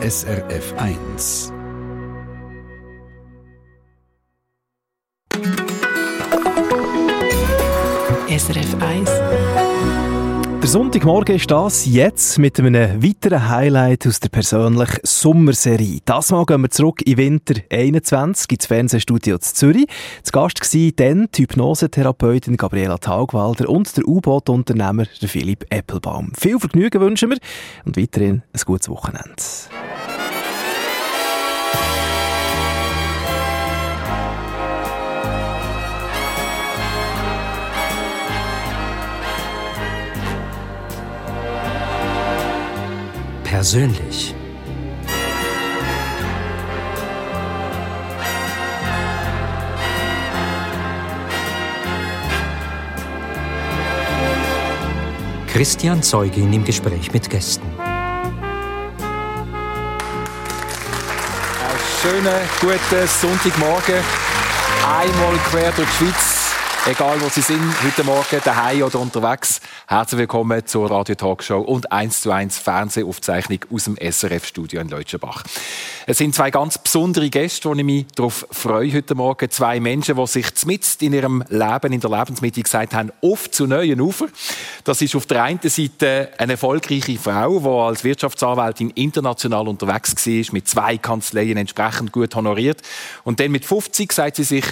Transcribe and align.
SRF 0.00 0.72
1. 0.76 1.50
SRF 8.30 8.74
1. 8.78 9.17
Der 10.68 10.72
Sonntagmorgen 10.74 11.36
ist 11.36 11.50
das 11.50 11.86
jetzt 11.86 12.38
mit 12.38 12.58
einem 12.58 13.02
weiteren 13.02 13.48
Highlight 13.48 14.06
aus 14.06 14.20
der 14.20 14.28
persönlichen 14.28 15.00
Sommerserie. 15.02 16.00
Das 16.04 16.30
Mal 16.30 16.44
gehen 16.44 16.60
wir 16.60 16.68
zurück 16.68 17.00
in 17.06 17.16
Winter 17.16 17.54
21 17.70 18.52
ins 18.52 18.66
Fernsehstudio 18.66 19.38
zu 19.38 19.54
Zürich. 19.54 19.86
Zu 20.22 20.32
Gast 20.32 20.60
war 20.60 20.92
dann 20.94 21.28
die 21.34 21.44
Hypnosetherapeutin 21.44 22.58
Gabriela 22.58 22.98
Taugwalder 22.98 23.70
und 23.70 23.96
der 23.96 24.06
U-Boot-Unternehmer 24.06 25.06
Philipp 25.06 25.64
Eppelbaum. 25.70 26.32
Viel 26.38 26.58
Vergnügen 26.58 27.00
wünschen 27.00 27.30
wir 27.30 27.38
und 27.86 27.96
weiterhin 27.96 28.42
ein 28.52 28.60
gutes 28.66 28.90
Wochenende. 28.90 29.36
Persönlich. 43.48 44.34
Christian 55.46 56.02
Zeugin 56.02 56.52
im 56.52 56.62
Gespräch 56.62 57.10
mit 57.14 57.30
Gästen. 57.30 57.66
Schönen 62.02 62.26
guten 62.60 63.08
Sonntagmorgen. 63.08 64.04
Einmal 64.86 65.36
quer 65.50 65.72
durch 65.72 65.88
die 65.88 66.04
Schweiz. 66.04 66.47
Egal 66.88 67.20
wo 67.20 67.28
Sie 67.28 67.42
sind, 67.42 67.60
heute 67.84 68.02
Morgen 68.02 68.40
daheim 68.42 68.82
oder 68.82 68.98
unterwegs. 68.98 69.60
Herzlich 69.86 70.20
willkommen 70.20 70.64
zur 70.64 70.90
Radio 70.90 71.16
Talkshow 71.16 71.60
und 71.60 71.92
1 71.92 72.22
zu 72.22 72.30
1 72.30 72.56
Fernsehaufzeichnung 72.56 73.58
aus 73.70 73.84
dem 73.84 73.96
SRF-Studio 73.96 74.80
in 74.80 74.88
Leutschenbach. 74.88 75.44
Es 76.06 76.16
sind 76.16 76.34
zwei 76.34 76.50
ganz 76.50 76.78
besondere 76.78 77.28
Gäste, 77.28 77.70
die 77.70 77.80
ich 77.80 77.84
mich 77.84 78.06
darauf 78.16 78.46
freue 78.50 78.90
heute 78.90 79.14
Morgen. 79.14 79.50
Zwei 79.50 79.80
Menschen, 79.80 80.16
die 80.16 80.26
sich 80.26 80.46
mitten 80.64 81.04
in 81.04 81.12
ihrem 81.12 81.44
Leben, 81.50 81.92
in 81.92 82.00
der 82.00 82.08
Lebensmitte 82.08 82.62
gesagt 82.62 82.94
haben, 82.94 83.12
oft 83.20 83.54
zu 83.54 83.66
neuen 83.66 84.00
Ufer. 84.00 84.28
Das 84.84 85.02
ist 85.02 85.14
auf 85.14 85.26
der 85.26 85.42
einen 85.42 85.60
Seite 85.62 86.30
eine 86.38 86.52
erfolgreiche 86.52 87.18
Frau, 87.18 87.60
die 87.60 87.68
als 87.68 88.02
Wirtschaftsanwältin 88.02 88.92
international 88.92 89.68
unterwegs 89.68 90.14
war, 90.26 90.54
mit 90.54 90.66
zwei 90.66 90.96
Kanzleien 90.96 91.58
entsprechend 91.58 92.12
gut 92.12 92.34
honoriert. 92.34 92.80
Und 93.24 93.40
dann 93.40 93.50
mit 93.50 93.66
50 93.66 94.10
sagt 94.10 94.36
sie 94.36 94.44
sich, 94.44 94.64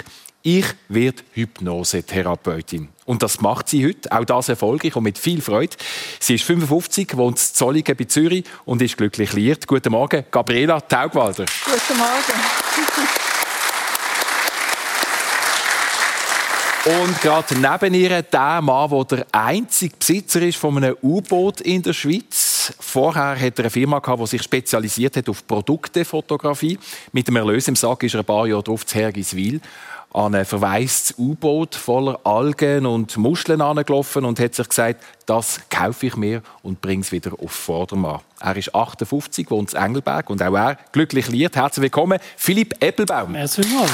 ich 0.47 0.65
werde 0.87 1.23
Hypnosetherapeutin. 1.33 2.87
Und 3.03 3.21
das 3.21 3.41
macht 3.41 3.67
sie 3.67 3.85
heute, 3.85 4.09
auch 4.13 4.23
das 4.23 4.47
erfolgreich 4.47 4.95
und 4.95 5.03
mit 5.03 5.17
viel 5.17 5.41
Freude. 5.41 5.75
Sie 6.21 6.35
ist 6.35 6.45
55, 6.45 7.17
wohnt 7.17 7.37
in 7.37 7.43
Zolligen 7.53 7.97
bei 7.97 8.05
Zürich 8.05 8.45
und 8.63 8.81
ist 8.81 8.95
glücklich 8.95 9.33
liiert. 9.33 9.67
Guten 9.67 9.91
Morgen, 9.91 10.23
Gabriela 10.31 10.79
Taugwalder. 10.79 11.43
Guten 11.65 11.97
Morgen. 11.99 12.39
Und 17.01 17.21
gerade 17.21 17.55
neben 17.55 17.93
ihr 17.93 18.21
der 18.21 18.61
Mann, 18.61 18.89
der 18.89 19.03
der 19.03 19.25
einzige 19.33 19.97
Besitzer 19.97 20.41
ist 20.43 20.57
von 20.57 20.77
einem 20.77 20.95
U-Boot 21.03 21.59
in 21.59 21.81
der 21.81 21.91
Schweiz. 21.91 22.73
Vorher 22.79 23.37
hat 23.37 23.59
er 23.59 23.65
eine 23.65 23.69
Firma 23.69 23.99
gehabt, 23.99 24.21
die 24.21 24.27
sich 24.27 24.43
spezialisiert 24.43 25.17
hat 25.17 25.27
auf 25.27 25.45
Produktefotografie. 25.45 26.79
Mit 27.11 27.27
dem 27.27 27.35
Erlös 27.35 27.67
im 27.67 27.75
Sack 27.75 28.03
ist 28.03 28.15
er 28.15 28.21
ein 28.21 28.25
paar 28.25 28.47
Jahre 28.47 28.63
drauf 28.63 28.85
zu 28.85 28.95
Hergiswil 28.95 29.59
an 30.13 30.35
ein 30.35 30.45
verwaistes 30.45 31.15
U-Boot 31.17 31.75
voller 31.75 32.19
Algen 32.23 32.85
und 32.85 33.17
Muscheln 33.17 33.61
angelaufen 33.61 34.25
und 34.25 34.39
hat 34.39 34.55
sich 34.55 34.67
gesagt, 34.69 35.03
das 35.25 35.59
kaufe 35.69 36.07
ich 36.07 36.15
mir 36.15 36.41
und 36.63 36.81
bringe 36.81 37.01
es 37.01 37.11
wieder 37.11 37.31
auf 37.39 37.51
Vordermann. 37.51 38.21
Er 38.39 38.55
ist 38.55 38.73
58, 38.73 39.49
wohnt 39.51 39.73
in 39.73 39.79
Engelberg 39.79 40.29
und 40.29 40.41
auch 40.41 40.55
er 40.55 40.77
glücklich 40.91 41.27
liert. 41.27 41.55
Herzlich 41.55 41.83
willkommen, 41.83 42.19
Philipp 42.35 42.81
Eppelbaum. 42.83 43.35
Herzlich 43.35 43.69
willkommen. 43.69 43.93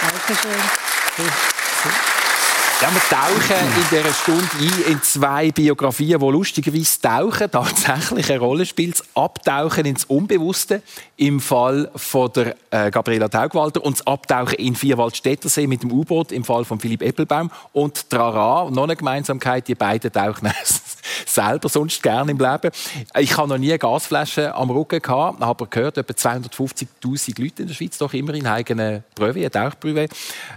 Dankeschön. 0.00 0.50
Ja, 2.82 2.88
wir 2.94 3.00
tauchen 3.10 3.66
in 3.76 3.88
dieser 3.90 4.14
Stunde 4.14 4.48
ein 4.58 4.92
in 4.92 5.02
zwei 5.02 5.50
Biografien, 5.50 6.18
die 6.18 6.26
lustigerweise 6.26 6.98
tauchen, 6.98 7.50
tatsächlich 7.50 8.30
eine 8.30 8.40
Rolle 8.40 8.64
spielt. 8.64 8.98
Das 8.98 9.04
Abtauchen 9.14 9.84
ins 9.84 10.06
Unbewusste 10.06 10.80
im 11.18 11.40
Fall 11.40 11.90
von 11.94 12.32
der 12.32 12.56
äh, 12.70 12.90
Gabriela 12.90 13.28
Taugwalder 13.28 13.84
und 13.84 13.98
das 13.98 14.06
Abtauchen 14.06 14.54
in 14.54 14.74
Vierwaldstättersee 14.74 15.66
mit 15.66 15.82
dem 15.82 15.92
U-Boot 15.92 16.32
im 16.32 16.42
Fall 16.42 16.64
von 16.64 16.80
Philipp 16.80 17.02
Eppelbaum 17.02 17.50
und 17.74 18.08
Trara, 18.08 18.70
noch 18.70 18.84
eine 18.84 18.96
Gemeinsamkeit, 18.96 19.68
die 19.68 19.74
beiden 19.74 20.10
tauchen 20.10 20.50
selber 21.26 21.68
sonst 21.68 22.02
gerne 22.02 22.30
im 22.30 22.38
Leben. 22.38 22.70
Ich 23.18 23.36
habe 23.36 23.48
noch 23.48 23.58
nie 23.58 23.70
eine 23.70 23.78
Gasflasche 23.78 24.54
am 24.54 24.70
Rücken 24.70 25.00
gehabt, 25.00 25.42
aber 25.42 25.66
gehört, 25.66 25.98
etwa 25.98 26.12
250'000 26.12 27.42
Leute 27.42 27.62
in 27.62 27.68
der 27.68 27.74
Schweiz 27.74 27.98
doch 27.98 28.12
immer 28.12 28.34
in 28.34 28.46
eigenen 28.46 29.04
Prüfe, 29.14 29.40
eine. 29.40 30.08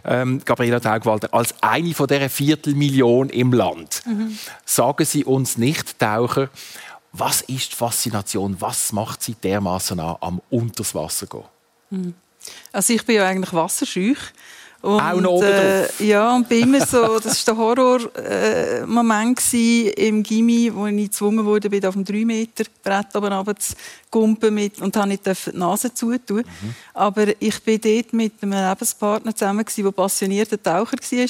Ähm, 0.06 0.42
Gabriela 0.44 0.80
Taugwalder 0.80 1.34
als 1.34 1.54
eine 1.62 1.94
von 1.94 2.08
dieser 2.08 2.30
Viertelmillion 2.30 3.30
im 3.30 3.54
Land. 3.54 4.02
Mhm. 4.06 4.38
Sagen 4.66 5.06
Sie 5.06 5.24
uns 5.24 5.58
nicht, 5.58 6.00
Taucher, 6.00 6.50
was 7.12 7.42
ist 7.42 7.72
die 7.72 7.76
Faszination? 7.76 8.56
Was 8.60 8.92
macht 8.92 9.22
Sie 9.22 9.36
dermaßen 9.36 10.00
an, 10.00 10.16
am 10.20 10.42
unters 10.50 10.96
Wasser 10.96 11.28
gehen? 11.28 11.44
Mhm. 11.92 12.14
Also 12.72 12.94
ich 12.94 13.06
bin 13.06 13.16
ja 13.16 13.28
eigentlich 13.28 13.54
wasserscheu. 13.54 14.16
Und, 14.84 15.00
auch 15.00 15.22
noch 15.22 15.32
oben 15.32 15.48
äh, 15.48 15.88
Ja, 16.00 16.36
und 16.36 16.50
bei 16.50 16.58
immer 16.58 16.86
so, 16.86 17.18
das 17.18 17.48
war 17.48 17.56
der 17.56 17.58
Horror-Moment 17.58 19.54
äh, 19.54 19.90
im 19.92 20.22
Gimmi, 20.22 20.72
wo 20.76 20.88
ich 20.88 21.06
gezwungen 21.06 21.46
wurde, 21.46 21.70
bin 21.70 21.86
auf 21.86 21.94
dem 21.94 22.04
3 22.04 22.26
Meter 22.26 22.66
Brett 22.84 23.16
oben 23.16 23.32
runter 23.32 23.56
zu 23.56 23.76
kumpen 24.10 24.54
mit, 24.54 24.82
und 24.82 24.94
habe 24.98 25.08
nicht 25.08 25.26
die 25.26 25.58
Nase 25.58 25.94
zutun. 25.94 26.40
Mhm. 26.40 26.76
Aber 26.96 27.28
ich 27.40 27.64
bin 27.64 27.80
dort 27.80 28.12
mit 28.12 28.34
einem 28.42 28.52
Lebenspartner 28.52 29.34
zusammen, 29.34 29.66
der 29.66 29.92
passionierter 29.92 30.62
Taucher 30.62 30.98
war. 30.98 31.28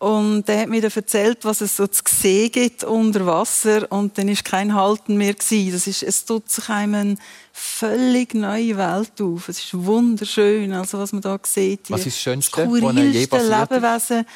Und 0.00 0.46
der 0.48 0.60
hat 0.60 0.68
mir 0.68 0.80
dann 0.80 0.92
erzählt, 0.94 1.44
was 1.44 1.60
es 1.60 1.76
so 1.76 1.86
zu 1.86 2.02
sehen 2.04 2.50
gibt 2.50 2.82
unter 2.82 3.26
Wasser. 3.26 3.90
Und 3.90 4.18
dann 4.18 4.28
war 4.28 4.36
kein 4.44 4.74
Halten 4.74 5.16
mehr. 5.16 5.34
Gewesen. 5.34 5.72
Das 5.72 5.86
ist, 5.86 6.02
es 6.02 6.24
tut 6.24 6.50
sich 6.50 6.68
einem 6.68 6.94
eine 6.94 7.16
völlig 7.58 8.34
neue 8.34 8.76
Welt 8.76 9.20
auf. 9.20 9.48
Es 9.48 9.58
ist 9.58 9.74
wunderschön, 9.74 10.72
also 10.72 10.98
was 10.98 11.12
man 11.12 11.22
da 11.22 11.38
sieht. 11.42 11.90
Was 11.90 12.06
ist 12.06 12.16
das 12.16 12.22
Schönste, 12.22 12.68
was 12.70 12.94
je 12.94 13.26
passiert 13.26 13.70
Lebewesen. 13.70 14.26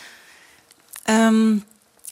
Ähm, 1.06 1.62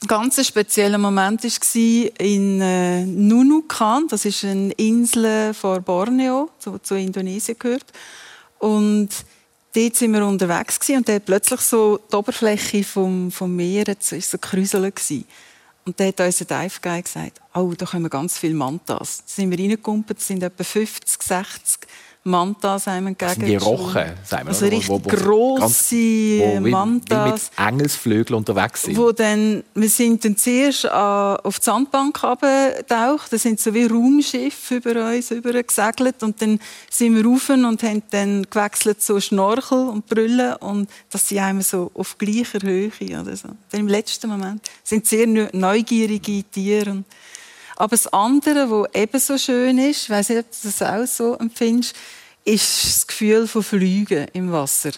ein 0.03 0.07
ganz 0.07 0.45
spezieller 0.45 0.97
Moment 0.97 1.43
war 1.43 2.21
in 2.21 2.61
äh, 2.61 3.05
Nunukan. 3.05 4.07
Das 4.07 4.25
ist 4.25 4.43
eine 4.43 4.71
Insel 4.73 5.53
vor 5.53 5.79
Borneo, 5.81 6.49
die 6.65 6.81
zu 6.81 6.95
Indonesien 6.95 7.57
gehört. 7.59 7.85
Und 8.57 9.09
dort 9.75 9.95
sind 9.95 10.13
wir 10.13 10.25
unterwegs 10.25 10.79
und 10.89 11.07
da 11.07 11.19
plötzlich 11.19 11.61
so 11.61 11.99
die 12.11 12.15
Oberfläche 12.15 12.83
vom, 12.83 13.31
vom 13.31 13.55
Meer 13.55 13.87
ist 13.87 14.31
so 14.31 14.37
kräuseln 14.37 14.91
Und 15.85 15.99
da 15.99 16.05
hat 16.05 16.19
unser 16.19 16.45
Dive 16.45 16.79
Guy 16.81 17.01
gesagt, 17.01 17.41
oh, 17.55 17.73
da 17.75 17.85
kommen 17.85 18.09
ganz 18.09 18.37
viele 18.37 18.53
Mantas. 18.53 19.17
Da 19.17 19.23
sind 19.25 19.49
wir 19.49 19.57
reingekumpelt, 19.57 20.21
sind 20.21 20.43
etwa 20.43 20.63
50, 20.63 21.23
60 21.23 21.79
Mantas 22.23 22.87
einem 22.87 23.07
entgegen. 23.07 23.45
Die 23.45 23.55
Rochen, 23.55 24.11
sagen 24.23 24.45
wir. 24.45 24.49
Also 24.49 24.65
richtig 24.65 24.89
wo, 24.89 25.03
wo, 25.03 25.09
grosse 25.09 26.59
Mantas. 26.59 27.25
Wie 27.25 27.31
mit 27.31 27.41
Engelsflügeln 27.57 28.37
unterwegs 28.37 28.83
sind. 28.83 28.95
Wo 28.95 29.11
dann, 29.11 29.63
wir 29.73 29.89
sind 29.89 30.23
dann 30.23 30.37
zuerst 30.37 30.89
auf 30.91 31.59
die 31.59 31.65
Sandbank 31.65 32.23
abgetaucht. 32.23 33.33
Da 33.33 33.37
sind 33.37 33.59
so 33.59 33.73
wie 33.73 33.85
Raumschiffe 33.85 34.75
über 34.75 35.09
uns 35.09 35.29
gesegelt. 35.29 36.21
Und 36.21 36.39
dann 36.41 36.59
sind 36.91 37.15
wir 37.15 37.25
rauf 37.25 37.49
und 37.49 37.81
haben 37.81 38.03
dann 38.11 38.45
gewechselt 38.49 39.01
so 39.01 39.19
Schnorchel 39.19 39.89
und 39.89 40.05
Brüllen. 40.05 40.55
Und 40.57 40.91
das 41.09 41.27
sind 41.27 41.39
einmal 41.39 41.63
so 41.63 41.89
auf 41.95 42.19
gleicher 42.19 42.59
Höhe. 42.61 42.91
Oder 43.01 43.35
so. 43.35 43.49
Dann 43.71 43.81
im 43.81 43.87
letzten 43.87 44.29
Moment 44.29 44.61
sind 44.83 45.07
sehr 45.07 45.25
neugierige 45.25 46.43
Tiere. 46.43 47.03
Aber 47.75 47.91
das 47.91 48.07
andere, 48.07 48.69
was 48.69 48.89
ebenso 48.93 49.37
schön 49.37 49.77
ist, 49.77 50.03
ich 50.03 50.09
weiss 50.09 50.29
nicht, 50.29 50.39
ob 50.39 50.51
du 50.51 50.57
das 50.63 50.81
auch 50.81 51.05
so 51.05 51.35
empfindest, 51.35 51.95
ist 52.43 52.85
das 52.85 53.07
Gefühl 53.07 53.47
von 53.47 53.63
Fliegen 53.63 54.27
im 54.33 54.51
Wasser. 54.51 54.91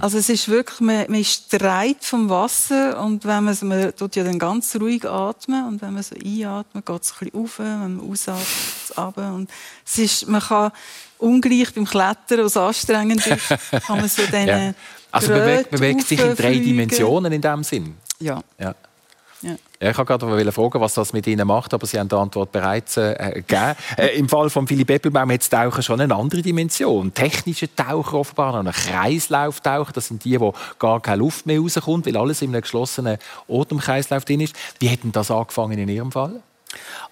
Also 0.00 0.18
es 0.18 0.28
ist 0.28 0.48
wirklich, 0.48 0.80
man, 0.80 1.10
man 1.10 1.20
ist 1.20 1.46
streit 1.46 2.04
vom 2.04 2.28
Wasser 2.28 3.02
und 3.02 3.24
wenn 3.24 3.44
man, 3.44 3.56
man 3.62 3.96
tut 3.96 4.16
ja 4.16 4.22
dann 4.22 4.38
ganz 4.38 4.76
ruhig 4.76 5.04
atmen 5.04 5.66
und 5.66 5.82
wenn 5.82 5.94
man 5.94 6.02
so 6.02 6.14
einatmet, 6.14 6.86
geht 6.86 7.02
es 7.02 7.12
ein 7.12 7.18
bisschen 7.18 7.42
auf, 7.42 7.58
wenn 7.58 7.78
man 7.96 8.10
ausatmet, 8.10 8.46
runter. 8.96 9.34
Und 9.34 9.50
es 9.84 9.98
ist, 9.98 10.28
man 10.28 10.40
kann 10.40 10.72
ungleich 11.18 11.74
beim 11.74 11.84
Klettern, 11.84 12.44
was 12.44 12.56
anstrengend 12.56 13.26
ist, 13.26 13.48
kann 13.86 13.98
man 13.98 14.08
so 14.08 14.22
dann 14.30 14.46
ja. 14.46 14.74
Also 15.10 15.32
man 15.32 15.40
bewegt, 15.40 15.70
bewegt 15.70 16.06
sich 16.06 16.20
in 16.20 16.36
drei 16.36 16.58
Dimensionen 16.58 17.32
in 17.32 17.40
dem 17.40 17.64
Sinn? 17.64 17.96
Ja. 18.20 18.42
ja. 18.58 18.74
Ja. 19.80 19.90
Ich 19.90 19.98
wollte 19.98 20.18
gerade 20.18 20.52
fragen, 20.52 20.80
was 20.80 20.94
das 20.94 21.12
mit 21.12 21.26
Ihnen 21.26 21.46
macht, 21.46 21.72
aber 21.72 21.86
Sie 21.86 21.98
haben 21.98 22.08
die 22.08 22.16
Antwort 22.16 22.50
bereits 22.50 22.96
äh, 22.96 23.32
gegeben. 23.34 23.76
Äh, 23.96 24.18
Im 24.18 24.28
Fall 24.28 24.50
von 24.50 24.66
Philipp 24.66 24.90
Eppelbaum 24.90 25.30
hat 25.30 25.40
das 25.40 25.48
Tauchen 25.50 25.82
schon 25.82 26.00
eine 26.00 26.14
andere 26.14 26.42
Dimension. 26.42 27.14
Technische 27.14 27.74
Taucher 27.74 28.14
offenbar, 28.14 28.62
noch 28.62 28.72
ein 28.72 28.72
Kreislauftaucher, 28.72 29.92
das 29.92 30.08
sind 30.08 30.24
die, 30.24 30.40
wo 30.40 30.52
gar 30.78 31.00
keine 31.00 31.18
Luft 31.18 31.46
mehr 31.46 31.60
rauskommt, 31.60 32.06
weil 32.06 32.16
alles 32.16 32.42
in 32.42 32.50
einem 32.50 32.62
geschlossenen 32.62 33.18
Atemkreislauf 33.48 34.24
drin 34.24 34.40
ist. 34.40 34.56
Wie 34.80 34.90
hat 34.90 35.04
denn 35.04 35.12
das 35.12 35.30
angefangen 35.30 35.78
in 35.78 35.88
Ihrem 35.88 36.10
Fall? 36.10 36.40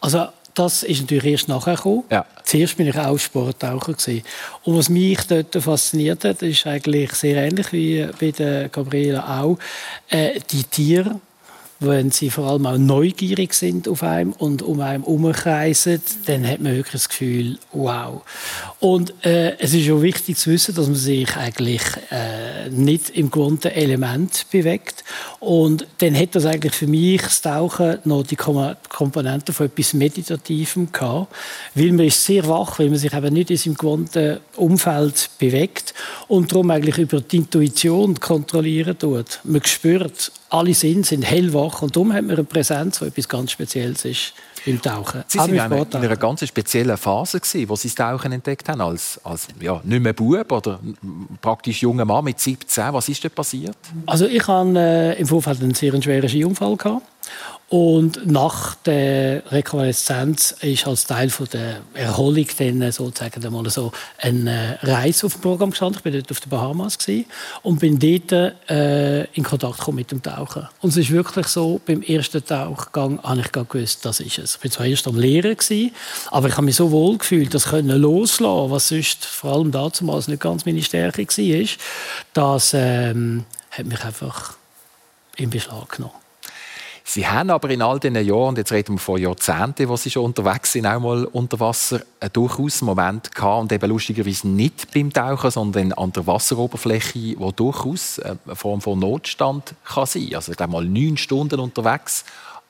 Also 0.00 0.26
das 0.54 0.82
ist 0.82 1.02
natürlich 1.02 1.32
erst 1.32 1.48
nachher 1.48 1.76
gekommen. 1.76 2.04
Ja. 2.10 2.24
Zuerst 2.42 2.76
bin 2.78 2.88
ich 2.88 2.98
auch 2.98 3.18
Sporttaucher 3.18 3.92
gewesen. 3.92 4.24
Und 4.64 4.78
was 4.78 4.88
mich 4.88 5.20
dort 5.26 5.54
fasziniert 5.54 6.24
hat, 6.24 6.42
ist 6.42 6.66
eigentlich 6.66 7.12
sehr 7.12 7.36
ähnlich 7.36 7.72
wie 7.72 8.08
bei 8.18 8.30
der 8.30 8.70
Gabriela 8.70 9.42
auch, 9.42 9.58
äh, 10.08 10.40
die 10.50 10.64
Tiere 10.64 11.20
wenn 11.78 12.10
sie 12.10 12.30
vor 12.30 12.46
allem 12.46 12.66
auch 12.66 12.78
neugierig 12.78 13.52
sind 13.52 13.86
auf 13.88 14.02
einem 14.02 14.32
und 14.32 14.62
um 14.62 14.80
einem 14.80 15.02
herumkreisen, 15.02 16.00
dann 16.26 16.46
hat 16.46 16.60
man 16.60 16.74
wirklich 16.74 16.92
das 16.92 17.08
Gefühl, 17.08 17.58
wow. 17.72 18.22
Und 18.80 19.12
äh, 19.24 19.58
es 19.58 19.74
ist 19.74 19.90
auch 19.90 20.00
wichtig 20.00 20.36
zu 20.38 20.50
wissen, 20.50 20.74
dass 20.74 20.86
man 20.86 20.96
sich 20.96 21.36
eigentlich 21.36 21.82
äh, 22.10 22.70
nicht 22.70 23.10
im 23.10 23.30
gewohnten 23.30 23.72
Element 23.72 24.46
bewegt. 24.50 25.04
Und 25.38 25.86
dann 25.98 26.16
hat 26.16 26.34
das 26.34 26.46
eigentlich 26.46 26.74
für 26.74 26.86
mich 26.86 27.22
das 27.22 27.42
Tauchen 27.42 27.98
noch 28.04 28.22
die 28.22 28.36
Komponente 28.36 29.52
von 29.52 29.66
etwas 29.66 29.92
Meditativem 29.92 30.92
gehabt, 30.92 31.34
weil 31.74 31.92
man 31.92 32.06
ist 32.06 32.24
sehr 32.24 32.46
wach, 32.48 32.78
weil 32.78 32.88
man 32.88 32.98
sich 32.98 33.12
eben 33.12 33.34
nicht 33.34 33.50
in 33.50 33.56
seinem 33.56 33.76
gewohnten 33.76 34.38
Umfeld 34.56 35.30
bewegt 35.38 35.94
und 36.28 36.52
darum 36.52 36.70
eigentlich 36.70 36.98
über 36.98 37.20
die 37.20 37.36
Intuition 37.36 38.18
kontrollieren 38.18 38.98
tut. 38.98 39.40
Man 39.44 39.64
spürt, 39.64 40.32
alle 40.50 40.74
Sinne 40.74 41.04
sind 41.04 41.22
hellwach 41.22 41.82
und 41.82 41.96
darum 41.96 42.12
hat 42.12 42.22
man 42.22 42.36
eine 42.36 42.44
Präsenz, 42.44 42.98
die 42.98 43.06
etwas 43.06 43.28
ganz 43.28 43.50
Spezielles 43.50 44.04
ist 44.04 44.32
im 44.64 44.82
Tauchen. 44.82 45.24
Sie 45.28 45.38
waren 45.38 45.54
in, 45.54 45.60
einer, 45.60 45.76
in 45.76 45.96
einer 45.96 46.16
ganz 46.16 46.46
speziellen 46.46 46.96
Phase, 46.96 47.40
gewesen, 47.40 47.68
wo 47.68 47.76
Sie 47.76 47.88
das 47.88 47.94
Tauchen 47.94 48.32
entdeckt 48.32 48.68
haben, 48.68 48.80
als, 48.80 49.20
als 49.24 49.48
ja, 49.60 49.80
nicht 49.84 50.02
mehr 50.02 50.12
Bub 50.12 50.50
oder 50.50 50.80
praktisch 51.40 51.82
junger 51.82 52.04
Mann 52.04 52.24
mit 52.24 52.40
17. 52.40 52.92
Was 52.92 53.08
ist 53.08 53.22
denn 53.22 53.30
passiert? 53.30 53.76
Also 54.06 54.26
ich 54.26 54.46
hatte 54.46 54.78
äh, 54.78 55.20
im 55.20 55.26
Vorfeld 55.26 55.62
einen 55.62 55.74
sehr 55.74 56.00
schweren 56.02 56.28
Skiunfall. 56.28 56.76
Gehabt. 56.76 57.02
Und 57.68 58.30
nach 58.30 58.76
der 58.76 59.42
Rekonvaleszenz 59.50 60.52
ist 60.60 60.86
als 60.86 61.04
Teil 61.04 61.30
von 61.30 61.48
der 61.52 61.80
Erholung 61.94 62.46
dann 62.58 62.92
sozusagen 62.92 63.44
einmal 63.44 63.68
so 63.70 63.90
eine 64.18 64.78
Reise 64.82 65.26
auf 65.26 65.32
dem 65.32 65.40
Programm 65.40 65.70
gestanden. 65.70 65.98
Ich 65.98 66.04
war 66.04 66.12
dort 66.12 66.30
auf 66.30 66.38
den 66.38 66.48
Bahamas 66.50 66.98
und 67.62 67.80
bin 67.80 67.98
dort 67.98 68.54
äh, 68.70 69.24
in 69.32 69.42
Kontakt 69.42 69.78
gekommen 69.78 69.96
mit 69.96 70.12
dem 70.12 70.22
Tauchen. 70.22 70.68
Und 70.80 70.90
es 70.90 70.96
ist 70.96 71.10
wirklich 71.10 71.48
so, 71.48 71.80
beim 71.84 72.02
ersten 72.02 72.44
Tauchgang 72.44 73.20
habe 73.24 73.40
ich 73.40 73.50
gewusst, 73.50 74.04
das 74.04 74.20
ist 74.20 74.38
es. 74.38 74.56
Ich 74.56 74.64
war 74.64 74.70
zwar 74.70 74.86
erst 74.86 75.08
am 75.08 75.18
Lehren, 75.18 75.56
aber 76.30 76.46
ich 76.46 76.54
habe 76.54 76.66
mich 76.66 76.76
so 76.76 76.92
wohl 76.92 77.18
gefühlt, 77.18 77.52
das 77.52 77.64
können 77.64 78.00
loslassen, 78.00 78.70
was 78.70 78.88
sonst 78.88 79.24
vor 79.24 79.54
allem 79.54 79.72
damals 79.72 80.28
nicht 80.28 80.40
ganz 80.40 80.66
meine 80.66 80.82
Stärke 80.82 81.26
war, 81.26 81.68
das 82.32 82.74
ähm, 82.74 83.44
hat 83.72 83.86
mich 83.86 84.04
einfach 84.04 84.54
in 85.36 85.50
Beschlag 85.50 85.90
genommen. 85.90 86.25
Sie 87.08 87.24
haben 87.24 87.50
aber 87.50 87.70
in 87.70 87.82
all 87.82 88.00
diesen 88.00 88.16
Jahren, 88.16 88.48
und 88.48 88.58
jetzt 88.58 88.72
reden 88.72 88.96
wir 88.96 88.98
von 88.98 89.20
Jahrzehnten, 89.20 89.88
wo 89.88 89.96
Sie 89.96 90.10
schon 90.10 90.24
unterwegs 90.24 90.72
sind, 90.72 90.86
auch 90.86 90.98
mal 90.98 91.24
unter 91.26 91.60
Wasser, 91.60 92.00
einen 92.18 92.32
durchaus 92.32 92.82
Moment 92.82 93.32
gehabt, 93.32 93.60
und 93.62 93.72
eben 93.72 93.88
lustigerweise 93.88 94.48
nicht 94.48 94.92
beim 94.92 95.12
Tauchen, 95.12 95.52
sondern 95.52 95.92
an 95.92 96.12
der 96.12 96.26
Wasseroberfläche, 96.26 97.36
wo 97.38 97.52
durchaus 97.52 98.18
eine 98.18 98.56
Form 98.56 98.80
von 98.80 98.98
Notstand 98.98 99.74
kann 99.84 100.06
sein. 100.06 100.30
Also 100.34 100.50
ich 100.50 100.58
glaube 100.58 100.72
mal 100.72 100.84
neun 100.84 101.16
Stunden 101.16 101.60
unterwegs 101.60 102.24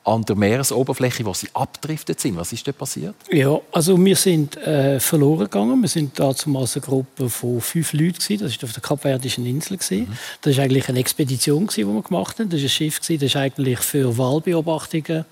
an 0.06 0.22
der 0.24 0.36
Meeresoberfläche, 0.36 1.26
wo 1.26 1.34
sie 1.34 1.48
abdriftet 1.52 2.20
sind. 2.20 2.36
Was 2.36 2.52
ist 2.52 2.66
da 2.66 2.72
passiert? 2.72 3.16
Ja, 3.30 3.60
also 3.72 4.02
wir 4.02 4.14
sind 4.14 4.56
äh, 4.56 5.00
verloren 5.00 5.40
gegangen. 5.40 5.82
Wir 5.82 5.88
sind 5.88 6.18
damals 6.18 6.76
eine 6.76 6.84
Gruppe 6.84 7.28
von 7.28 7.60
fünf 7.60 7.92
Leuten 7.92 8.12
gewesen. 8.12 8.38
Das 8.38 8.56
war 8.62 8.68
auf 8.68 8.72
der 8.72 8.82
Kapverdischen 8.82 9.44
Insel 9.44 9.76
gewesen. 9.76 10.08
Mhm. 10.08 10.18
Das 10.42 10.56
war 10.56 10.64
eigentlich 10.64 10.88
eine 10.88 11.00
Expedition 11.00 11.66
gewesen, 11.66 11.88
die 11.88 11.94
wir 11.94 12.02
gemacht 12.02 12.38
haben. 12.38 12.48
Das 12.48 12.60
war 12.60 12.66
ein 12.66 12.70
Schiff 12.70 13.00
gewesen, 13.00 13.20
das 13.20 13.30
ist 13.30 13.36
eigentlich 13.36 13.80
für 13.80 14.16
Wahlbeobachtungen 14.16 15.24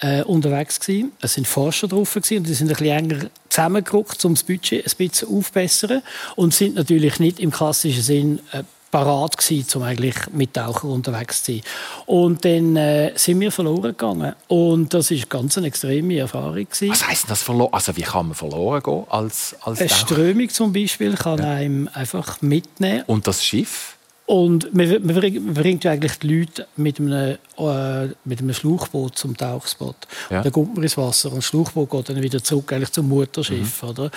äh, 0.00 0.22
unterwegs 0.22 0.78
gewesen. 0.78 1.12
Es 1.20 1.34
sind 1.34 1.48
Forscher 1.48 1.88
drauf 1.88 2.14
gewesen, 2.14 2.38
und 2.38 2.46
die 2.46 2.54
sind 2.54 2.68
ein 2.68 2.76
bisschen 2.76 3.10
enger 3.10 3.30
zusammengerückt, 3.48 4.24
um 4.24 4.34
das 4.34 4.44
Budget 4.44 4.86
ein 4.86 5.08
bisschen 5.08 5.36
aufzubessern 5.36 6.02
und 6.36 6.54
sind 6.54 6.76
natürlich 6.76 7.18
nicht 7.18 7.40
im 7.40 7.50
klassischen 7.50 8.02
Sinn 8.02 8.40
äh, 8.52 8.62
parat 8.92 9.36
gewesen, 9.36 9.66
um 9.74 9.82
eigentlich 9.82 10.14
mit 10.32 10.54
Tauchern 10.54 10.90
unterwegs 10.90 11.42
zu 11.42 11.52
sein. 11.52 11.62
Und 12.06 12.44
dann 12.44 12.76
äh, 12.76 13.12
sind 13.16 13.40
wir 13.40 13.50
verloren 13.50 13.82
gegangen. 13.82 14.34
Und 14.46 14.94
das 14.94 15.10
ist 15.10 15.28
ganz 15.28 15.58
eine 15.58 15.66
extreme 15.66 16.18
Erfahrung 16.18 16.54
gewesen. 16.54 16.90
Was 16.90 17.08
heisst 17.08 17.28
das 17.28 17.42
verloren? 17.42 17.72
Also 17.72 17.96
wie 17.96 18.02
kann 18.02 18.26
man 18.26 18.34
verloren 18.36 18.82
gehen 18.82 19.04
als, 19.08 19.56
als 19.62 19.80
Eine 19.80 19.88
Strömung 19.88 20.48
zum 20.50 20.72
Beispiel 20.72 21.14
kann 21.14 21.38
ja. 21.38 21.50
einem 21.50 21.88
einfach 21.92 22.40
mitnehmen. 22.42 23.02
Und 23.06 23.26
das 23.26 23.44
Schiff? 23.44 23.96
Und 24.24 24.72
man, 24.72 24.88
man 25.04 25.54
bringt 25.54 25.84
eigentlich 25.84 26.18
die 26.20 26.38
Leute 26.38 26.66
mit 26.76 27.00
einem, 27.00 27.38
äh, 27.58 28.06
mit 28.24 28.40
einem 28.40 28.54
Schlauchboot 28.54 29.18
zum 29.18 29.36
Tauchspot. 29.36 29.96
Ja. 30.30 30.42
Dann 30.42 30.52
kommt 30.52 30.74
man 30.74 30.84
ins 30.84 30.96
Wasser 30.96 31.30
und 31.30 31.38
das 31.38 31.46
Schlauchboot 31.46 31.90
geht 31.90 32.08
dann 32.08 32.22
wieder 32.22 32.42
zurück 32.42 32.72
eigentlich 32.72 32.92
zum 32.92 33.08
Mutterschiff. 33.08 33.82
Mhm. 33.82 33.88
Oder? 33.88 34.10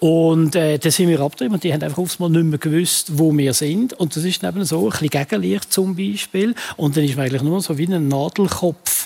Und 0.00 0.56
äh, 0.56 0.78
dann 0.78 0.90
sind 0.90 1.08
wir 1.08 1.20
abgetrieben 1.20 1.54
und 1.54 1.64
die 1.64 1.72
haben 1.72 1.82
einfach 1.82 1.98
aufs 1.98 2.18
Mal 2.18 2.30
nicht 2.30 2.44
mehr 2.44 2.58
gewusst, 2.58 3.18
wo 3.18 3.36
wir 3.36 3.52
sind. 3.52 3.92
Und 3.94 4.16
das 4.16 4.24
ist 4.24 4.42
eben 4.42 4.64
so, 4.64 4.84
ein 4.84 4.90
bisschen 4.90 5.08
Gegenlicht 5.08 5.72
zum 5.72 5.96
Beispiel. 5.96 6.54
Und 6.76 6.96
dann 6.96 7.04
ist 7.04 7.16
man 7.16 7.26
eigentlich 7.26 7.42
nur 7.42 7.60
so 7.60 7.76
wie 7.76 7.86
ein 7.86 8.08
Nadelkopf 8.08 9.02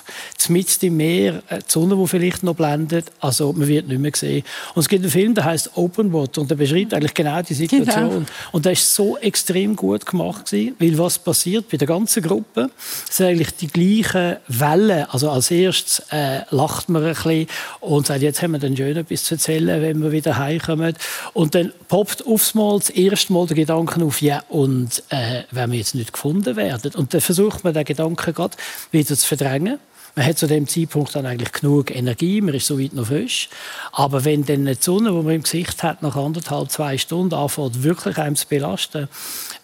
mitten 0.49 0.87
im 0.87 0.97
Meer, 0.97 1.43
äh, 1.49 1.59
die 1.59 1.65
Sonne, 1.67 1.97
die 1.97 2.07
vielleicht 2.07 2.43
noch 2.43 2.55
blendet. 2.55 3.07
Also 3.21 3.53
man 3.53 3.67
wird 3.67 3.89
nicht 3.89 4.01
mehr 4.01 4.11
gesehen. 4.11 4.45
Und 4.75 4.81
es 4.81 4.89
gibt 4.89 5.03
einen 5.03 5.11
Film, 5.11 5.35
der 5.35 5.45
heißt 5.45 5.73
Open 5.75 6.13
Water 6.13 6.41
und 6.41 6.51
der 6.51 6.57
beschreibt 6.57 6.95
eigentlich 6.95 7.15
genau 7.15 7.43
die 7.43 7.55
Situation. 7.55 8.11
Genau. 8.11 8.27
Und 8.53 8.65
der 8.65 8.73
ist 8.73 8.95
so 8.95 9.17
extrem 9.19 9.75
gut 9.75 10.07
gemacht 10.07 10.36
gewesen, 10.45 10.77
weil 10.79 10.99
was 10.99 11.19
passiert 11.19 11.69
bei 11.69 11.77
der 11.77 11.89
ganzen 11.89 12.23
Gruppe, 12.23 12.71
sind 13.09 13.27
eigentlich 13.27 13.57
die 13.57 13.69
gleichen 13.69 14.37
Wellen. 14.49 15.07
Also 15.11 15.31
als 15.31 15.51
erstes 15.51 16.03
äh, 16.11 16.43
lacht 16.51 16.89
man 16.89 17.05
ein 17.05 17.15
bisschen 17.15 17.47
und 17.81 18.07
sagt, 18.07 18.23
jetzt 18.23 18.43
haben 18.43 18.53
wir 18.53 18.59
dann 18.59 18.77
schön 18.77 18.97
etwas 18.97 19.25
zu 19.25 19.35
erzählen, 19.35 19.83
wenn 19.83 20.03
wir 20.03 20.13
wieder 20.13 20.37
heimkommen. 20.39 20.95
Und 21.33 21.55
dann 21.55 21.73
poppt 21.89 22.27
aufs 22.27 22.55
Mal 22.55 22.79
das 22.79 22.91
erste 22.91 23.33
Mal 23.33 23.47
der 23.47 23.57
Gedanke 23.57 24.05
auf, 24.05 24.21
ja, 24.23 24.43
und 24.49 25.03
äh, 25.09 25.43
wenn 25.51 25.73
wir 25.73 25.79
jetzt 25.79 25.95
nicht 25.95 26.13
gefunden 26.13 26.57
werden. 26.57 26.93
Und 26.95 27.15
dann 27.15 27.21
versucht 27.21 27.65
man 27.65 27.75
den 27.75 27.85
Gedanken 27.85 28.35
gerade 28.35 28.57
wieder 28.91 29.17
zu 29.17 29.27
verdrängen. 29.27 29.79
Man 30.19 30.25
hat 30.25 30.39
zu 30.39 30.47
dem 30.47 30.67
Zeitpunkt 30.67 31.15
dann 31.15 31.27
eigentlich 31.27 31.53
genug 31.53 31.95
Energie, 31.95 32.41
man 32.41 32.55
ist 32.55 32.67
so 32.67 32.81
weit 32.81 32.95
noch 32.95 33.09
frisch. 33.09 33.51
Aber 33.93 34.25
wenn 34.25 34.47
dann 34.47 34.65
die 34.65 34.75
Sonne, 34.81 35.11
die 35.11 35.17
man 35.17 35.35
im 35.35 35.43
Gesicht 35.43 35.83
hat, 35.83 36.01
nach 36.01 36.17
anderthalb, 36.17 36.71
zwei 36.71 36.97
Stunden 36.97 37.35
anfängt, 37.35 37.83
wirklich 37.83 38.17
einem 38.17 38.35
zu 38.35 38.47
belasten, 38.49 39.09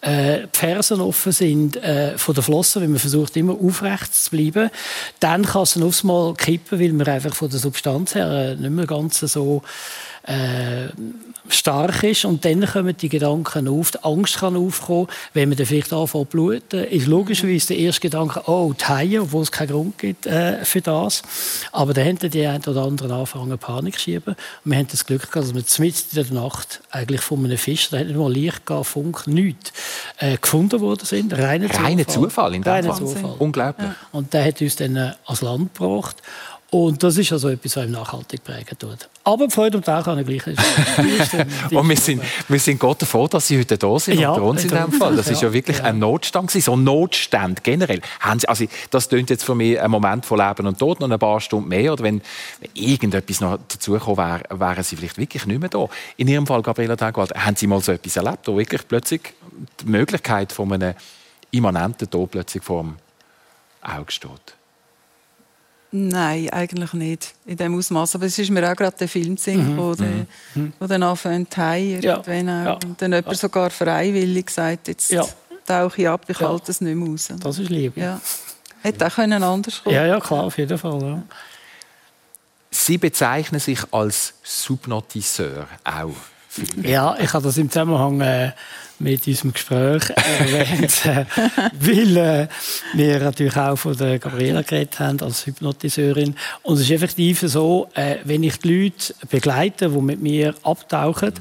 äh, 0.03 0.47
Fersen 0.51 0.99
offen 0.99 1.31
sind 1.31 1.77
äh, 1.77 2.17
von 2.17 2.35
der 2.35 2.43
Flosse, 2.43 2.81
wenn 2.81 2.91
man 2.91 2.99
versucht, 2.99 3.37
immer 3.37 3.53
aufrecht 3.53 4.13
zu 4.13 4.31
bleiben, 4.31 4.69
dann 5.19 5.45
kann 5.45 5.63
es 5.63 5.81
aufs 5.81 6.03
Mal 6.03 6.33
kippen, 6.33 6.79
weil 6.79 6.91
man 6.91 7.07
einfach 7.07 7.33
von 7.33 7.49
der 7.49 7.59
Substanz 7.59 8.13
her 8.15 8.29
äh, 8.29 8.55
nicht 8.55 8.69
mehr 8.69 8.85
ganz 8.85 9.19
so 9.19 9.61
äh, 10.23 10.89
stark 11.49 12.03
ist 12.03 12.25
und 12.25 12.45
dann 12.45 12.65
kommen 12.65 12.95
die 12.95 13.09
Gedanken 13.09 13.67
auf, 13.67 13.91
die 13.91 14.03
Angst 14.03 14.37
kann 14.37 14.55
aufkommen, 14.55 15.07
wenn 15.33 15.49
man 15.49 15.57
dann 15.57 15.67
vielleicht 15.67 15.91
anfängt 15.91 16.31
zu 16.31 16.37
bluten, 16.37 16.83
ist 16.85 17.07
logischerweise 17.07 17.67
der 17.67 17.77
erste 17.77 18.01
Gedanke, 18.01 18.43
oh, 18.45 18.73
die 18.73 18.85
Haie, 18.85 19.21
obwohl 19.21 19.43
es 19.43 19.51
keinen 19.51 19.69
Grund 19.69 19.97
gibt 19.97 20.25
äh, 20.25 20.63
für 20.63 20.81
das. 20.81 21.21
Aber 21.71 21.93
dann 21.93 22.07
haben 22.07 22.17
die 22.19 22.45
einen 22.45 22.63
oder 22.63 22.83
anderen 22.83 23.11
angefangen 23.11 23.57
Panik 23.57 23.95
zu 23.95 24.01
schieben. 24.01 24.35
Und 24.63 24.71
wir 24.71 24.77
haben 24.77 24.87
das 24.89 25.05
Glück 25.05 25.31
gehabt, 25.31 25.35
dass 25.35 25.53
wir 25.53 25.85
mitten 25.85 26.17
in 26.17 26.23
der 26.23 26.33
Nacht 26.33 26.81
eigentlich 26.91 27.21
von 27.21 27.43
einem 27.43 27.57
Fisch, 27.57 27.89
da 27.89 27.99
hat 27.99 28.07
nicht 28.07 28.17
mal 28.17 28.31
Licht 28.31 28.65
gehabt, 28.65 28.87
Funk, 28.87 29.27
nichts, 29.27 29.73
äh, 30.19 30.37
gefunden 30.37 30.79
worden 30.79 31.05
sind. 31.05 31.33
Reiner 31.33 31.67
Zufall. 31.67 31.85
Reiner 31.85 32.07
Zufall 32.07 32.55
in 32.55 32.61
dem 32.61 32.71
Reiner 32.71 32.95
Zufall. 32.95 33.35
Unglaublich. 33.39 33.87
Ja. 33.87 33.95
Und 34.11 34.33
der 34.33 34.45
hat 34.45 34.61
uns 34.61 34.75
dann 34.75 34.95
äh, 34.95 35.11
ans 35.25 35.41
Land 35.41 35.73
gebracht. 35.73 36.21
Und 36.73 37.03
das 37.03 37.15
ist 37.19 37.31
also 37.31 37.49
etwas, 37.49 37.77
was 37.77 37.85
ihm 37.85 37.91
nachhaltig 37.91 38.43
prägen 38.43 38.75
tut. 38.79 39.07
Aber 39.23 39.45
die 39.45 39.53
Freude 39.53 39.77
am 39.77 39.83
Tag 39.83 40.05
kann 40.05 40.25
gleich 40.25 40.47
ist. 40.47 40.59
und 41.71 41.87
wir 41.87 41.95
sind, 41.95 42.23
wir 42.47 42.59
sind 42.59 42.79
Gott 42.79 42.99
davor, 42.99 43.29
dass 43.29 43.47
Sie 43.47 43.59
heute 43.59 43.77
da 43.77 43.99
sind 43.99 44.19
ja, 44.19 44.31
und 44.31 44.41
uns 44.41 44.63
in 44.63 44.71
Fall. 44.71 45.15
Das 45.15 45.29
ist 45.29 45.43
ja 45.43 45.53
wirklich 45.53 45.77
ja. 45.77 45.83
ein 45.83 45.99
Notstand 45.99 46.49
so 46.49 46.75
Notstand 46.75 47.63
generell. 47.63 48.01
Also 48.19 48.65
das 48.89 49.07
klingt 49.07 49.29
jetzt 49.29 49.43
für 49.43 49.53
mich 49.53 49.79
ein 49.79 49.91
Moment 49.91 50.25
von 50.25 50.39
Leben 50.39 50.65
und 50.65 50.79
Tod, 50.79 50.99
noch 50.99 51.11
ein 51.11 51.19
paar 51.19 51.39
Stunden 51.41 51.69
mehr. 51.69 51.93
Oder 51.93 52.05
wenn 52.05 52.23
irgendetwas 52.73 53.39
noch 53.39 53.59
dazugekommen 53.67 54.17
wäre, 54.17 54.59
wären 54.59 54.83
Sie 54.83 54.95
vielleicht 54.95 55.19
wirklich 55.19 55.45
nicht 55.45 55.59
mehr 55.59 55.69
da. 55.69 55.85
In 56.17 56.27
Ihrem 56.27 56.47
Fall, 56.47 56.63
Gabriela 56.63 56.95
Dagwald, 56.95 57.35
haben 57.35 57.55
Sie 57.55 57.67
mal 57.67 57.81
so 57.81 57.91
etwas 57.91 58.15
erlebt, 58.15 58.47
wo 58.47 58.57
wirklich 58.57 58.87
plötzlich 58.87 59.21
die 59.79 59.85
Möglichkeit 59.85 60.51
von 60.51 60.73
einem 60.73 60.95
immanenten 61.51 62.09
Tod 62.09 62.31
plötzlich 62.31 62.63
vor 62.63 62.81
dem 62.81 62.95
Auge 63.83 64.11
steht? 64.11 64.55
Nein, 65.95 66.49
eigentlich 66.49 66.91
nicht 66.93 67.35
in 67.45 67.55
dem 67.55 67.77
Ausmaß. 67.77 68.15
Aber 68.15 68.25
es 68.25 68.39
ist 68.39 68.49
mir 68.49 68.67
auch 68.67 68.75
gerade 68.75 68.97
der 68.97 69.07
Film 69.07 69.35
gesehen, 69.35 69.75
mhm. 69.75 69.77
wo, 69.77 69.93
der, 69.93 70.25
mhm. 70.55 70.73
wo 70.79 70.87
dann 70.87 71.03
anfängt 71.03 71.55
ja. 71.55 71.95
ja. 71.95 72.73
und 72.73 72.99
dann 72.99 73.11
jemand 73.11 73.27
ja. 73.27 73.35
sogar 73.35 73.69
freiwillig 73.69 74.49
sagt, 74.49 74.87
jetzt 74.87 75.11
ja. 75.11 75.23
tauche 75.67 76.01
ich 76.01 76.09
ab, 76.09 76.25
ich 76.27 76.39
ja. 76.39 76.49
halte 76.49 76.71
es 76.71 76.81
nicht 76.81 76.95
mehr 76.95 77.07
raus. 77.07 77.31
Das 77.39 77.59
ist 77.59 77.69
Liebe. 77.69 77.99
Ja. 77.99 78.19
Hätte 78.81 79.05
auch 79.05 79.13
können 79.13 79.43
anders 79.43 79.83
kommen. 79.83 79.95
Ja, 79.95 80.07
ja, 80.07 80.19
klar, 80.19 80.45
auf 80.45 80.57
jeden 80.57 80.79
Fall. 80.79 80.99
Ja. 80.99 81.23
Sie 82.71 82.97
bezeichnen 82.97 83.59
sich 83.59 83.79
als 83.91 84.33
Subnotiseur 84.41 85.67
auch. 85.83 86.09
Ja, 86.81 87.15
ich 87.19 87.33
habe 87.33 87.43
das 87.43 87.57
im 87.57 87.69
Zusammenhang 87.69 88.21
äh, 88.21 88.51
mit 88.99 89.27
unserem 89.27 89.53
Gespräch 89.53 90.03
erwähnt, 90.39 91.05
äh, 91.05 91.25
weil 91.79 92.17
äh, 92.17 92.47
wir 92.93 93.19
natürlich 93.19 93.57
auch 93.57 93.75
von 93.75 93.97
der 93.97 94.19
Gabriela 94.19 94.61
geredet 94.61 94.99
haben 94.99 95.19
als 95.21 95.45
Hypnotiseurin. 95.45 96.35
Und 96.61 96.75
es 96.75 96.81
ist 96.81 96.91
effektiv 96.91 97.41
so, 97.41 97.89
äh, 97.95 98.17
wenn 98.23 98.43
ich 98.43 98.57
die 98.59 98.83
Leute 98.83 99.15
begleite, 99.29 99.89
die 99.89 100.01
mit 100.01 100.21
mir 100.21 100.53
abtauchen, 100.63 101.33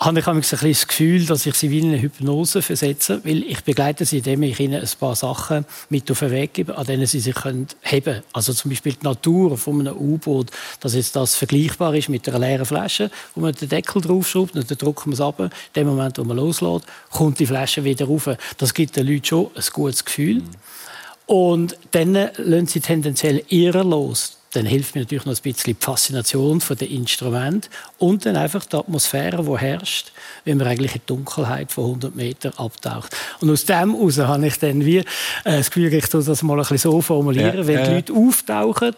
habe 0.00 0.20
ich 0.20 0.26
ein 0.28 0.36
bisschen 0.36 0.68
das 0.68 0.86
Gefühl, 0.86 1.26
dass 1.26 1.44
ich 1.44 1.54
sie 1.56 1.70
wie 1.70 1.80
in 1.80 1.88
eine 1.88 2.00
Hypnose 2.00 2.62
versetze, 2.62 3.20
weil 3.24 3.42
ich 3.42 3.64
begleite 3.64 4.04
sie, 4.04 4.18
indem 4.18 4.44
ich 4.44 4.60
ihnen 4.60 4.80
ein 4.80 4.90
paar 5.00 5.16
Sachen 5.16 5.64
mit 5.90 6.08
auf 6.10 6.20
den 6.20 6.30
Weg 6.30 6.54
gebe, 6.54 6.78
an 6.78 6.86
denen 6.86 7.06
sie 7.06 7.18
sich 7.18 7.34
können 7.34 7.66
heben 7.82 8.22
Also 8.32 8.52
zum 8.52 8.70
Beispiel 8.70 8.92
die 8.92 9.04
Natur 9.04 9.58
von 9.58 9.80
einem 9.80 9.96
U-Boot, 9.96 10.50
dass 10.80 10.94
jetzt 10.94 11.16
das 11.16 11.34
vergleichbar 11.34 11.94
ist 11.96 12.08
mit 12.08 12.28
einer 12.28 12.38
leeren 12.38 12.64
Flasche, 12.64 13.10
wo 13.34 13.40
man 13.40 13.54
den 13.54 13.68
Deckel 13.68 14.00
draufschraubt 14.00 14.54
und 14.54 14.70
dann 14.70 14.78
drückt 14.78 15.06
man 15.06 15.14
es 15.14 15.20
ab. 15.20 15.40
In 15.40 15.50
dem 15.74 15.88
Moment, 15.88 16.16
wo 16.18 16.24
man 16.24 16.36
loslässt, 16.36 16.86
kommt 17.10 17.40
die 17.40 17.46
Flasche 17.46 17.82
wieder 17.82 18.06
rauf. 18.06 18.30
Das 18.56 18.74
gibt 18.74 18.94
den 18.94 19.06
Leuten 19.06 19.24
schon 19.24 19.50
ein 19.54 19.64
gutes 19.72 20.04
Gefühl. 20.04 20.36
Mhm. 20.36 20.50
Und 21.26 21.76
dann 21.90 22.14
lassen 22.36 22.66
sie 22.68 22.80
tendenziell 22.80 23.42
eher 23.48 23.82
los 23.82 24.37
dann 24.52 24.66
hilft 24.66 24.94
mir 24.94 25.02
natürlich 25.02 25.26
noch 25.26 25.34
ein 25.34 25.42
bisschen 25.42 25.74
die 25.74 25.84
Faszination 25.84 26.60
von 26.60 26.76
den 26.76 26.90
Instrumenten 26.90 27.70
und 27.98 28.24
dann 28.24 28.36
einfach 28.36 28.64
die 28.64 28.76
Atmosphäre, 28.76 29.42
die 29.42 29.58
herrscht, 29.58 30.12
wenn 30.44 30.58
man 30.58 30.66
eigentlich 30.66 30.94
in 30.94 31.00
die 31.00 31.06
Dunkelheit 31.06 31.70
von 31.70 31.84
100 31.84 32.16
Metern 32.16 32.52
abtaucht. 32.56 33.14
Und 33.40 33.50
aus 33.50 33.64
dem 33.64 33.94
heraus 33.94 34.18
habe 34.18 34.46
ich 34.46 34.58
dann 34.58 34.84
wie 34.84 34.98
äh, 34.98 35.04
das 35.44 35.70
Gefühl, 35.70 35.92
ich 35.92 36.08
das 36.08 36.42
mal 36.42 36.54
ein 36.54 36.58
bisschen 36.60 36.78
so 36.78 37.00
formulieren, 37.00 37.58
ja, 37.58 37.66
wenn 37.66 37.84
die 37.84 37.90
Leute 37.90 38.12
auftauchen, 38.14 38.94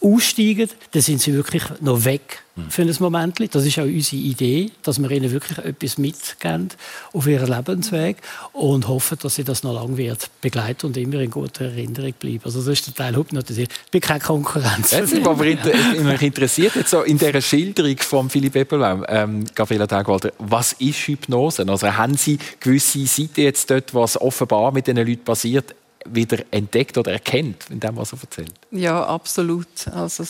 aussteigen, 0.00 0.68
dann 0.92 1.02
sind 1.02 1.20
sie 1.20 1.34
wirklich 1.34 1.62
noch 1.80 2.04
weg 2.04 2.42
für 2.70 2.82
ein 2.82 2.94
Moment. 3.00 3.54
Das 3.54 3.66
ist 3.66 3.78
auch 3.78 3.84
unsere 3.84 4.16
Idee, 4.22 4.70
dass 4.82 5.00
wir 5.00 5.10
ihnen 5.10 5.30
wirklich 5.30 5.58
etwas 5.58 5.98
mitgeben 5.98 6.70
auf 7.12 7.26
ihren 7.26 7.48
Lebensweg 7.48 8.16
und 8.52 8.88
hoffen, 8.88 9.18
dass 9.20 9.34
sie 9.34 9.44
das 9.44 9.62
noch 9.62 9.74
lange 9.74 9.96
wird 9.96 10.30
begleiten 10.40 10.86
und 10.86 10.96
immer 10.96 11.20
in 11.20 11.30
guter 11.30 11.66
Erinnerung 11.66 12.14
bleiben. 12.18 12.40
Also 12.44 12.60
das 12.60 12.68
ist 12.68 12.86
der 12.86 12.94
Teil 12.94 13.16
Hypnotisierung. 13.16 13.68
Ich 13.84 13.90
bin 13.90 14.00
keine 14.00 14.20
Konkurrenz. 14.20 14.92
Jetzt 14.92 15.10
sind 15.10 15.26
aber 15.26 15.44
mich 15.44 16.22
interessiert 16.22 16.76
jetzt 16.76 16.90
so 16.90 17.02
in 17.02 17.18
dieser 17.18 17.42
Schilderung 17.42 17.98
von 17.98 18.30
Philipp 18.30 18.56
Eppelbaum, 18.56 19.04
ähm, 19.08 19.44
Gabriela 19.54 19.86
Tagwalder, 19.86 20.32
was 20.38 20.72
ist 20.74 20.98
Hypnose? 21.06 21.66
Also 21.68 21.94
haben 21.94 22.16
Sie 22.16 22.38
gewisse 22.60 23.04
Seiten 23.06 23.42
jetzt 23.42 23.70
dort, 23.70 23.92
was 23.92 24.18
offenbar 24.20 24.72
mit 24.72 24.86
diesen 24.86 25.06
Leuten 25.06 25.24
passiert, 25.24 25.74
wieder 26.12 26.44
entdeckt 26.50 26.98
oder 26.98 27.12
erkennt, 27.12 27.70
in 27.70 27.80
dem, 27.80 27.96
was 27.96 28.12
er 28.12 28.18
erzählt? 28.20 28.54
Ja, 28.70 29.04
absolut. 29.04 29.88
Also 29.92 30.24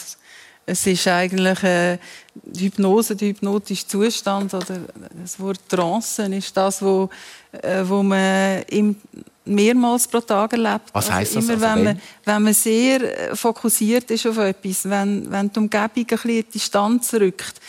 es 0.66 0.86
ist 0.86 1.06
eigentlich 1.06 1.62
äh, 1.62 1.98
die 2.34 2.66
Hypnose, 2.66 3.14
der 3.14 3.28
hypnotische 3.28 3.86
Zustand 3.86 4.52
oder 4.52 4.80
das 5.22 5.38
Wort 5.38 5.60
Trance 5.68 6.24
ist 6.24 6.56
das, 6.56 6.82
wo, 6.82 7.08
äh, 7.52 7.82
wo 7.84 8.02
man 8.02 8.62
im, 8.64 8.96
mehrmals 9.44 10.08
pro 10.08 10.20
Tag 10.20 10.52
erlebt. 10.52 10.90
Was 10.92 11.08
also 11.08 11.36
das? 11.36 11.44
Immer, 11.44 11.54
also 11.54 11.62
wenn, 11.62 11.84
man, 11.84 12.00
wenn 12.24 12.42
man 12.42 12.52
sehr 12.52 13.30
äh, 13.30 13.36
fokussiert 13.36 14.10
ist 14.10 14.26
auf 14.26 14.38
etwas, 14.38 14.88
wenn, 14.90 15.30
wenn 15.30 15.52
die 15.52 15.58
Umgebung 15.58 15.88
ein 15.94 16.04
bisschen 16.04 16.30
in 16.30 16.42
die 16.42 16.50
Distanz 16.50 17.14
rückt, 17.14 17.60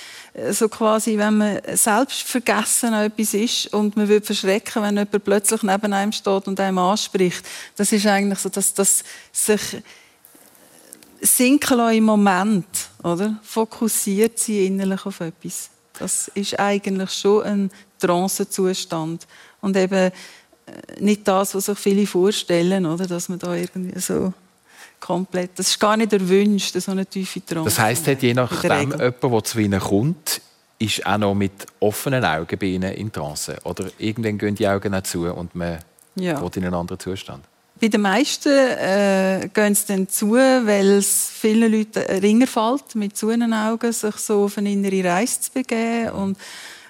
so 0.52 0.70
quasi, 0.70 1.18
wenn 1.18 1.38
man 1.38 1.62
selbst 1.74 2.24
vergessen 2.24 2.94
an 2.94 3.06
etwas 3.06 3.34
ist 3.34 3.74
und 3.74 3.98
man 3.98 4.08
wird 4.08 4.26
verschrecken, 4.26 4.84
wenn 4.84 4.98
jemand 4.98 5.24
plötzlich 5.24 5.64
neben 5.64 5.94
einem 5.94 6.12
steht 6.12 6.48
und 6.48 6.60
einem 6.60 6.78
anspricht. 6.78 7.44
Das 7.76 7.92
ist 7.92 8.06
eigentlich 8.06 8.40
so, 8.40 8.50
dass 8.50 8.74
das 8.74 9.04
sich 9.32 9.62
sinken 11.22 11.80
im 11.92 12.04
Moment, 12.04 12.68
oder? 13.04 13.40
Fokussiert 13.42 14.38
sie 14.38 14.68
innerlich 14.68 15.06
auf 15.06 15.20
etwas. 15.22 15.70
Das 15.98 16.28
ist 16.36 16.60
eigentlich 16.60 17.12
schon 17.12 17.44
ein 17.44 17.72
Trancezustand 18.00 19.26
und 19.62 19.76
eben 19.76 20.12
äh, 20.12 20.12
nicht 21.00 21.28
das, 21.28 21.56
was 21.56 21.66
sich 21.66 21.80
viele 21.80 22.06
vorstellen, 22.06 22.86
oder? 22.86 23.08
Dass 23.08 23.30
man 23.30 23.40
da 23.40 23.56
irgendwie 23.56 24.00
so 24.00 24.34
komplett. 25.00 25.52
Das 25.56 25.68
ist 25.68 25.80
gar 25.80 25.98
nicht 25.98 26.14
erwünscht, 26.14 26.74
so 26.80 26.92
eine 26.92 27.06
tiefe 27.06 27.46
Trance. 27.46 27.66
Das 27.66 27.80
heisst, 27.80 28.08
je 28.08 28.34
nachdem, 28.34 28.92
jemand, 28.92 29.24
der 29.24 29.44
zu 29.44 29.60
ihnen 29.60 29.80
kommt, 29.80 30.42
ist 30.80 31.06
auch 31.06 31.18
noch 31.18 31.34
mit 31.34 31.66
offenen 31.80 32.24
Augen 32.24 32.58
bei 32.60 32.68
ihnen 32.68 32.94
in 32.94 33.12
Trance. 33.12 33.58
Oder 33.64 33.90
irgendwann 33.98 34.38
gehen 34.38 34.56
die 34.56 34.68
Augen 34.68 34.94
auch 34.94 35.04
zu 35.04 35.26
und 35.34 35.56
man 35.56 35.80
ja. 36.16 36.40
in 36.40 36.66
einen 36.66 36.74
anderen 36.74 37.00
Zustand. 37.00 37.44
Bei 37.80 37.90
den 37.90 38.02
meisten 38.02 38.50
äh, 38.50 39.50
gehen 39.54 39.76
sie 39.76 39.86
dann 39.88 40.10
zu, 40.10 40.34
weil 40.34 40.98
es 40.98 41.30
vielen 41.32 41.72
Leuten 41.72 42.00
ringer 42.00 42.48
fällt, 42.48 42.96
mit 42.96 43.16
zu 43.16 43.30
Augen 43.54 43.92
sich 43.92 44.16
so 44.16 44.46
auf 44.46 44.58
eine 44.58 44.72
innere 44.72 45.04
Reise 45.04 45.42
zu 45.42 45.52
begeben 45.52 46.10
und 46.10 46.38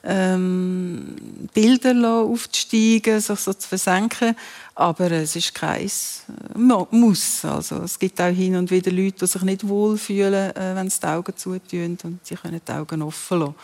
ähm, 0.08 1.16
Bilder 1.54 2.22
aufzusteigen, 2.22 3.20
sich 3.20 3.40
so 3.40 3.54
zu 3.54 3.68
versenken. 3.68 4.36
Aber 4.74 5.12
es 5.12 5.36
ist 5.36 5.54
kein 5.54 5.82
äh, 5.82 6.58
Muss. 6.92 7.44
Also, 7.44 7.84
es 7.84 8.00
gibt 8.00 8.22
auch 8.22 8.28
hin 8.28 8.56
und 8.56 8.72
wieder 8.72 8.92
Leute, 8.92 9.18
die 9.20 9.28
sich 9.28 9.42
nicht 9.42 9.68
wohlfühlen, 9.68 10.56
äh, 10.56 10.76
wenn 10.76 10.90
sie 10.90 11.00
die 11.00 11.08
Augen 11.08 11.36
zutun 11.36 11.98
und 12.04 12.20
sie 12.26 12.36
können 12.36 12.62
die 12.66 12.72
Augen 12.72 13.02
offen 13.02 13.40
lassen. 13.40 13.56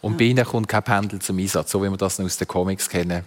Und 0.00 0.12
ja. 0.12 0.18
bei 0.18 0.24
Ihnen 0.24 0.44
kommt 0.46 0.68
kein 0.68 0.82
Pendel 0.82 1.20
zum 1.20 1.38
Einsatz, 1.38 1.70
so 1.70 1.82
wie 1.82 1.90
wir 1.90 1.96
das 1.96 2.18
aus 2.18 2.36
den 2.38 2.48
Comics 2.48 2.88
kennen, 2.88 3.24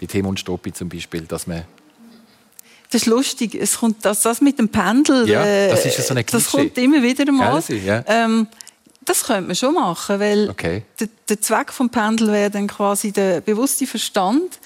bei 0.00 0.06
Tim 0.06 0.26
und 0.26 0.40
Stoppi 0.40 0.72
zum 0.72 0.88
Beispiel, 0.88 1.22
dass 1.22 1.46
man 1.46 1.64
das 2.90 3.02
ist 3.02 3.06
lustig. 3.06 3.54
Es 3.54 3.78
kommt 3.78 4.04
das, 4.04 4.22
das 4.22 4.40
mit 4.40 4.58
dem 4.58 4.68
Pendel. 4.68 5.28
Ja, 5.28 5.68
das 5.68 5.86
ist 5.86 6.04
so 6.04 6.12
eine 6.12 6.24
Das 6.24 6.50
kommt 6.50 6.76
immer 6.76 7.00
wieder 7.00 7.30
mal. 7.30 7.62
Ja. 7.68 8.02
ähm, 8.08 8.48
das 9.02 9.24
könnte 9.24 9.46
man 9.46 9.56
schon 9.56 9.74
machen, 9.74 10.20
weil 10.20 10.50
okay. 10.50 10.82
der, 10.98 11.08
der 11.28 11.40
Zweck 11.40 11.72
vom 11.72 11.90
Pendel 11.90 12.32
wäre 12.32 12.50
dann 12.50 12.66
quasi 12.66 13.12
der 13.12 13.40
bewusste 13.40 13.86
Verstand 13.86 14.58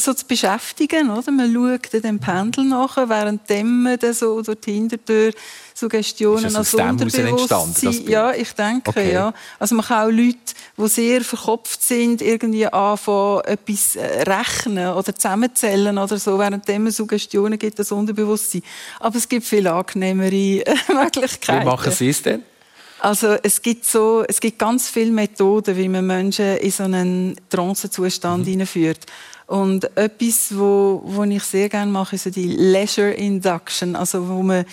so 0.00 0.12
zu 0.14 0.26
beschäftigen. 0.26 1.10
Oder? 1.10 1.30
Man 1.30 1.52
schaut 1.52 2.04
dem 2.04 2.18
Pendel 2.18 2.64
nach, 2.64 2.96
während 2.96 3.48
man 3.48 3.98
dann 3.98 4.12
so 4.12 4.42
durch 4.42 4.60
die 4.60 4.72
Hintertür 4.72 5.32
Suggestionen 5.74 6.54
als 6.56 6.74
Unterbewusstsein. 6.74 8.08
Ja, 8.08 8.32
ich 8.32 8.52
denke, 8.52 8.90
okay. 8.90 9.12
ja. 9.12 9.32
Also 9.58 9.74
man 9.74 9.84
kann 9.84 10.08
auch 10.08 10.10
Leute, 10.10 10.38
die 10.78 10.88
sehr 10.88 11.20
verkopft 11.22 11.82
sind, 11.82 12.22
irgendwie 12.22 12.66
anfangen, 12.66 13.42
etwas 13.44 13.96
äh, 13.96 14.22
rechnen 14.22 14.88
oder 14.88 15.14
zusammenzählen 15.14 15.96
oder 15.98 16.18
so, 16.18 16.38
während 16.38 16.66
man 16.66 16.90
Suggestionen 16.90 17.58
gibt, 17.58 17.78
das 17.78 17.92
Unterbewusstsein. 17.92 18.62
Aber 19.00 19.16
es 19.16 19.28
gibt 19.28 19.46
viel 19.46 19.66
angenehmere 19.66 20.30
Möglichkeiten. 20.88 21.62
Wie 21.62 21.66
machen 21.66 21.92
Sie 21.92 22.08
es 22.08 22.22
denn? 22.22 22.42
Also 23.00 23.36
es 23.42 23.60
gibt, 23.60 23.84
so, 23.84 24.24
es 24.26 24.40
gibt 24.40 24.58
ganz 24.58 24.88
viele 24.88 25.10
Methoden, 25.10 25.76
wie 25.76 25.88
man 25.88 26.06
Menschen 26.06 26.56
in 26.56 26.70
so 26.70 26.84
einen 26.84 27.36
Trancezustand 27.50 28.44
mhm. 28.46 28.50
hineinführt. 28.50 29.06
Und 29.46 29.84
etwas, 29.96 30.56
wo, 30.56 31.02
wo 31.04 31.22
ich 31.24 31.42
sehr 31.44 31.68
gerne 31.68 31.90
mache, 31.90 32.16
ist 32.16 32.24
so 32.24 32.30
die 32.30 32.48
Leisure 32.48 33.12
Induction, 33.12 33.94
also 33.94 34.26
wo 34.28 34.42
man 34.42 34.64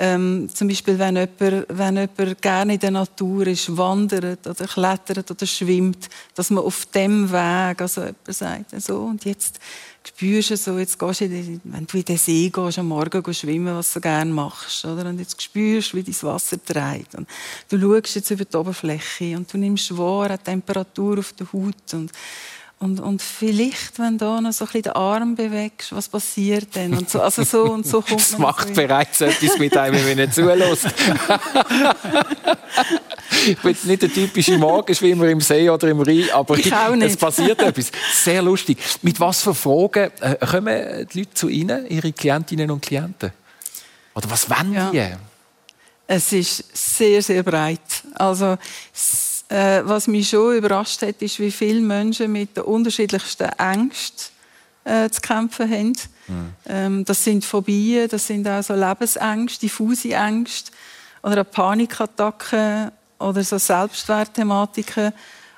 ähm, 0.00 0.48
zum 0.54 0.68
Beispiel, 0.68 0.96
wenn 0.98 1.16
jemand, 1.16 1.66
wenn 1.68 1.96
jemand 1.96 2.42
gerne 2.42 2.74
in 2.74 2.78
der 2.78 2.92
Natur 2.92 3.48
ist, 3.48 3.76
wandert 3.76 4.46
oder 4.46 4.66
klettert 4.66 5.28
oder 5.28 5.46
schwimmt, 5.46 6.08
dass 6.36 6.50
man 6.50 6.62
auf 6.62 6.86
dem 6.86 7.30
Weg, 7.32 7.80
also 7.80 8.02
jemand 8.02 8.16
sagt, 8.30 8.80
so, 8.80 8.98
und 8.98 9.24
jetzt 9.24 9.58
spürst 10.08 10.50
du 10.50 10.56
so, 10.56 10.78
jetzt 10.78 10.98
gehst 10.98 11.20
du, 11.20 11.60
wenn 11.64 11.86
du 11.86 11.98
in 11.98 12.04
den 12.04 12.16
See 12.16 12.48
gehst, 12.48 12.78
am 12.78 12.88
Morgen 12.88 13.34
schwimmen, 13.34 13.74
was 13.74 13.92
du 13.92 14.00
gerne 14.00 14.32
machst, 14.32 14.84
oder? 14.84 15.08
Und 15.08 15.18
jetzt 15.18 15.40
spürst 15.40 15.92
du, 15.92 15.98
wie 15.98 16.02
dein 16.02 16.22
Wasser 16.22 16.56
dreht. 16.56 17.14
Und 17.14 17.28
du 17.68 17.78
schaust 17.78 18.16
jetzt 18.16 18.30
über 18.30 18.44
die 18.44 18.56
Oberfläche 18.56 19.36
und 19.36 19.52
du 19.52 19.58
nimmst 19.58 19.96
wahr, 19.96 20.36
die 20.36 20.44
Temperatur 20.44 21.18
auf 21.18 21.32
der 21.34 21.52
Haut 21.52 21.94
und 21.94 22.10
und, 22.80 23.00
und 23.00 23.20
vielleicht, 23.20 23.98
wenn 23.98 24.18
du 24.18 24.40
noch 24.40 24.52
so 24.52 24.64
ein 24.64 24.66
bisschen 24.66 24.82
den 24.82 24.92
Arm 24.92 25.34
bewegst, 25.34 25.92
was 25.92 26.08
passiert 26.08 26.76
denn? 26.76 26.94
Und 26.94 27.10
so, 27.10 27.20
also 27.20 27.42
so 27.42 27.64
und 27.64 27.84
so 27.84 28.00
kommt 28.00 28.20
Es 28.20 28.38
macht 28.38 28.72
bereits 28.72 29.20
etwas 29.20 29.58
mit 29.58 29.76
einem, 29.76 30.04
wenn 30.06 30.16
man 30.16 30.30
zulässt. 30.30 30.86
ich 33.46 33.58
bin 33.58 33.76
nicht 33.82 34.02
der 34.02 34.12
typische 34.12 34.56
Morgenschwimmer 34.58 35.26
im 35.26 35.40
See 35.40 35.68
oder 35.68 35.88
im 35.88 36.00
Rhein, 36.00 36.30
aber 36.32 36.56
es 36.56 37.16
passiert 37.16 37.60
etwas. 37.62 37.90
Sehr 38.12 38.42
lustig. 38.42 38.78
Mit 39.02 39.18
was 39.18 39.42
für 39.42 39.54
Fragen 39.54 40.12
äh, 40.20 40.36
kommen 40.46 41.08
die 41.12 41.18
Leute 41.18 41.34
zu 41.34 41.48
Ihnen, 41.48 41.84
Ihre 41.88 42.12
Klientinnen 42.12 42.70
und 42.70 42.80
Klienten? 42.80 43.32
Oder 44.14 44.30
was 44.30 44.48
wollen 44.48 44.72
ja. 44.72 44.90
die? 44.92 45.16
Es 46.06 46.32
ist 46.32 46.64
sehr, 46.72 47.20
sehr 47.22 47.42
breit. 47.42 47.80
Also 48.14 48.56
äh, 49.48 49.80
was 49.84 50.06
mich 50.06 50.28
schon 50.28 50.56
überrascht 50.56 51.02
hat, 51.02 51.22
ist, 51.22 51.38
wie 51.38 51.50
viele 51.50 51.80
Menschen 51.80 52.32
mit 52.32 52.56
den 52.56 52.64
unterschiedlichsten 52.64 53.48
Ängsten 53.58 54.26
äh, 54.84 55.08
zu 55.08 55.20
kämpfen 55.20 55.70
haben. 55.70 55.92
Mhm. 56.28 56.52
Ähm, 56.66 57.04
das 57.04 57.24
sind 57.24 57.44
Phobien, 57.44 58.08
das 58.08 58.26
sind 58.26 58.46
auch 58.46 58.62
so 58.62 58.74
Lebensängste, 58.74 59.60
diffuse 59.60 60.12
Ängste 60.12 60.72
oder 61.22 61.44
Panikattacken 61.44 62.90
oder 63.18 63.42
so 63.42 63.58
Selbstwertthematiken, 63.58 65.12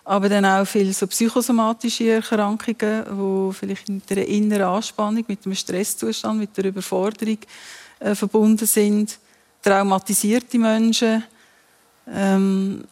aber 0.04 0.28
dann 0.28 0.44
auch 0.44 0.64
viele 0.64 0.92
so 0.92 1.06
psychosomatische 1.06 2.10
Erkrankungen, 2.10 3.04
wo 3.10 3.52
vielleicht 3.52 3.88
mit 3.88 4.08
der 4.08 4.26
inneren 4.26 4.62
Anspannung, 4.62 5.24
mit 5.26 5.44
dem 5.44 5.54
Stresszustand, 5.54 6.38
mit 6.38 6.56
der 6.56 6.66
Überforderung 6.66 7.38
äh, 7.98 8.14
verbunden 8.14 8.66
sind, 8.66 9.18
traumatisierte 9.62 10.58
Menschen, 10.58 11.22
ähm, 12.12 12.84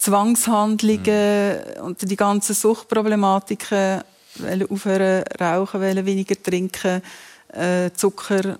Zwangshandlungen 0.00 1.58
mhm. 1.76 1.82
und 1.84 2.10
die 2.10 2.16
ganzen 2.16 2.54
Suchtproblematiken, 2.54 4.02
wollen 4.36 4.70
aufhören 4.70 5.24
rauchen, 5.38 5.80
wollen 5.80 6.06
weniger 6.06 6.42
trinken, 6.42 7.02
äh, 7.52 7.90
Zucker 7.94 8.56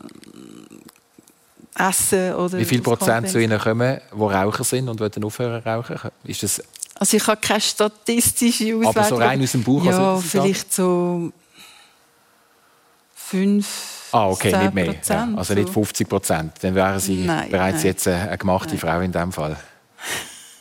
essen 1.74 2.34
oder 2.34 2.58
Wie 2.58 2.64
viel 2.64 2.82
Prozent 2.82 3.28
zu 3.28 3.40
Ihnen 3.40 3.58
kommen, 3.58 4.00
die 4.12 4.22
Raucher 4.22 4.64
sind 4.64 4.88
und 4.88 5.00
wollen 5.00 5.24
aufhören 5.24 5.62
rauchen? 5.62 6.10
Ist 6.24 6.42
das 6.42 6.62
also 6.94 7.16
ich 7.16 7.26
habe 7.26 7.40
keine 7.40 7.62
statistische 7.62 8.76
Auswertung. 8.76 8.96
Aber 8.96 9.04
so 9.04 9.16
rein 9.16 9.42
aus 9.42 9.52
dem 9.52 9.62
Buch? 9.62 9.82
Ja, 9.86 10.18
vielleicht 10.18 10.74
so 10.74 11.32
fünf 13.14 13.66
Ah, 14.12 14.28
okay, 14.28 14.56
nicht 14.56 14.74
mehr. 14.74 14.94
Ja, 15.08 15.28
also 15.36 15.54
nicht 15.54 15.68
50 15.68 16.08
Prozent. 16.08 16.52
Dann 16.60 16.74
wären 16.74 16.98
Sie 16.98 17.24
nein, 17.24 17.50
bereits 17.50 17.78
nein. 17.78 17.86
jetzt 17.86 18.08
eine 18.08 18.36
gemachte 18.36 18.70
nein. 18.70 18.78
Frau 18.78 19.00
in 19.00 19.12
dem 19.12 19.32
Fall. 19.32 19.56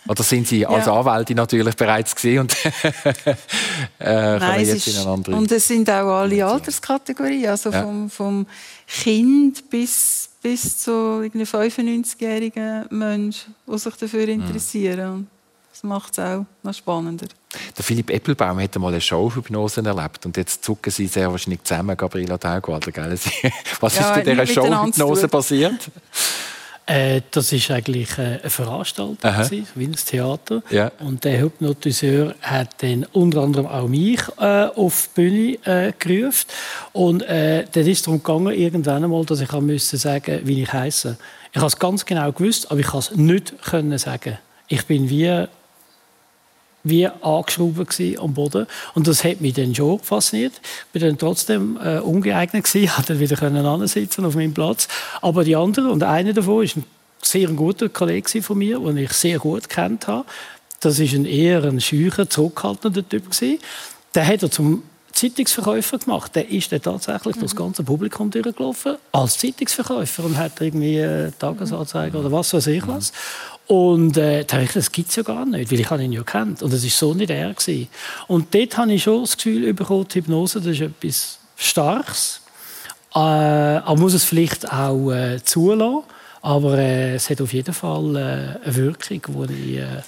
Oder 0.09 0.23
sind 0.23 0.47
Sie 0.47 0.65
als 0.65 0.87
ja. 0.87 0.93
Anwältin 0.99 1.37
natürlich 1.37 1.75
bereits 1.75 2.15
gesehen 2.15 2.39
und 2.39 2.57
äh, 3.99 4.39
Nein, 4.39 4.65
jetzt 4.65 4.87
ist, 4.87 4.95
in 4.95 5.01
eine 5.01 5.11
andere 5.11 5.35
Und 5.35 5.51
es 5.51 5.67
sind 5.67 5.87
auch 5.87 6.21
alle 6.21 6.43
Alterskategorien, 6.47 7.49
also 7.49 7.69
ja. 7.69 7.83
vom, 7.83 8.09
vom 8.09 8.47
Kind 8.87 9.69
bis, 9.69 10.29
bis 10.41 10.79
zu 10.79 10.91
95-jährigen 10.91 12.87
Menschen, 12.89 13.53
die 13.67 13.77
sich 13.77 13.95
dafür 13.97 14.23
mhm. 14.23 14.29
interessieren. 14.29 15.15
Mhm. 15.15 15.27
Das 15.71 15.83
macht 15.83 16.13
es 16.13 16.19
auch 16.19 16.43
noch 16.63 16.73
spannender. 16.73 17.27
Der 17.77 17.83
Philipp 17.85 18.09
Eppelbaum 18.09 18.59
hat 18.59 18.75
einmal 18.75 18.91
eine 18.91 19.01
Showhypnose 19.01 19.85
erlebt 19.85 20.25
und 20.25 20.35
jetzt 20.37 20.65
zucken 20.65 20.91
sie 20.91 21.05
sehr 21.05 21.31
wahrscheinlich 21.31 21.63
zusammen, 21.63 21.95
Gabriela 21.95 22.39
Taugwalder. 22.39 22.91
Was 23.79 23.95
ja, 23.95 24.11
ist 24.11 24.25
in 24.25 24.31
dieser 24.31 24.47
Showhypnose 24.47 25.27
passiert? 25.27 25.91
Äh, 26.89 27.21
das 27.29 27.53
war 27.53 27.75
eigentlich 27.75 28.17
äh, 28.17 28.39
eine 28.41 28.49
Veranstaltung, 28.49 29.17
gewesen, 29.17 29.67
wie 29.75 29.85
ein 29.85 29.95
Theater. 29.95 30.63
Ja. 30.71 30.91
Und 30.99 31.23
der 31.23 31.39
Hypnotiseur 31.39 32.33
hat 32.41 32.81
dann 32.81 33.05
unter 33.13 33.43
anderem 33.43 33.67
auch 33.67 33.87
mich 33.87 34.19
äh, 34.39 34.65
auf 34.75 35.09
die 35.15 35.21
Bühne 35.21 35.57
äh, 35.65 35.93
gerufen. 35.99 36.47
Und 36.93 37.21
äh, 37.23 37.65
dann 37.71 37.85
ist 37.85 37.99
es 37.99 38.01
darum 38.01 38.23
gegangen, 38.23 38.55
irgendwann 38.55 39.03
einmal, 39.03 39.23
dass 39.23 39.39
ich 39.39 39.51
musste 39.51 39.97
sagen, 39.97 40.41
wie 40.45 40.63
ich 40.63 40.73
heiße. 40.73 41.15
Ich 41.51 41.57
habe 41.57 41.67
es 41.67 41.77
ganz 41.77 42.05
genau 42.05 42.31
gewusst, 42.31 42.71
aber 42.71 42.79
ich 42.79 42.87
konnte 42.87 43.11
es 43.11 43.17
nicht 43.17 43.61
können 43.61 43.97
sagen. 43.99 44.39
Ich 44.67 44.85
bin 44.87 45.09
wie 45.11 45.45
wie 46.83 47.07
angeschraubt 47.07 48.01
am 48.19 48.33
Boden. 48.33 48.67
Und 48.95 49.07
das 49.07 49.23
hat 49.23 49.41
mich 49.41 49.53
dann 49.53 49.75
schon 49.75 49.99
fasziniert. 49.99 50.53
Ich 50.93 51.01
war 51.01 51.07
dann 51.07 51.17
trotzdem 51.17 51.77
äh, 51.83 51.99
ungeeignet 51.99 52.65
gewesen, 52.65 52.97
hatte 52.97 53.19
wieder 53.19 53.35
können 53.35 53.87
sitzen 53.87 54.25
auf 54.25 54.35
meinem 54.35 54.53
Platz. 54.53 54.87
Aber 55.21 55.43
die 55.43 55.55
anderen, 55.55 55.89
und 55.89 56.03
einer 56.03 56.33
davon 56.33 56.63
ist 56.63 56.77
ein 56.77 56.85
sehr 57.21 57.47
guter 57.49 57.89
Kollege 57.89 58.41
von 58.41 58.57
mir, 58.57 58.79
den 58.79 58.97
ich 58.97 59.11
sehr 59.13 59.39
gut 59.39 59.69
kennt 59.69 60.07
habe. 60.07 60.25
Das 60.79 60.99
ist 60.99 61.13
ein 61.13 61.25
eher 61.25 61.63
ein 61.65 61.81
schücher, 61.81 62.29
zurückhaltender 62.29 63.07
Typ 63.07 63.29
gewesen. 63.29 63.59
Der 64.15 64.25
hat 64.25 64.43
er 64.43 64.49
zum 64.49 64.83
Zeitungsverkäufer 65.11 65.97
gemacht. 65.97 66.35
Der 66.35 66.49
ist 66.49 66.71
dann 66.71 66.81
tatsächlich 66.81 67.35
mhm. 67.35 67.41
das 67.41 67.55
ganze 67.55 67.83
Publikum 67.83 68.31
durchgelaufen 68.31 68.95
als 69.11 69.37
Zeitungsverkäufer 69.37 70.23
und 70.23 70.37
hat 70.37 70.61
irgendwie 70.61 71.01
eine 71.01 71.33
Tagesanzeige 71.37 72.17
oder 72.17 72.31
was 72.31 72.53
weiß 72.53 72.67
ich 72.67 72.87
was. 72.87 73.11
Und 73.69 74.17
äh, 74.17 74.45
da 74.45 74.59
ich, 74.61 74.71
das 74.71 74.91
gibt 74.91 75.09
es 75.09 75.15
ja 75.15 75.21
gar 75.21 75.45
nicht, 75.45 75.71
weil 75.71 75.79
ich 75.79 75.91
ihn 75.91 76.11
ja 76.11 76.23
kennt 76.23 76.63
und 76.63 76.73
das 76.73 76.83
ist 76.83 76.97
so 76.97 77.13
nicht 77.13 77.29
er 77.29 77.53
gewesen. 77.53 77.87
Und 78.27 78.55
dort 78.55 78.75
habe 78.77 78.91
ich 78.91 79.03
schon 79.03 79.21
das 79.21 79.37
Gefühl 79.37 79.71
bekommen, 79.75 80.07
die 80.07 80.15
Hypnose, 80.17 80.59
das 80.59 80.71
ist 80.71 80.81
etwas 80.81 81.37
Starkes. 81.55 82.41
Äh, 83.13 83.19
aber 83.19 83.95
muss 83.95 84.15
es 84.15 84.23
vielleicht 84.23 84.71
auch 84.71 85.11
äh, 85.11 85.43
zulassen. 85.43 86.01
Aber 86.41 86.79
äh, 86.79 87.13
es 87.13 87.29
hat 87.29 87.41
auf 87.41 87.53
jeden 87.53 87.75
Fall 87.75 88.15
äh, 88.15 88.65
eine 88.65 88.75
Wirkung, 88.75 89.21
die 89.47 89.53
ich... 89.53 89.77
Äh, 89.77 90.01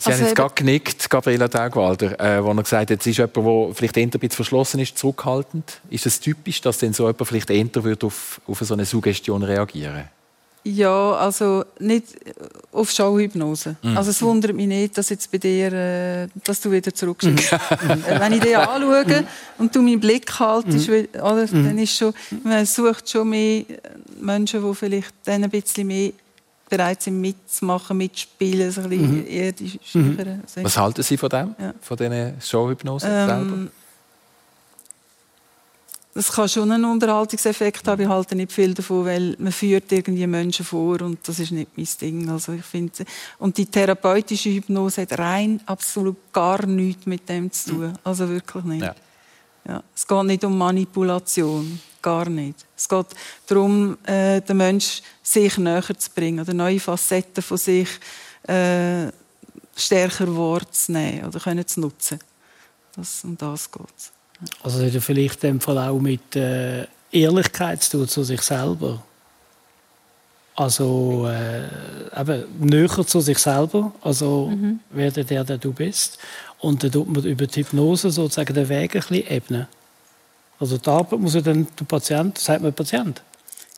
Sie 0.00 0.06
also 0.06 0.20
haben 0.20 0.26
jetzt 0.28 0.36
gerade 0.36 0.54
genickt, 0.54 1.10
Gabriela 1.10 1.48
Taugwalder, 1.48 2.18
äh, 2.18 2.42
wo 2.42 2.52
er 2.52 2.62
gesagt 2.62 2.82
hat, 2.82 2.90
jetzt 2.90 3.06
ist 3.06 3.18
jemand, 3.18 3.36
der 3.36 3.74
vielleicht 3.74 3.96
eher 3.96 4.04
ein 4.04 4.10
bisschen 4.10 4.30
verschlossen 4.30 4.80
ist, 4.80 4.96
zurückhaltend. 4.96 5.80
Ist 5.90 6.06
es 6.06 6.20
typisch, 6.20 6.62
dass 6.62 6.78
denn 6.78 6.94
so 6.94 7.08
jemand 7.08 7.26
vielleicht 7.26 7.50
eher 7.50 7.66
auf, 8.04 8.40
auf 8.46 8.58
so 8.60 8.72
eine 8.72 8.86
Suggestion 8.86 9.42
reagieren 9.42 9.96
würde? 9.96 10.17
Ja, 10.74 11.12
also 11.12 11.64
nicht 11.78 12.04
auf 12.72 12.90
Showhypnose. 12.90 13.76
Mhm. 13.82 13.96
Also 13.96 14.10
es 14.10 14.20
wundert 14.20 14.54
mich 14.54 14.66
nicht, 14.66 14.98
dass 14.98 15.08
jetzt 15.08 15.30
bei 15.32 15.38
dir, 15.38 15.72
äh, 15.72 16.28
dass 16.44 16.60
du 16.60 16.70
wieder 16.70 16.92
zurückschickst. 16.92 17.52
Mhm. 17.52 18.04
Wenn 18.18 18.32
ich 18.34 18.40
dich 18.40 18.56
anschaue 18.56 19.24
und 19.56 19.74
du 19.74 19.80
meinen 19.80 20.00
Blick 20.00 20.30
haltest, 20.38 20.88
mhm. 20.88 21.08
oder, 21.14 21.46
dann 21.46 21.78
ist 21.78 21.96
schon, 21.96 22.12
man 22.44 22.66
sucht 22.66 23.08
schon 23.08 23.30
mehr 23.30 23.64
Menschen, 24.20 24.62
die 24.62 24.74
vielleicht 24.74 25.14
dann 25.24 25.44
ein 25.44 25.50
bisschen 25.50 25.86
mehr 25.86 26.12
bereit 26.68 27.02
sind 27.02 27.18
mitzumachen, 27.18 27.96
mitzuspielen, 27.96 28.70
so 28.70 28.82
ein 28.82 28.90
bisschen 28.90 29.20
mhm. 29.20 29.26
eher 29.26 29.52
die 29.52 29.80
mhm. 29.94 30.42
Was 30.62 30.76
halten 30.76 31.02
Sie 31.02 31.16
von 31.16 31.30
dem, 31.30 31.54
ja. 31.58 31.72
von 31.80 31.96
diesen 31.96 32.34
Showhypnosen 32.42 33.10
ähm, 33.10 33.26
selber? 33.26 33.70
Das 36.18 36.32
kann 36.32 36.48
schon 36.48 36.72
einen 36.72 36.84
Unterhaltungseffekt 36.84 37.86
haben. 37.86 38.02
Ich 38.02 38.08
halte 38.08 38.34
nicht 38.34 38.50
viel 38.50 38.74
davon, 38.74 39.04
weil 39.04 39.36
man 39.38 39.52
führt 39.52 39.92
irgendwie 39.92 40.26
Menschen 40.26 40.64
vor 40.64 41.00
und 41.02 41.20
das 41.28 41.38
ist 41.38 41.52
nicht 41.52 41.70
mein 41.76 41.86
Ding. 42.00 42.28
Also 42.28 42.54
ich 42.54 42.64
finde, 42.64 43.04
und 43.38 43.56
die 43.56 43.66
therapeutische 43.66 44.50
Hypnose 44.50 45.02
hat 45.02 45.16
rein 45.16 45.60
absolut 45.66 46.16
gar 46.32 46.66
nichts 46.66 47.06
mit 47.06 47.28
dem 47.28 47.52
zu 47.52 47.70
tun. 47.70 47.98
Also 48.02 48.28
wirklich 48.28 48.64
nicht. 48.64 48.82
Ja. 48.82 48.96
Ja. 49.68 49.80
Es 49.94 50.04
geht 50.08 50.24
nicht 50.24 50.42
um 50.42 50.58
Manipulation, 50.58 51.80
gar 52.02 52.28
nicht. 52.28 52.66
Es 52.76 52.88
geht 52.88 53.06
darum, 53.46 53.96
äh, 54.02 54.40
den 54.40 54.56
Menschen 54.56 55.04
sich 55.22 55.56
näher 55.56 55.84
zu 55.96 56.10
bringen 56.10 56.40
oder 56.40 56.52
neue 56.52 56.80
Facetten 56.80 57.44
von 57.44 57.58
sich 57.58 57.90
äh, 58.42 59.06
stärker 59.76 60.36
wahrzunehmen 60.36 61.26
oder 61.26 61.38
können 61.38 61.64
zu 61.64 61.78
nutzen. 61.78 62.18
Das, 62.96 63.22
um 63.22 63.38
das 63.38 63.70
geht 63.70 63.86
es. 63.96 64.17
Also 64.62 64.84
hat 64.84 64.94
er 64.94 65.00
vielleicht 65.00 65.42
in 65.44 65.54
dem 65.54 65.60
Fall 65.60 65.78
auch 65.78 65.98
mit 65.98 66.36
äh, 66.36 66.86
Ehrlichkeit 67.10 67.82
zu 67.82 67.98
tun, 67.98 68.08
zu 68.08 68.22
sich 68.22 68.40
selber. 68.42 69.02
Also 70.54 71.28
äh, 71.28 72.20
eben 72.20 72.44
näher 72.58 73.06
zu 73.06 73.20
sich 73.20 73.38
selber, 73.38 73.92
also 74.02 74.46
mhm. 74.46 74.80
wer 74.90 75.10
der, 75.10 75.44
der 75.44 75.58
du 75.58 75.72
bist. 75.72 76.18
Und 76.58 76.82
dann 76.82 76.90
tut 76.90 77.08
man 77.08 77.24
über 77.24 77.46
die 77.46 77.60
Hypnose 77.60 78.10
sozusagen 78.10 78.54
den 78.54 78.68
Weg 78.68 78.96
ein 78.96 79.00
bisschen 79.00 79.26
ebnen. 79.28 79.66
Also 80.58 80.76
die 80.76 80.90
Arbeit 80.90 81.20
muss 81.20 81.34
ja 81.34 81.40
dann 81.40 81.66
der 81.78 81.84
Patient, 81.84 82.36
sagt 82.38 82.62
man 82.62 82.72
Patient? 82.72 83.22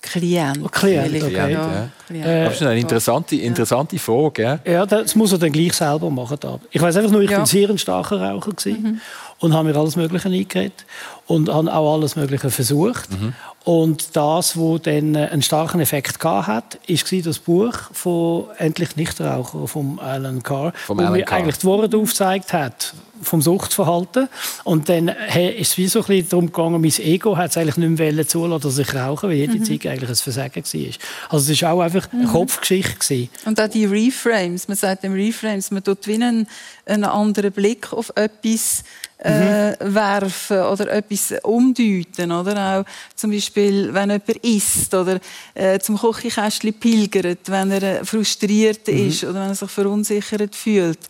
Klient. 0.01 0.61
Oh, 0.65 0.69
Klient, 0.69 1.23
okay. 1.23 1.35
Klient, 1.35 2.25
ja. 2.25 2.25
Äh, 2.25 2.45
das 2.47 2.55
ist 2.55 2.63
eine 2.63 2.81
interessante, 2.81 3.37
interessante 3.37 3.99
Frage. 3.99 4.61
Ja, 4.65 4.87
das 4.87 5.15
muss 5.15 5.33
er 5.33 5.39
dann 5.39 5.53
gleich 5.53 5.75
selber 5.75 6.09
machen. 6.09 6.39
Ich 6.71 6.81
weiß 6.81 6.97
einfach 6.97 7.11
nur, 7.11 7.21
ich 7.21 7.31
ja. 7.31 7.39
war 7.39 7.47
sehr 7.47 7.69
ein 7.69 7.77
starker 7.77 8.19
Raucher. 8.19 8.53
Mhm 8.65 9.01
und 9.41 9.55
habe 9.55 9.69
mir 9.69 9.77
alles 9.77 9.97
Mögliche 9.97 10.29
eingeredet 10.29 10.85
und 11.27 11.49
habe 11.49 11.73
auch 11.73 11.95
alles 11.95 12.17
Mögliche 12.17 12.51
versucht. 12.51 13.11
Mhm. 13.11 13.35
Und 13.65 14.17
das, 14.17 14.57
was 14.57 14.83
dann 14.83 15.17
einen 15.17 15.43
starken 15.43 15.81
Effekt 15.81 16.23
hat, 16.25 16.47
war 16.89 17.21
das 17.23 17.39
Buch 17.39 17.75
von 17.93 18.47
«Endlich 18.59 18.97
Nichtraucher» 18.97 19.67
von 19.67 19.99
Alan 19.99 20.43
Carr, 20.43 20.73
vom 20.87 20.99
wo 20.99 21.03
mir 21.03 21.31
eigentlich 21.31 21.59
die 21.59 21.67
Worte 21.67 21.97
aufgezeigt 21.97 22.53
hat 22.53 22.95
vom 23.23 23.43
Suchtverhalten. 23.43 24.29
Und 24.65 24.89
dann 24.89 25.09
ist 25.09 25.73
es 25.73 25.79
wie 25.79 25.89
so 25.89 26.01
ein 26.01 26.07
bisschen 26.07 26.29
darum 26.31 26.47
gegangen, 26.47 26.81
mein 26.81 26.93
Ego 26.99 27.37
hat 27.37 27.51
es 27.51 27.57
eigentlich 27.57 27.77
nicht 27.77 27.99
mehr 27.99 28.27
zulassen, 28.27 28.63
dass 28.63 28.79
ich 28.79 28.95
rauche, 28.95 29.29
weil 29.29 29.37
jede 29.37 29.59
mhm. 29.59 29.65
Zeit 29.65 29.87
eigentlich 29.87 30.11
ein 30.11 30.17
Versagen 30.17 30.65
war. 30.65 30.93
Also 31.29 31.53
es 31.53 31.63
war 31.63 31.73
auch 31.73 31.81
einfach 31.81 32.09
eine 32.13 32.23
mhm. 32.23 32.29
Kopfgeschichte. 32.29 32.91
Gewesen. 32.99 33.31
Und 33.45 33.61
auch 33.61 33.69
die 33.69 33.85
Reframes, 33.85 34.69
man 34.69 34.77
sagt 34.77 35.05
dem 35.05 35.13
Reframes, 35.13 35.71
man 35.71 35.85
tut 35.85 36.07
wie 36.07 36.15
einen, 36.15 36.49
einen 36.87 37.05
anderen 37.05 37.53
Blick 37.53 37.93
auf 37.93 38.11
etwas 38.17 38.85
äh, 39.23 39.71
mhm. 39.71 39.95
werfen 39.95 40.61
oder 40.61 40.91
etwas 40.93 41.35
umdeuten. 41.43 42.33
Oder? 42.33 42.81
Auch 42.81 42.85
zum 43.15 43.31
Beispiel, 43.31 43.93
wenn 43.93 44.11
jemand 44.11 44.29
isst 44.43 44.95
oder 44.95 45.21
äh, 45.55 45.79
zum 45.79 45.99
Kochkästchen 45.99 46.75
pilgert, 46.75 47.49
wenn 47.51 47.71
er 47.71 48.05
frustriert 48.05 48.89
mhm. 48.89 49.09
ist 49.09 49.25
oder 49.25 49.35
wenn 49.35 49.49
er 49.49 49.55
sich 49.55 49.71
verunsichert 49.71 50.55
fühlt. 50.55 51.01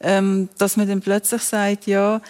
Ähm, 0.00 0.48
dass 0.58 0.76
man 0.76 0.86
dann 0.86 1.00
plötzlich 1.00 1.42
sagt, 1.42 1.86
ja, 1.86 2.20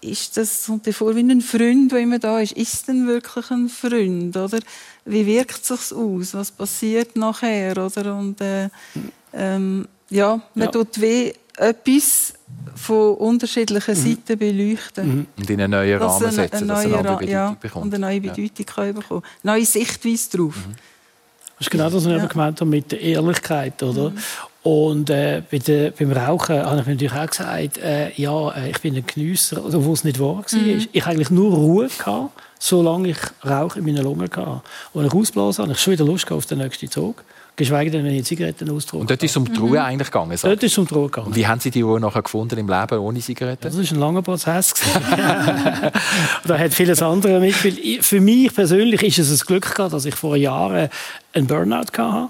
ist 0.00 0.36
das 0.36 0.66
kommt 0.66 0.86
dir 0.86 0.92
vor 0.92 1.16
wie 1.16 1.20
ein 1.20 1.40
Freund, 1.40 1.90
der 1.90 2.00
immer 2.00 2.18
da 2.18 2.40
ist. 2.40 2.52
Ist 2.52 2.74
es 2.74 2.82
denn 2.84 3.06
wirklich 3.06 3.50
ein 3.50 3.68
Freund? 3.68 4.36
Oder? 4.36 4.60
Wie 5.04 5.26
wirkt 5.26 5.62
es 5.62 5.68
sich 5.68 5.96
aus? 5.96 6.34
Was 6.34 6.50
passiert 6.50 7.16
nachher? 7.16 7.72
Oder? 7.72 8.16
Und, 8.16 8.40
äh, 8.40 8.68
ähm, 9.32 9.88
ja, 10.10 10.40
man 10.54 10.66
ja. 10.66 10.70
tut 10.70 11.00
wie 11.00 11.32
etwas 11.56 12.25
von 12.74 13.14
unterschiedlichen 13.14 13.94
mhm. 13.94 14.08
Seiten 14.08 14.38
beleuchten. 14.38 15.08
Mhm. 15.08 15.26
Und 15.36 15.50
in 15.50 15.60
einen 15.60 15.70
neuen 15.70 15.98
Rahmen 15.98 16.30
setzen, 16.30 16.70
eine, 16.70 16.74
eine 16.74 16.74
dass 16.74 16.78
eine 16.78 16.92
neue 16.92 17.02
Bedeutung 17.02 17.28
ja, 17.28 17.56
bekommt. 17.60 17.84
Und 17.86 17.94
eine 17.94 18.06
neue 18.06 18.20
Bedeutung 18.20 18.66
ja. 18.76 18.92
bekommen. 18.92 19.22
Neue 19.42 19.64
Sichtweise 19.64 20.30
darauf. 20.30 20.56
Mhm. 20.56 20.74
Das 21.58 21.66
ist 21.66 21.70
genau 21.70 21.84
das, 21.84 21.94
was 21.94 22.06
ich 22.06 22.12
ja. 22.12 22.26
gemeint 22.26 22.60
habe 22.60 22.70
mit 22.70 22.92
der 22.92 23.00
Ehrlichkeit, 23.00 23.82
oder? 23.82 24.10
Mhm. 24.10 24.18
Und 24.62 25.10
äh, 25.10 25.42
bei 25.48 25.58
der, 25.58 25.92
beim 25.92 26.12
Rauchen 26.12 26.56
habe 26.56 26.80
ich 26.80 26.86
natürlich 26.86 27.12
auch 27.12 27.26
gesagt, 27.26 27.78
äh, 27.78 28.12
ja, 28.20 28.50
äh, 28.50 28.70
ich 28.70 28.80
bin 28.80 28.96
ein 28.96 29.06
Geniesser, 29.06 29.64
obwohl 29.64 29.94
es 29.94 30.04
nicht 30.04 30.18
wahr 30.18 30.44
war. 30.44 30.60
Mhm. 30.60 30.88
Ich 30.92 31.06
eigentlich 31.06 31.30
nur 31.30 31.54
Ruhe 31.54 31.88
gehabt, 31.88 32.32
solange 32.58 33.10
ich 33.10 33.18
Rauch 33.44 33.76
in 33.76 33.84
meinen 33.84 34.02
Lungen 34.02 34.28
hatte. 34.28 34.62
Und 34.92 35.06
ich 35.06 35.12
ausblasen 35.12 35.62
habe, 35.62 35.72
ich 35.72 35.80
schon 35.80 35.92
wieder 35.92 36.04
Lust 36.04 36.30
auf 36.30 36.46
den 36.46 36.58
nächsten 36.58 36.90
Zug. 36.90 37.24
Geschweige 37.56 37.90
denn, 37.90 38.04
wenn 38.04 38.14
ich 38.14 38.24
Zigaretten 38.24 38.70
ausdrucke. 38.70 39.00
Und 39.00 39.10
dort 39.10 39.22
ist 39.22 39.30
es 39.30 39.36
um 39.38 39.50
die 39.50 39.58
Ruhe 39.58 39.78
mhm. 39.78 39.86
eigentlich 39.86 40.10
gegangen? 40.10 40.36
Dort 40.40 40.62
ist 40.62 40.72
es 40.72 40.78
um 40.78 40.86
die 40.86 40.92
Ruhe 40.92 41.06
gegangen. 41.06 41.28
Und 41.28 41.36
wie 41.36 41.46
haben 41.46 41.58
Sie 41.58 41.70
die 41.70 41.80
Ruhe 41.80 41.98
nachher 41.98 42.22
gefunden 42.22 42.58
im 42.58 42.68
Leben 42.68 42.98
ohne 42.98 43.18
Zigaretten? 43.20 43.62
Das 43.62 43.76
war 43.76 43.82
ein 43.82 43.98
langer 43.98 44.20
Prozess. 44.20 44.74
da 46.44 46.58
hat 46.58 46.74
vieles 46.74 47.02
andere 47.02 47.40
mitgespielt. 47.40 48.04
Für 48.04 48.20
mich 48.20 48.54
persönlich 48.54 49.02
ist 49.02 49.18
es 49.18 49.42
ein 49.42 49.46
Glück 49.46 49.74
gehabt, 49.74 49.94
dass 49.94 50.04
ich 50.04 50.14
vor 50.14 50.36
Jahren 50.36 50.90
einen 51.32 51.46
Burnout 51.46 51.86
hatte 51.96 52.28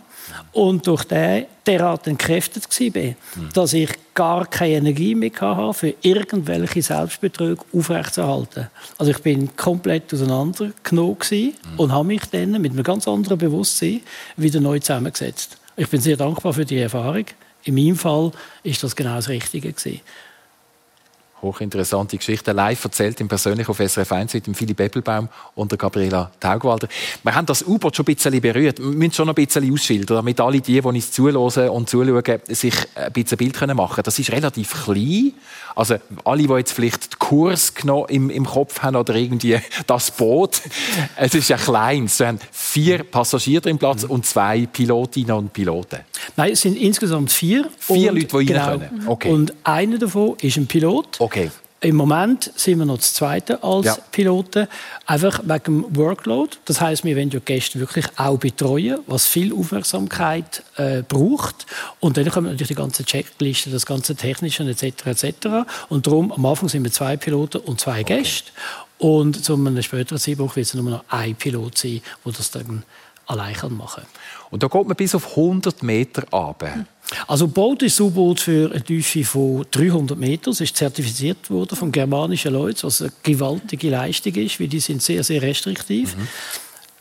und 0.56 0.86
durch 0.86 1.04
den 1.04 1.44
derart 1.66 2.06
entkräftet 2.06 2.64
war, 2.80 3.02
mhm. 3.02 3.14
dass 3.52 3.74
ich 3.74 3.90
gar 4.14 4.46
keine 4.46 4.76
Energie 4.76 5.14
mehr 5.14 5.30
hatte, 5.38 5.74
für 5.74 5.94
irgendwelche 6.00 6.80
Selbstbetrüge 6.80 7.62
aufrechtzuerhalten. 7.74 8.68
Also 8.96 9.12
ich 9.12 9.18
bin 9.18 9.54
komplett 9.54 10.14
auseinandergenommen 10.14 11.16
mhm. 11.30 11.52
und 11.76 11.92
habe 11.92 12.06
mich 12.06 12.22
dann 12.32 12.52
mit 12.52 12.72
einem 12.72 12.82
ganz 12.82 13.06
anderen 13.06 13.36
Bewusstsein 13.36 14.00
wieder 14.38 14.60
neu 14.60 14.78
zusammengesetzt. 14.78 15.58
Ich 15.76 15.88
bin 15.88 16.00
sehr 16.00 16.16
dankbar 16.16 16.54
für 16.54 16.64
die 16.64 16.78
Erfahrung. 16.78 17.26
In 17.64 17.74
meinem 17.74 17.96
Fall 17.96 18.32
ist 18.62 18.82
das 18.82 18.96
genau 18.96 19.16
das 19.16 19.28
Richtige 19.28 19.72
gewesen 19.72 20.00
hochinteressante 21.42 22.16
Geschichte, 22.16 22.52
live 22.52 22.82
erzählt 22.84 23.20
im 23.20 23.28
persönlich 23.28 23.68
auf 23.68 23.78
SRF 23.78 24.12
1 24.12 24.34
mit 24.34 24.46
dem 24.46 24.54
Philipp 24.54 24.80
Eppelbaum 24.80 25.28
und 25.54 25.70
der 25.70 25.78
Gabriela 25.78 26.30
Taugwalder. 26.40 26.88
Wir 27.22 27.34
haben 27.34 27.46
das 27.46 27.62
U-Boot 27.62 27.96
schon 27.96 28.04
ein 28.04 28.14
bisschen 28.14 28.40
berührt. 28.40 28.78
Wir 28.78 28.86
müssen 28.86 29.12
schon 29.12 29.28
ein 29.28 29.34
bisschen 29.34 29.72
ausschildern, 29.72 30.16
damit 30.16 30.40
alle 30.40 30.60
die, 30.60 30.80
die 30.80 30.80
uns 30.80 31.12
zuhören 31.12 31.70
und 31.70 31.88
zuschauen, 31.88 32.22
sich 32.48 32.74
ein 32.94 33.12
bisschen 33.12 33.38
ein 33.38 33.38
Bild 33.38 33.60
machen 33.74 33.94
können. 33.94 34.04
Das 34.04 34.18
ist 34.18 34.32
relativ 34.32 34.84
klein. 34.84 35.32
Also 35.74 35.96
alle, 36.24 36.46
die 36.46 36.52
jetzt 36.54 36.72
vielleicht 36.72 37.12
den 37.12 37.18
Kurs 37.18 37.72
im, 38.08 38.30
im 38.30 38.46
Kopf 38.46 38.80
haben 38.80 38.96
oder 38.96 39.14
irgendwie 39.14 39.58
das 39.86 40.10
Boot, 40.10 40.62
es 41.16 41.34
ist 41.34 41.48
ja 41.48 41.58
klein. 41.58 42.04
Es 42.04 42.18
haben 42.20 42.38
vier 42.50 43.04
Passagiere 43.04 43.60
drin 43.60 43.78
Platz 43.78 44.04
und 44.04 44.24
zwei 44.24 44.66
Pilotinnen 44.66 45.36
und 45.36 45.52
Piloten. 45.52 46.00
Nein, 46.36 46.52
es 46.52 46.62
sind 46.62 46.76
insgesamt 46.76 47.30
vier. 47.30 47.68
Vier 47.78 48.12
Leute, 48.12 48.38
die 48.38 48.46
genau. 48.46 48.64
rein 48.64 48.80
können. 48.80 49.04
Okay. 49.06 49.30
Und 49.30 49.54
einer 49.64 49.98
davon 49.98 50.36
ist 50.40 50.56
ein 50.56 50.66
Pilot. 50.66 51.20
Okay. 51.20 51.35
Im 51.82 51.96
Moment 51.96 52.50
sind 52.56 52.78
wir 52.78 52.86
noch 52.86 52.96
das 52.96 53.12
Zweite 53.12 53.62
als 53.62 53.86
ja. 53.86 53.96
Piloten, 54.10 54.66
einfach 55.04 55.40
wegen 55.44 55.82
dem 55.82 55.96
Workload. 55.96 56.56
Das 56.64 56.80
heißt, 56.80 57.04
wir 57.04 57.14
wollen 57.16 57.28
die 57.28 57.38
Gäste 57.38 57.78
wirklich 57.78 58.06
auch 58.16 58.38
betreuen, 58.38 59.00
was 59.06 59.26
viel 59.26 59.52
Aufmerksamkeit 59.52 60.62
äh, 60.76 61.02
braucht. 61.02 61.66
Und 62.00 62.16
dann 62.16 62.30
kommen 62.30 62.46
natürlich 62.46 62.68
die 62.68 62.74
ganze 62.74 63.04
Checkliste, 63.04 63.70
das 63.70 63.84
ganze 63.84 64.16
Technische 64.16 64.64
etc. 64.64 65.06
etc. 65.06 65.48
Und 65.90 66.06
darum, 66.06 66.32
am 66.32 66.46
Anfang 66.46 66.70
sind 66.70 66.82
wir 66.82 66.90
zwei 66.90 67.18
Piloten 67.18 67.58
und 67.58 67.78
zwei 67.78 68.00
okay. 68.00 68.18
Gäste. 68.18 68.52
Und 68.98 69.44
zu 69.44 69.54
einem 69.54 69.80
späteren 69.82 70.18
Zeitpunkt 70.18 70.56
wird 70.56 70.66
es 70.66 70.74
nur 70.74 70.90
noch 70.90 71.04
ein 71.10 71.34
Pilot 71.34 71.76
sein, 71.76 72.00
der 72.24 72.32
das 72.32 72.50
dann 72.50 72.84
allein 73.26 73.54
machen 73.70 74.02
kann. 74.02 74.06
Und 74.50 74.62
da 74.62 74.68
geht 74.68 74.86
man 74.86 74.96
bis 74.96 75.14
auf 75.14 75.30
100 75.36 75.82
Meter 75.82 76.24
runter. 76.32 76.86
Also 77.26 77.46
Boot 77.46 77.82
ist 77.82 78.00
U-Boot 78.00 78.40
für 78.40 78.70
eine 78.70 78.82
Tiefe 78.82 79.24
von 79.24 79.64
300 79.70 80.18
Metern. 80.18 80.52
Es 80.52 80.60
ist 80.60 80.76
zertifiziert 80.76 81.50
worden 81.50 81.76
von 81.76 81.92
germanischen 81.92 82.52
Leuten, 82.52 82.82
was 82.82 83.00
eine 83.00 83.12
gewaltige 83.22 83.90
Leistung 83.90 84.34
ist, 84.34 84.58
weil 84.58 84.68
die 84.68 84.80
sind 84.80 85.02
sehr, 85.02 85.22
sehr 85.22 85.40
restriktiv. 85.40 86.16
Mhm. 86.16 86.28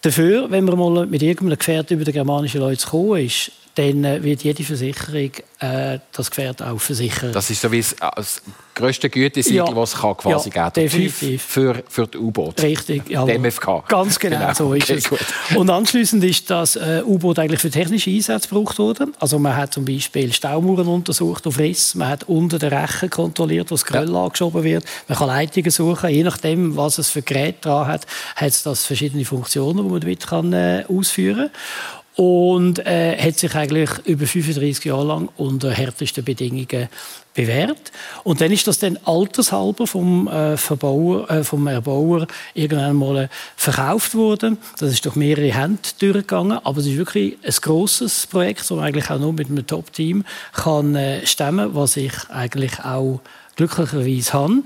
Dafür, 0.01 0.51
wenn 0.51 0.65
man 0.65 0.77
mal 0.77 1.05
mit 1.07 1.23
irgendeinem 1.23 1.57
Gefährt 1.57 1.89
über 1.89 2.03
den 2.03 2.13
germanischen 2.13 2.61
Leute 2.61 2.85
kommen 2.85 3.25
ist, 3.25 3.51
dann 3.75 4.03
äh, 4.05 4.23
wird 4.23 4.43
jede 4.43 4.63
Versicherung 4.63 5.31
äh, 5.59 5.99
das 6.11 6.29
Gefährt 6.29 6.61
auch 6.61 6.79
versichern. 6.79 7.33
Das 7.33 7.49
ist 7.49 7.61
so 7.61 7.71
wie 7.71 7.79
das, 7.79 7.95
das 8.15 8.41
grösste 8.73 9.09
Gütesiegel, 9.09 9.67
ja. 9.67 9.75
was 9.75 9.93
es 9.93 9.99
kann 9.99 10.17
quasi 10.17 10.49
ja, 10.53 10.69
geben 10.69 10.85
definitiv. 10.85 11.43
für, 11.43 11.83
für 11.87 12.07
die 12.07 12.17
U-Boot. 12.17 12.61
Richtig, 12.61 13.09
ja. 13.09 13.25
MFK. 13.25 13.83
Ganz 13.87 14.17
genau, 14.17 14.39
genau. 14.39 14.53
so 14.53 14.73
ist 14.73 14.83
okay, 14.83 14.93
es. 14.95 15.09
Gut. 15.09 15.19
Und 15.55 15.69
anschließend 15.69 16.23
ist 16.23 16.49
das 16.49 16.75
äh, 16.77 17.01
U-Boot 17.05 17.39
eigentlich 17.39 17.59
für 17.59 17.69
technische 17.69 18.09
Einsätze 18.09 18.47
gebraucht 18.47 18.79
worden. 18.79 19.13
Also 19.19 19.39
man 19.39 19.55
hat 19.55 19.73
zum 19.73 19.85
Beispiel 19.85 20.31
Staumuhren 20.31 20.87
untersucht 20.87 21.45
auf 21.45 21.57
Riss, 21.59 21.95
man 21.95 22.07
hat 22.07 22.23
unter 22.25 22.57
den 22.57 22.73
Rechen 22.73 23.09
kontrolliert, 23.09 23.71
wo 23.71 23.75
das 23.75 23.85
Gröll 23.85 24.11
ja. 24.11 24.23
angeschoben 24.23 24.63
wird. 24.63 24.85
Man 25.07 25.17
kann 25.17 25.27
Leitungen 25.27 25.71
suchen, 25.71 26.09
je 26.09 26.23
nachdem, 26.23 26.77
was 26.77 26.97
es 26.97 27.09
für 27.09 27.21
Geräte 27.21 27.59
dran 27.61 27.87
hat, 27.87 28.07
hat 28.35 28.49
es 28.49 28.63
das 28.63 28.85
verschiedene 28.85 29.25
Funktionen, 29.25 29.83
die 29.83 29.89
man 29.89 29.99
damit 29.99 30.27
kann, 30.27 30.53
äh, 30.53 30.85
ausführen 30.87 31.49
kann 31.49 32.04
und 32.15 32.79
äh, 32.85 33.17
hat 33.17 33.37
sich 33.37 33.53
eigentlich 33.55 33.89
über 34.05 34.25
35 34.25 34.85
Jahre 34.85 35.05
lang 35.05 35.29
unter 35.37 35.71
härtesten 35.71 36.23
Bedingungen 36.23 36.87
bewährt. 37.33 37.91
Und 38.23 38.39
dann 38.39 38.51
ist 38.51 38.65
das 38.67 38.79
dann 38.79 38.97
altershalber 39.03 39.85
vom, 39.85 40.27
äh, 40.27 40.55
Verbauer, 40.55 41.29
äh, 41.29 41.43
vom 41.43 41.67
Erbauer 41.67 42.27
irgendwann 42.53 42.95
mal 42.95 43.29
verkauft 43.57 44.15
worden. 44.15 44.57
Das 44.79 44.91
ist 44.91 45.05
durch 45.05 45.15
mehrere 45.15 45.53
Hände 45.53 45.81
durchgegangen, 45.99 46.59
aber 46.63 46.79
es 46.79 46.87
ist 46.87 46.97
wirklich 46.97 47.37
ein 47.43 47.53
grosses 47.61 48.27
Projekt, 48.27 48.61
das 48.61 48.69
man 48.71 48.85
eigentlich 48.85 49.09
auch 49.09 49.19
nur 49.19 49.33
mit 49.33 49.49
einem 49.49 49.67
Top-Team 49.67 50.23
kann 50.53 50.95
äh, 50.95 51.25
stemmen, 51.25 51.75
was 51.75 51.97
ich 51.97 52.13
eigentlich 52.29 52.79
auch 52.79 53.19
glücklicherweise 53.55 54.33
habe. 54.33 54.63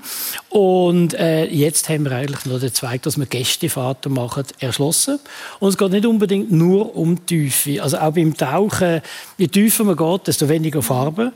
Und 0.49 1.13
äh, 1.13 1.45
jetzt 1.45 1.89
haben 1.89 2.06
wir 2.06 2.12
eigentlich 2.13 2.45
noch 2.45 2.60
den 2.60 2.73
Zweig, 2.73 3.04
dass 3.04 3.17
wir 3.17 3.25
Gästefahrten 3.25 4.13
machen, 4.13 4.45
erschlossen. 4.60 5.19
Und 5.60 5.69
es 5.69 5.78
geht 5.78 5.91
nicht 5.91 6.06
unbedingt 6.06 6.52
nur 6.52 6.95
um 6.95 7.15
die 7.25 7.49
Tiefe. 7.49 7.84
Also 7.84 7.99
auch 7.99 8.13
beim 8.13 8.36
Tauchen, 8.36 9.02
je 9.38 9.47
tiefer 9.47 9.84
man 9.84 9.95
geht, 9.95 10.28
desto 10.28 10.49
weniger 10.49 10.82
Farbe, 10.82 11.34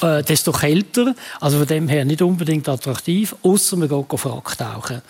äh, 0.00 0.22
desto 0.22 0.52
kälter. 0.52 1.14
Also 1.40 1.58
von 1.58 1.66
dem 1.66 1.88
her 1.88 2.04
nicht 2.04 2.22
unbedingt 2.22 2.68
attraktiv, 2.68 3.36
außer 3.42 3.76
man 3.76 3.88
geht 3.88 4.20
Fracktauchen. 4.20 5.02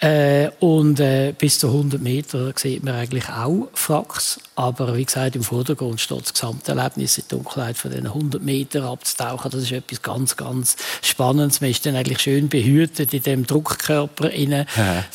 Äh, 0.00 0.50
und 0.60 0.98
äh, 0.98 1.32
bis 1.36 1.60
zu 1.60 1.68
100 1.68 2.00
Meter 2.00 2.52
sieht 2.56 2.82
man 2.82 2.94
eigentlich 2.94 3.28
auch 3.28 3.68
Fracks. 3.72 4.40
Aber 4.56 4.96
wie 4.96 5.04
gesagt, 5.04 5.36
im 5.36 5.42
Vordergrund 5.42 6.00
steht 6.00 6.22
das 6.22 6.32
Gesamterlebnis 6.32 7.18
in 7.18 7.24
der 7.30 7.38
Dunkelheit 7.38 7.76
von 7.76 7.90
den 7.90 8.06
100 8.06 8.42
Metern 8.42 8.84
abzutauchen. 8.84 9.50
Das 9.50 9.62
ist 9.62 9.72
etwas 9.72 10.02
ganz, 10.02 10.36
ganz 10.36 10.76
Spannendes. 11.02 11.35
Man 11.36 11.70
ist 11.70 11.86
dann 11.86 11.96
eigentlich 11.96 12.20
schön 12.20 12.48
behütet 12.48 13.14
in 13.14 13.22
dem 13.22 13.46
Druckkörper. 13.46 14.34
Ja. 14.34 14.64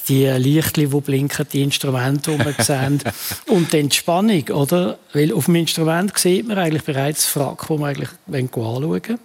Die 0.08 0.26
Lichtli, 0.26 0.88
die 0.88 1.02
blinken, 1.02 1.46
die 1.52 1.64
Instrumente, 1.64 2.32
die 2.32 2.38
man 2.38 2.56
sieht. 2.58 3.04
Und 3.48 3.74
dann 3.74 3.90
die 3.90 3.96
Spannung, 3.96 4.48
oder? 4.50 4.98
Weil 5.14 5.34
auf 5.34 5.46
dem 5.46 5.56
Instrument 5.56 6.18
sieht 6.18 6.48
man 6.48 6.58
eigentlich 6.58 6.84
bereits 6.84 7.24
das 7.24 7.32
Frack, 7.32 7.68
das 7.68 7.78
man 7.78 7.90
eigentlich 7.90 8.10
anschauen 8.28 8.92
will. 8.92 9.20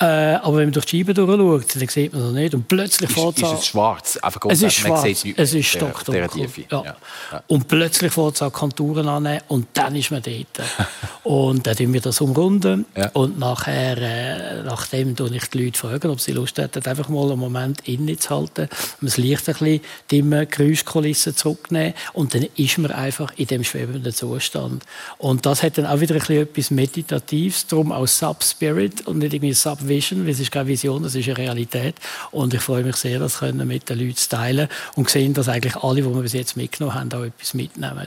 Äh, 0.00 0.04
aber 0.04 0.56
wenn 0.56 0.64
man 0.64 0.72
durch 0.72 0.86
die 0.86 0.98
Scheibe 0.98 1.14
durchschaut, 1.14 1.76
dann 1.76 1.88
sieht 1.88 2.12
man 2.12 2.22
das 2.22 2.32
nicht. 2.32 2.54
Und 2.54 2.66
plötzlich 2.66 3.10
fährt 3.10 3.36
es 3.36 3.44
an... 3.44 3.54
Ist 3.54 3.60
es 3.60 3.66
schwarz? 3.66 4.16
Einfach 4.16 4.40
es 4.48 4.62
ist 4.62 4.74
schwarz. 4.74 5.24
es 5.36 5.54
ist 5.54 5.66
stockdunkel. 5.66 6.48
Ja. 6.68 6.82
Ja. 6.82 6.96
Ja. 7.32 7.42
Und 7.46 7.68
plötzlich 7.68 8.12
fährt 8.12 8.34
es 8.34 8.42
an 8.42 8.52
Konturen 8.52 9.08
an 9.08 9.40
und 9.48 9.68
dann 9.74 9.94
ist 9.94 10.10
man 10.10 10.20
dort. 10.20 10.68
und 11.22 11.66
dann 11.66 11.76
tun 11.76 11.92
wir 11.92 12.00
das 12.00 12.20
umrunden. 12.20 12.86
Und 13.12 13.38
nachher, 13.38 13.98
äh, 13.98 14.62
nachdem 14.64 15.14
tue 15.14 15.34
ich 15.36 15.46
die 15.50 15.64
Leute 15.64 15.78
fragen, 15.78 16.10
ob 16.10 16.20
sie 16.20 16.32
Lust 16.32 16.58
hätten, 16.58 16.84
einfach 16.84 17.08
mal 17.08 17.30
einen 17.30 17.38
Moment 17.38 17.86
innezuhalten, 17.86 18.68
das 19.00 19.16
Licht 19.16 19.48
ein 19.48 19.54
bisschen 19.54 19.80
dimmen, 20.10 20.48
Geräuschkulissen 20.48 21.36
zurücknehmen 21.36 21.94
und 22.14 22.34
dann 22.34 22.46
ist 22.56 22.78
man 22.78 22.90
einfach 22.90 23.32
in 23.36 23.46
dem 23.46 23.62
schwebenden 23.62 24.12
Zustand. 24.12 24.84
Und 25.18 25.46
das 25.46 25.62
hat 25.62 25.78
dann 25.78 25.86
auch 25.86 26.00
wieder 26.00 26.14
ein 26.14 26.20
bisschen 26.20 26.42
etwas 26.42 26.70
Meditatives, 26.72 27.66
darum 27.68 27.92
auch 27.92 28.08
Sub-Spirit 28.08 29.06
und 29.06 29.18
nicht 29.18 29.34
irgendwie 29.34 29.54
Sub 29.54 29.83
Vision, 29.88 30.24
weil 30.24 30.32
es 30.32 30.40
ist 30.40 30.50
keine 30.50 30.68
Vision, 30.68 31.04
es 31.04 31.14
ist 31.14 31.26
eine 31.28 31.38
Realität. 31.38 31.96
Und 32.30 32.54
ich 32.54 32.60
freue 32.60 32.84
mich 32.84 32.96
sehr, 32.96 33.18
das 33.18 33.38
können 33.38 33.66
mit 33.66 33.88
den 33.88 33.98
Leuten 33.98 34.16
zu 34.16 34.28
teilen 34.28 34.68
und 34.96 35.10
sehen, 35.10 35.34
dass 35.34 35.48
eigentlich 35.48 35.76
alle, 35.76 36.02
die 36.02 36.14
wir 36.14 36.22
bis 36.22 36.32
jetzt 36.32 36.56
mitgenommen 36.56 36.94
haben, 36.98 37.12
auch 37.12 37.24
etwas 37.24 37.54
mitnehmen. 37.54 38.06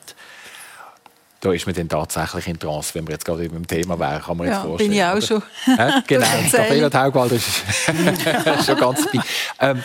Da 1.39 1.53
ist 1.53 1.67
man 1.67 1.75
dann 1.75 1.87
tatsächlich 1.87 2.47
in 2.47 2.57
Trance, 2.57 2.95
wenn 2.95 3.05
wir 3.05 3.13
jetzt 3.13 3.23
gerade 3.23 3.43
über 3.43 3.55
dem 3.55 3.67
Thema 3.67 3.99
wären, 3.99 4.21
kann 4.23 4.37
man 4.37 4.47
ja, 4.47 4.53
jetzt 4.53 4.63
vorstellen. 4.63 4.89
bin 4.89 4.97
ich 4.97 5.03
auch 5.03 5.21
schon. 5.21 5.43
Ja, 5.77 6.03
genau, 6.07 6.27
Gabriela 6.51 6.89
Taugwald 6.89 7.31
ist 7.33 7.63
schon 8.65 8.77
ganz 8.77 9.07
bei. 9.11 9.19
Ähm, 9.59 9.83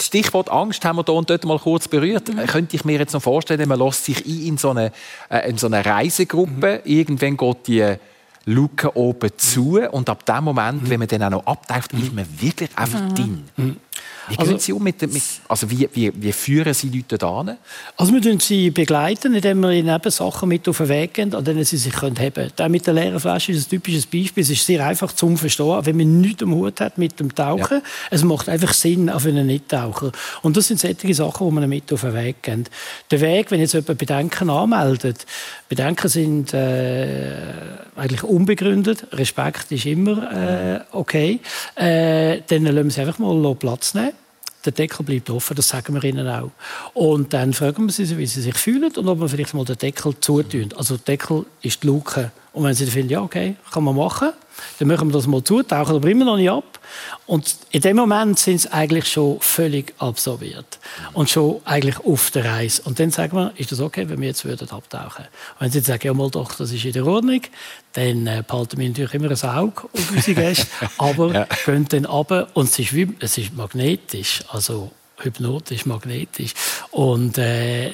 Stichwort 0.00 0.50
Angst 0.50 0.82
haben 0.84 0.96
wir 0.96 1.04
hier 1.04 1.14
und 1.14 1.28
dort 1.28 1.44
mal 1.44 1.58
kurz 1.58 1.88
berührt. 1.88 2.28
Mhm. 2.28 2.46
Könnte 2.46 2.76
ich 2.76 2.86
mir 2.86 2.98
jetzt 2.98 3.12
noch 3.12 3.22
vorstellen, 3.22 3.68
man 3.68 3.78
lässt 3.78 4.06
sich 4.06 4.24
ein 4.24 4.46
in 4.46 4.56
so 4.56 4.70
eine, 4.70 4.92
äh, 5.28 5.50
in 5.50 5.58
so 5.58 5.66
eine 5.66 5.84
Reisegruppe. 5.84 6.80
Mhm. 6.84 6.90
Irgendwann 6.90 7.36
geht 7.36 7.66
die 7.66 7.94
Luke 8.44 8.96
oben 8.96 9.30
zu 9.36 9.80
und 9.90 10.08
ab 10.08 10.24
dem 10.26 10.44
Moment, 10.44 10.82
mhm. 10.82 10.90
wenn 10.90 10.98
man 10.98 11.08
dann 11.08 11.22
auch 11.24 11.30
noch 11.30 11.46
abtaucht, 11.46 11.92
ist 11.92 12.12
man 12.12 12.26
wirklich 12.40 12.70
einfach 12.76 13.00
mhm. 13.00 13.14
drin. 13.14 13.76
Wie 14.28 14.38
also, 14.38 14.56
Sie 14.58 14.72
um 14.72 14.82
mit, 14.82 15.00
mit 15.02 15.22
also 15.48 15.70
wie, 15.70 15.88
wie, 15.92 16.12
wie 16.14 16.32
führen 16.32 16.74
Sie 16.74 16.88
Leute 16.88 17.18
da 17.18 17.44
Also 17.96 18.12
wir 18.12 18.20
begleiten 18.20 18.40
sie 18.40 18.70
begleiten, 18.70 19.34
indem 19.34 19.60
wir 19.60 19.70
ihnen 19.70 19.94
eben 19.94 20.10
Sachen 20.10 20.48
mit 20.48 20.68
auf 20.68 20.78
den 20.78 20.88
Weg 20.88 21.14
geben, 21.14 21.34
an 21.34 21.44
denen 21.44 21.64
sie 21.64 21.76
sich 21.76 21.92
können 21.92 22.16
heben 22.16 22.50
können. 22.56 22.72
Mit 22.72 22.86
der 22.86 22.94
leeren 22.94 23.20
Flasche 23.20 23.52
ist 23.52 23.66
ein 23.66 23.70
typisches 23.70 24.06
Beispiel. 24.06 24.42
Es 24.42 24.50
ist 24.50 24.64
sehr 24.66 24.84
einfach 24.86 25.12
zum 25.12 25.36
Verstehen, 25.36 25.84
wenn 25.84 25.96
man 25.96 26.20
nichts 26.20 26.42
am 26.42 26.54
Hut 26.54 26.80
hat 26.80 26.98
mit 26.98 27.18
dem 27.18 27.34
Tauchen. 27.34 27.78
Ja. 27.78 27.82
Es 28.10 28.22
macht 28.22 28.48
einfach 28.48 28.72
Sinn 28.72 29.10
auch 29.10 29.20
für 29.20 29.28
einen 29.28 29.46
Nicht-Taucher. 29.46 30.12
Und 30.42 30.56
das 30.56 30.68
sind 30.68 30.80
solche 30.80 31.14
Sachen, 31.14 31.48
die 31.48 31.54
man 31.54 31.68
mit 31.68 31.92
auf 31.92 32.02
den 32.02 32.14
Weg 32.14 32.42
geben. 32.42 32.64
Der 33.10 33.20
Weg, 33.20 33.50
wenn 33.50 33.60
jetzt 33.60 33.74
jemand 33.74 33.98
Bedenken 33.98 34.50
anmeldet, 34.50 35.26
Bedenken 35.68 36.08
sind 36.08 36.54
äh, 36.54 37.36
eigentlich 37.96 38.22
unbegründet. 38.22 39.06
Respekt 39.12 39.72
ist 39.72 39.86
immer 39.86 40.30
äh, 40.32 40.80
okay. 40.92 41.40
Äh, 41.74 42.40
dann 42.46 42.64
lassen 42.64 42.84
wir 42.84 42.90
sie 42.90 43.00
einfach 43.00 43.18
mal 43.18 43.54
Platz 43.54 43.94
nehmen. 43.94 44.12
Der 44.64 44.72
Deckel 44.72 45.04
bleibt 45.04 45.30
offen, 45.30 45.56
das 45.56 45.68
sagen 45.68 45.94
wir 45.94 46.04
ihnen 46.04 46.28
auch. 46.28 46.50
Und 46.94 47.32
dann 47.32 47.52
fragen 47.52 47.86
wir 47.86 47.92
sie, 47.92 48.16
wie 48.16 48.26
sie 48.26 48.42
sich 48.42 48.56
fühlen 48.56 48.92
und 48.96 49.08
ob 49.08 49.20
wir 49.20 49.28
vielleicht 49.28 49.54
mal 49.54 49.64
den 49.64 49.78
Deckel 49.78 50.14
zutun. 50.20 50.72
Also 50.76 50.96
der 50.96 51.16
Deckel 51.16 51.46
ist 51.62 51.82
die 51.82 51.88
Luke. 51.88 52.30
Und 52.52 52.64
wenn 52.64 52.74
sie 52.74 52.84
dann 52.84 52.92
finden, 52.92 53.10
ja, 53.10 53.22
okay, 53.22 53.56
kann 53.72 53.84
man 53.84 53.96
machen, 53.96 54.32
dann 54.78 54.88
machen 54.88 55.08
wir 55.08 55.12
das 55.12 55.26
mal 55.26 55.42
zu, 55.42 55.62
tauchen 55.62 55.96
aber 55.96 56.08
immer 56.08 56.24
noch 56.24 56.36
nicht 56.36 56.50
ab. 56.50 56.78
Und 57.26 57.56
in 57.70 57.80
dem 57.80 57.96
Moment 57.96 58.38
sind 58.38 58.60
sie 58.60 58.72
eigentlich 58.72 59.08
schon 59.08 59.40
völlig 59.40 59.94
absorbiert 59.98 60.78
und 61.14 61.30
schon 61.30 61.60
eigentlich 61.64 61.98
auf 62.00 62.30
der 62.30 62.44
Reise. 62.44 62.82
Und 62.82 63.00
dann 63.00 63.10
sagen 63.10 63.36
wir, 63.36 63.52
ist 63.56 63.72
das 63.72 63.80
okay, 63.80 64.08
wenn 64.08 64.20
wir 64.20 64.28
jetzt 64.28 64.44
würden 64.44 64.70
abtauchen? 64.70 65.24
Und 65.24 65.60
wenn 65.60 65.70
sie 65.70 65.78
jetzt 65.78 65.86
sagen, 65.86 66.06
ja 66.06 66.14
mal 66.14 66.30
doch, 66.30 66.54
das 66.54 66.72
ist 66.72 66.84
in 66.84 66.92
der 66.92 67.06
Ordnung, 67.06 67.40
dann 67.94 68.26
äh, 68.26 68.42
behalten 68.46 68.78
wir 68.78 68.88
natürlich 68.88 69.14
immer 69.14 69.30
ein 69.30 69.56
Auge 69.56 69.84
auf 69.92 70.10
unsere 70.10 70.34
Gäste, 70.34 70.66
aber 70.98 71.32
ja. 71.32 71.46
gehen 71.64 71.86
dann 71.88 72.04
runter 72.04 72.48
und 72.54 72.68
es 72.68 72.78
ist, 72.78 72.94
wie, 72.94 73.14
es 73.20 73.38
ist 73.38 73.54
magnetisch, 73.54 74.42
also 74.48 74.90
hypnotisch, 75.18 75.86
magnetisch. 75.86 76.54
Und 76.90 77.38
äh, 77.38 77.92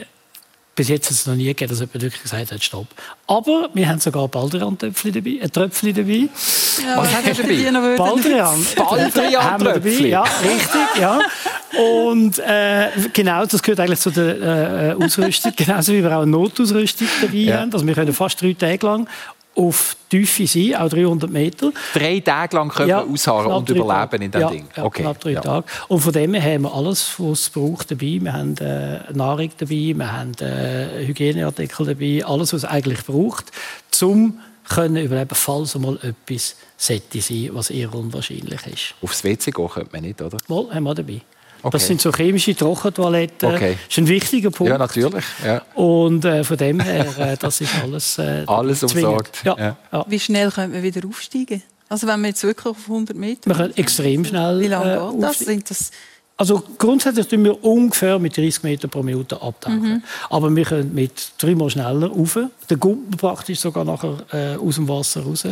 bis 0.78 0.88
jetzt 0.88 1.06
hat 1.06 1.10
es 1.10 1.26
noch 1.26 1.34
nie 1.34 1.46
gegeben, 1.46 1.70
dass 1.70 1.80
jemand 1.80 2.00
wirklich 2.00 2.22
gesagt 2.22 2.52
hat, 2.52 2.62
stopp. 2.62 2.86
Aber 3.26 3.68
wir 3.74 3.88
haben 3.88 3.98
sogar 3.98 4.28
Baldrian-Tröpfchen 4.28 5.12
dabei. 5.12 5.38
Ein 5.42 5.50
Tröpfchen 5.50 5.92
dabei. 5.92 6.28
Ja, 6.86 6.96
Was 6.96 7.14
hat 7.16 7.26
er 7.26 7.34
dabei? 7.34 7.96
Baldrian. 7.96 8.66
Baldrian-Tröpfchen? 8.76 10.06
Ja, 10.06 10.22
richtig, 10.22 11.00
ja. 11.00 11.18
Und 11.76 12.38
äh, 12.38 12.90
genau, 13.12 13.44
das 13.44 13.60
gehört 13.60 13.80
eigentlich 13.80 13.98
zu 13.98 14.10
der 14.10 14.96
äh, 14.96 15.04
Ausrüstung. 15.04 15.52
Genauso 15.56 15.92
wie 15.92 16.00
wir 16.00 16.16
auch 16.16 16.22
eine 16.22 16.30
Notausrüstung 16.30 17.08
dabei 17.22 17.36
ja. 17.38 17.58
haben. 17.58 17.72
Also 17.72 17.84
wir 17.84 17.94
können 17.94 18.12
fast 18.12 18.40
drei 18.40 18.52
Tage 18.52 18.86
lang 18.86 19.08
auf 19.58 19.96
Tiefe 20.08 20.46
sein, 20.46 20.76
auch 20.76 20.88
300 20.88 21.28
Meter. 21.28 21.72
Drei 21.92 22.20
Tage 22.20 22.56
lang 22.56 22.68
können 22.68 22.88
ja, 22.88 23.04
wir 23.04 23.12
ausharren 23.12 23.52
und 23.52 23.68
überleben 23.68 23.88
Tage. 23.88 24.24
in 24.24 24.30
diesem 24.30 24.40
ja, 24.40 24.50
Ding? 24.50 24.68
Ja, 24.76 24.84
okay. 24.84 25.02
knapp 25.02 25.20
drei 25.20 25.32
ja. 25.32 25.40
Tage. 25.40 25.66
Und 25.88 26.00
von 26.00 26.12
dem 26.12 26.34
her 26.34 26.54
haben 26.54 26.62
wir 26.62 26.72
alles, 26.72 27.14
was 27.18 27.40
es 27.40 27.50
braucht, 27.50 27.90
dabei. 27.90 28.18
Wir 28.20 28.32
haben 28.32 28.56
äh, 28.58 29.00
Nahrung 29.12 29.50
dabei, 29.58 29.92
wir 29.96 30.12
haben 30.12 30.32
äh, 30.40 31.04
Hygieneartikel 31.06 31.86
dabei, 31.86 32.24
alles, 32.24 32.52
was 32.52 32.62
es 32.62 32.64
eigentlich 32.64 33.04
braucht, 33.04 33.46
um 34.00 34.38
können 34.68 35.02
überleben, 35.02 35.34
falls 35.34 35.74
einmal 35.74 35.98
etwas 36.02 36.54
sollte 36.76 37.20
sein, 37.20 37.50
was 37.52 37.70
eher 37.70 37.92
unwahrscheinlich 37.94 38.66
ist. 38.66 38.94
Aufs 39.02 39.24
WC 39.24 39.50
gehen 39.50 39.68
könnte 39.68 39.90
man 39.92 40.02
nicht, 40.02 40.20
oder? 40.20 40.36
Wohl, 40.46 40.72
haben 40.72 40.84
wir 40.84 40.94
dabei. 40.94 41.22
Okay. 41.62 41.70
Das 41.72 41.86
sind 41.86 42.00
so 42.00 42.12
chemische 42.12 42.54
Trockentoiletten. 42.54 43.54
Okay. 43.54 43.72
Das 43.72 43.88
ist 43.88 43.98
ein 43.98 44.08
wichtiger 44.08 44.50
Punkt. 44.50 44.70
Ja, 44.70 44.78
natürlich. 44.78 45.24
Ja. 45.44 45.62
Und 45.74 46.24
äh, 46.24 46.44
von 46.44 46.56
dem 46.56 46.80
her, 46.80 47.06
äh, 47.18 47.36
das 47.36 47.60
ist 47.60 47.72
alles 47.82 48.18
äh, 48.18 48.44
Alles 48.46 48.82
umsorgt. 48.82 49.42
Ja. 49.44 49.76
Ja. 49.92 50.04
Wie 50.08 50.20
schnell 50.20 50.50
können 50.50 50.72
wir 50.72 50.82
wieder 50.82 51.06
aufsteigen? 51.06 51.62
Also 51.88 52.06
wenn 52.06 52.20
wir 52.20 52.28
jetzt 52.28 52.44
wirklich 52.44 52.66
auf 52.66 52.84
100 52.84 53.16
Meter... 53.16 53.50
Wir 53.50 53.56
können 53.56 53.76
extrem 53.76 54.24
schnell 54.24 54.60
Wie 54.60 54.68
lange 54.68 54.94
äh, 54.94 55.12
geht 55.12 55.22
das? 55.22 55.38
Sind 55.38 55.70
das 55.70 55.90
also 56.40 56.62
grundsätzlich 56.78 57.26
tun 57.26 57.42
wir 57.42 57.64
ungefähr 57.64 58.20
mit 58.20 58.36
30 58.36 58.62
Meter 58.62 58.86
pro 58.86 59.02
Minute 59.02 59.42
abtauchen. 59.42 59.94
Mhm. 59.94 60.02
Aber 60.30 60.54
wir 60.54 60.64
können 60.64 60.94
mit 60.94 61.32
dreimal 61.36 61.68
schneller 61.68 62.06
rauf. 62.06 62.38
Der 62.70 62.76
kommt 62.76 63.18
praktisch 63.18 63.58
sogar 63.58 63.84
nachher 63.84 64.18
äh, 64.32 64.56
aus 64.56 64.76
dem 64.76 64.88
Wasser 64.88 65.22
raus. 65.24 65.44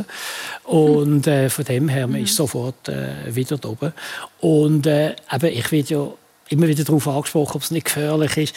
Und 0.62 1.26
äh, 1.26 1.50
von 1.50 1.64
dem 1.64 1.88
her, 1.88 2.06
man 2.06 2.20
mhm. 2.20 2.26
ist 2.26 2.36
sofort 2.36 2.88
äh, 2.88 3.34
wieder 3.34 3.58
da 3.58 3.68
oben. 3.70 3.92
Und 4.40 4.86
äh, 4.86 5.16
eben, 5.32 5.52
ich 5.52 5.72
werde 5.72 5.94
ja 5.94 6.08
immer 6.50 6.68
wieder 6.68 6.84
darauf 6.84 7.08
angesprochen, 7.08 7.56
ob 7.56 7.62
es 7.62 7.72
nicht 7.72 7.86
gefährlich 7.86 8.36
ist. 8.36 8.54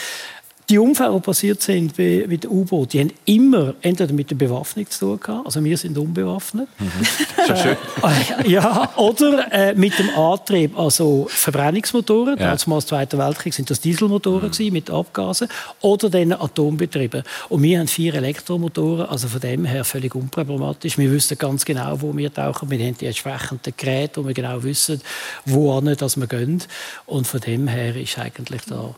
Die 0.69 0.77
Unfälle, 0.77 1.15
die 1.15 1.19
passiert 1.19 1.63
sind 1.63 1.97
mit 1.97 2.43
dem 2.43 2.51
U-Boot, 2.51 2.93
die 2.93 2.99
haben 2.99 3.11
immer 3.25 3.73
entweder 3.81 4.13
mit 4.13 4.29
der 4.29 4.35
Bewaffnung 4.35 4.87
zu 4.87 4.99
tun 4.99 5.19
gehabt, 5.19 5.45
also 5.47 5.63
wir 5.63 5.75
sind 5.75 5.97
unbewaffnet. 5.97 6.67
Mhm. 6.77 7.55
schön. 7.57 7.77
Äh, 8.01 8.49
ja, 8.49 8.93
oder 8.95 9.51
äh, 9.51 9.73
mit 9.73 9.97
dem 9.99 10.09
Antrieb, 10.11 10.77
also 10.77 11.27
Verbrennungsmotoren, 11.29 12.37
ja. 12.39 12.55
damals 12.55 12.85
Zweiten 12.85 13.17
Weltkrieg 13.17 13.53
sind 13.53 13.69
das 13.69 13.81
Dieselmotoren 13.81 14.47
mhm. 14.47 14.51
gewesen, 14.51 14.73
mit 14.73 14.89
Abgasen, 14.89 15.47
oder 15.81 16.09
dann 16.09 16.33
Atombetriebe. 16.33 17.23
Und 17.49 17.63
wir 17.63 17.79
haben 17.79 17.87
vier 17.87 18.13
Elektromotoren, 18.13 19.07
also 19.07 19.27
von 19.27 19.41
dem 19.41 19.65
her 19.65 19.83
völlig 19.83 20.15
unproblematisch. 20.15 20.97
Wir 20.97 21.11
wissen 21.11 21.37
ganz 21.37 21.65
genau, 21.65 22.01
wo 22.01 22.15
wir 22.15 22.33
tauchen. 22.33 22.69
Wir 22.69 22.79
haben 22.85 22.97
die 22.97 23.07
entsprechenden 23.07 23.73
Geräte, 23.75 24.21
wo 24.23 24.27
wir 24.27 24.33
genau 24.33 24.63
wissen, 24.63 25.01
wo 25.45 25.79
dass 25.81 26.17
wir 26.17 26.27
gehen. 26.27 26.63
Und 27.05 27.27
von 27.27 27.39
dem 27.41 27.67
her 27.67 27.95
ist 27.95 28.17
eigentlich 28.17 28.61
da 28.67 28.95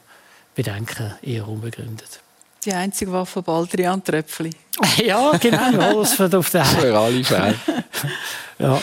Bedenken 0.55 1.13
eher 1.21 1.47
unbegründet. 1.47 2.19
Die 2.63 2.73
einzige 2.73 3.11
Waffe 3.11 3.41
Baldrian 3.41 4.03
Tröpfli. 4.03 4.51
ja, 5.03 5.31
genau, 5.37 5.79
alles 5.79 6.13
für 6.13 6.37
auf 6.37 6.49
der 6.51 6.65
Für 6.65 6.97
alle 6.97 7.23
Fälle. 7.23 7.55
ja. 8.59 8.81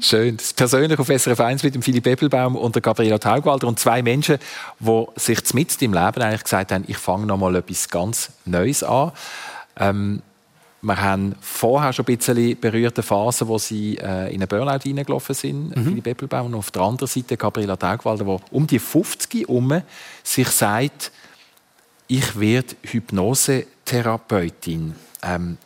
Schön. 0.00 0.36
Das 0.36 0.52
persönlich 0.52 0.98
auf 0.98 1.08
SRF 1.08 1.40
1 1.40 1.62
mit 1.62 1.74
dem 1.74 1.82
Philipp 1.82 2.06
Eppelbaum 2.06 2.56
und 2.56 2.74
der 2.74 2.82
Gabriela 2.82 3.18
Taugwalder 3.18 3.68
und 3.68 3.78
zwei 3.78 4.02
Menschen, 4.02 4.38
die 4.80 5.06
sich 5.16 5.54
mit 5.54 5.80
im 5.82 5.92
Leben 5.92 6.22
eigentlich 6.22 6.44
gesagt 6.44 6.72
haben, 6.72 6.84
ich 6.86 6.98
fange 6.98 7.26
noch 7.26 7.36
mal 7.36 7.54
etwas 7.56 7.88
ganz 7.88 8.30
Neues 8.44 8.82
an. 8.82 9.12
Ähm, 9.78 10.22
wir 10.86 11.00
haben 11.00 11.34
vorher 11.40 11.92
schon 11.92 12.06
ein 12.06 12.16
bisschen 12.16 12.60
berührte 12.60 13.02
Phasen, 13.02 13.48
wo 13.48 13.58
sie 13.58 13.98
äh, 13.98 14.32
in 14.32 14.40
einen 14.40 14.48
Burnout 14.48 14.84
hineingelaufen 14.84 15.34
sind, 15.34 15.76
mhm. 15.76 15.84
Philipp 15.84 16.06
Eppelbaum, 16.06 16.46
und 16.46 16.54
auf 16.54 16.70
der 16.70 16.82
anderen 16.82 17.08
Seite 17.08 17.36
Gabriela 17.36 17.76
Taugwalder, 17.76 18.24
die 18.24 18.54
um 18.54 18.66
die 18.66 18.78
50 18.78 19.48
herum 19.48 19.82
sich 20.22 20.48
sagt, 20.48 21.10
ich 22.06 22.38
werde 22.38 22.76
Hypnosetherapeutin. 22.82 24.94
Ähm, 25.22 25.58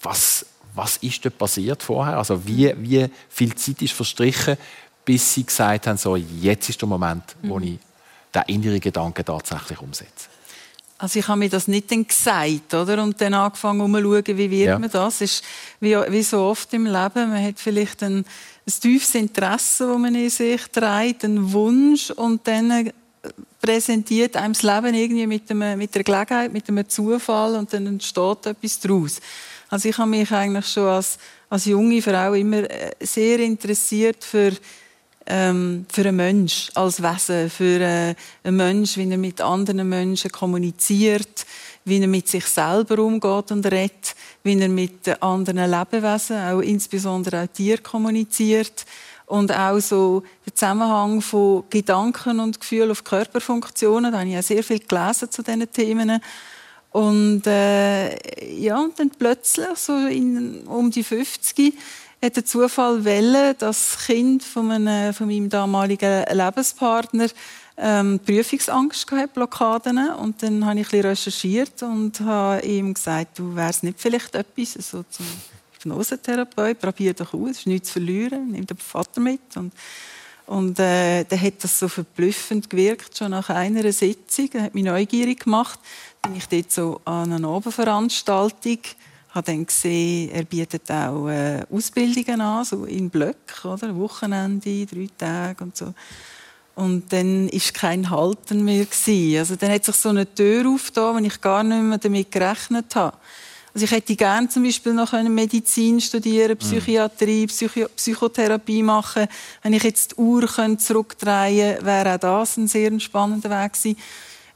was, 0.00 0.46
was 0.74 0.96
ist 0.98 1.24
dort 1.24 1.36
passiert 1.36 1.82
vorher? 1.82 2.16
Also 2.16 2.46
wie, 2.46 2.72
wie 2.78 3.06
viel 3.28 3.54
Zeit 3.54 3.82
ist 3.82 3.92
verstrichen, 3.92 4.56
bis 5.04 5.34
sie 5.34 5.44
gesagt 5.44 5.86
haben, 5.86 5.98
so, 5.98 6.16
jetzt 6.16 6.70
ist 6.70 6.80
der 6.80 6.88
Moment, 6.88 7.36
wo 7.42 7.58
mhm. 7.58 7.64
ich 7.64 7.78
den 8.34 8.42
inneren 8.46 8.80
Gedanken 8.80 9.24
tatsächlich 9.24 9.80
umsetze? 9.80 10.28
Also 11.02 11.18
ich 11.18 11.26
habe 11.26 11.40
mir 11.40 11.48
das 11.48 11.66
nicht 11.66 11.90
dann 11.90 12.06
gesagt, 12.06 12.72
oder? 12.74 13.02
Und 13.02 13.20
dann 13.20 13.34
angefangen, 13.34 13.80
um 13.80 13.92
zu 13.92 14.02
schauen, 14.02 14.38
wie 14.38 14.50
wird 14.52 14.68
ja. 14.68 14.78
man 14.78 14.88
das. 14.88 15.20
Ist 15.20 15.42
wie, 15.80 15.96
wie, 15.96 16.22
so 16.22 16.42
oft 16.42 16.72
im 16.74 16.84
Leben, 16.86 17.30
man 17.30 17.44
hat 17.44 17.58
vielleicht 17.58 18.04
ein, 18.04 18.18
ein 18.18 18.72
tiefes 18.80 19.16
Interesse, 19.16 19.88
das 19.88 19.98
man 19.98 20.14
in 20.14 20.30
sich 20.30 20.62
trägt, 20.68 21.24
einen 21.24 21.52
Wunsch 21.52 22.12
und 22.12 22.46
dann 22.46 22.70
äh, 22.70 22.92
präsentiert 23.60 24.36
einem 24.36 24.52
das 24.52 24.62
Leben 24.62 24.94
irgendwie 24.94 25.26
mit, 25.26 25.50
einem, 25.50 25.76
mit 25.76 25.92
einer 25.92 26.04
Gelegenheit, 26.04 26.52
mit 26.52 26.68
einem 26.68 26.88
Zufall 26.88 27.56
und 27.56 27.72
dann 27.72 27.84
entsteht 27.88 28.46
etwas 28.46 28.78
daraus. 28.78 29.18
Also 29.70 29.88
ich 29.88 29.98
habe 29.98 30.08
mich 30.08 30.30
eigentlich 30.30 30.68
schon 30.68 30.86
als, 30.86 31.18
als 31.50 31.64
junge 31.64 32.00
Frau 32.00 32.34
immer 32.34 32.58
äh, 32.70 32.92
sehr 33.00 33.40
interessiert 33.40 34.22
für 34.22 34.52
ähm, 35.26 35.86
für 35.90 36.02
einen 36.02 36.16
Mensch 36.16 36.70
als 36.74 37.02
Wesen, 37.02 37.50
für 37.50 37.80
äh, 37.80 38.14
einen 38.44 38.56
Mensch, 38.56 38.96
wie 38.96 39.10
er 39.10 39.18
mit 39.18 39.40
anderen 39.40 39.88
Menschen 39.88 40.30
kommuniziert, 40.30 41.46
wie 41.84 42.00
er 42.00 42.08
mit 42.08 42.28
sich 42.28 42.46
selber 42.46 43.02
umgeht 43.02 43.50
und 43.50 43.66
redet, 43.66 44.14
wie 44.42 44.58
er 44.60 44.68
mit 44.68 45.22
anderen 45.22 45.70
Lebewesen, 45.70 46.38
auch 46.38 46.60
insbesondere 46.60 47.42
auch 47.42 47.52
Tieren 47.52 47.82
kommuniziert 47.82 48.84
und 49.26 49.50
auch 49.50 49.80
so 49.80 50.22
der 50.44 50.54
Zusammenhang 50.54 51.22
von 51.22 51.64
Gedanken 51.70 52.40
und 52.40 52.60
Gefühlen 52.60 52.90
auf 52.90 53.02
Körperfunktionen. 53.02 54.12
Da 54.12 54.18
habe 54.18 54.28
ich 54.28 54.34
ja 54.34 54.42
sehr 54.42 54.62
viel 54.62 54.80
gelesen 54.80 55.30
zu 55.30 55.42
diesen 55.42 55.70
Themen. 55.70 56.20
Und 56.90 57.46
äh, 57.46 58.14
ja, 58.54 58.78
und 58.78 58.98
dann 58.98 59.10
plötzlich, 59.10 59.66
so 59.76 59.96
in, 60.06 60.66
um 60.66 60.90
die 60.90 61.02
50 61.02 61.74
hat 62.22 62.36
der 62.36 62.44
Zufall 62.44 63.04
wählen, 63.04 63.54
dass 63.58 63.94
das 63.94 64.06
Kind 64.06 64.44
von, 64.44 64.70
einem, 64.70 65.12
von 65.12 65.26
meinem 65.26 65.48
damaligen 65.48 66.24
Lebenspartner 66.30 67.26
ähm, 67.76 68.20
Prüfungsangst 68.20 69.06
gehabt, 69.06 69.34
Blockaden. 69.34 70.10
Und 70.10 70.42
dann 70.42 70.64
habe 70.64 70.80
ich 70.80 70.92
ein 70.92 71.00
recherchiert 71.00 71.82
und 71.82 72.20
habe 72.20 72.64
ihm 72.64 72.94
gesagt, 72.94 73.38
du 73.38 73.56
wärst 73.56 73.82
nicht 73.82 74.00
vielleicht 74.00 74.34
etwas 74.36 74.74
so 74.74 75.04
zum 75.10 75.26
Hypnosetherapeut, 75.72 76.78
probier 76.78 77.12
doch 77.12 77.34
aus, 77.34 77.50
es 77.50 77.58
ist 77.58 77.66
nichts 77.66 77.88
zu 77.88 77.94
verlieren, 77.94 78.52
nimm 78.52 78.66
den 78.66 78.76
Vater 78.76 79.20
mit. 79.20 79.56
Und, 79.56 79.72
und 80.46 80.78
äh, 80.78 81.24
dann 81.24 81.40
hat 81.40 81.64
das 81.64 81.78
so 81.80 81.88
verblüffend 81.88 82.70
gewirkt, 82.70 83.18
schon 83.18 83.32
nach 83.32 83.50
einer 83.50 83.90
Sitzung. 83.92 84.48
Er 84.52 84.62
hat 84.62 84.74
mich 84.74 84.84
neugierig 84.84 85.40
gemacht. 85.40 85.80
Bin 86.22 86.36
ich 86.36 86.46
dort 86.46 86.70
so 86.70 87.00
an 87.04 87.32
einer 87.32 87.48
Abendveranstaltung 87.48 88.78
habe 89.34 89.46
dann 89.46 89.66
gesehen, 89.66 90.30
er 90.30 90.44
bietet 90.44 90.90
auch 90.90 91.28
äh, 91.28 91.62
Ausbildungen 91.70 92.40
an, 92.40 92.64
so 92.64 92.84
in 92.84 93.08
Blöcken, 93.08 93.70
oder? 93.70 93.96
Wochenende, 93.96 94.86
drei 94.86 95.08
Tage 95.16 95.64
und 95.64 95.76
so. 95.76 95.94
Und 96.74 97.12
dann 97.12 97.48
ist 97.48 97.74
kein 97.74 98.08
Halten 98.08 98.64
mehr 98.64 98.84
gewesen. 98.84 99.38
Also 99.38 99.56
dann 99.56 99.70
hat 99.70 99.84
sich 99.84 99.96
so 99.96 100.10
eine 100.10 100.32
Tür 100.32 100.68
aufgetan, 100.68 101.16
wenn 101.16 101.24
ich 101.24 101.40
gar 101.40 101.62
nicht 101.62 101.82
mehr 101.82 101.98
damit 101.98 102.30
gerechnet 102.30 102.94
habe. 102.94 103.16
Also 103.74 103.86
ich 103.86 103.90
hätte 103.90 104.16
gerne 104.16 104.48
zum 104.48 104.64
Beispiel 104.64 104.92
noch 104.92 105.12
Medizin 105.12 105.98
studieren, 106.00 106.58
Psychiatrie, 106.58 107.46
Psycho 107.46 107.86
Psychotherapie 107.96 108.82
machen. 108.82 109.26
Wenn 109.62 109.72
ich 109.72 109.82
jetzt 109.82 110.12
die 110.12 110.16
Uhr 110.16 110.46
zurückdrehen 110.76 111.76
könnte, 111.76 111.86
wäre 111.86 112.14
auch 112.14 112.20
das 112.20 112.58
ein 112.58 112.68
sehr 112.68 112.98
spannender 113.00 113.48
Weg 113.48 113.72
gewesen. 113.72 113.98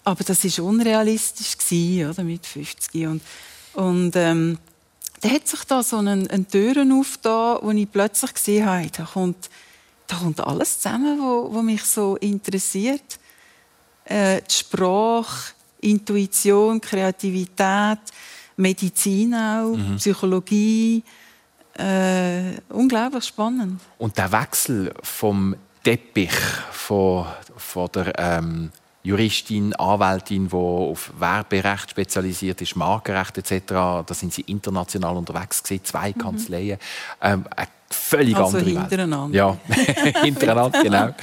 Aber 0.04 0.22
das 0.22 0.44
ist 0.44 0.58
unrealistisch 0.58 1.56
gewesen, 1.56 2.10
oder 2.10 2.24
mit 2.24 2.44
50 2.44 3.06
und 3.06 3.22
und 3.76 4.16
ähm, 4.16 4.58
da 5.20 5.30
hat 5.30 5.48
sich 5.48 5.64
da 5.64 5.82
so 5.82 5.98
eine, 5.98 6.12
eine 6.12 6.46
Türen 6.46 6.92
aufgetan, 6.92 7.58
wo 7.62 7.70
ich 7.70 7.90
plötzlich 7.90 8.34
gesehen 8.34 8.66
habe, 8.66 8.88
da 8.90 9.04
kommt, 9.04 9.50
da 10.06 10.16
kommt 10.16 10.40
alles 10.40 10.80
zusammen, 10.80 11.18
wo, 11.20 11.52
wo 11.52 11.62
mich 11.62 11.82
so 11.84 12.16
interessiert. 12.16 13.18
Äh, 14.04 14.42
die 14.42 14.54
Sprache, 14.54 15.52
Intuition, 15.80 16.80
Kreativität, 16.80 17.98
Medizin 18.56 19.34
auch, 19.34 19.76
mhm. 19.76 19.96
Psychologie. 19.96 21.02
Äh, 21.78 22.58
unglaublich 22.70 23.24
spannend. 23.24 23.80
Und 23.98 24.16
der 24.16 24.32
Wechsel 24.32 24.94
vom 25.02 25.54
Teppich 25.84 26.32
von, 26.72 27.26
von 27.56 27.88
der 27.94 28.12
ähm, 28.18 28.70
Juristin, 29.06 29.72
Anwältin, 29.76 30.48
die 30.48 30.54
auf 30.54 31.12
Werberecht 31.16 31.92
spezialisiert 31.92 32.60
ist, 32.60 32.74
Markenrecht 32.74 33.38
etc. 33.38 33.62
Da 33.68 34.04
sind 34.10 34.34
sie 34.34 34.42
international 34.42 35.16
unterwegs 35.16 35.62
gewesen, 35.62 35.84
zwei 35.84 36.08
mhm. 36.08 36.18
Kanzleien. 36.18 36.78
Ähm, 37.22 37.44
eine 37.54 37.68
völlig 37.88 38.36
also 38.36 38.58
andere 38.58 38.80
hintereinander. 38.80 39.56
Welt. 39.68 39.96
Ja, 40.14 40.22
hintereinander, 40.22 40.82
genau. 40.82 41.14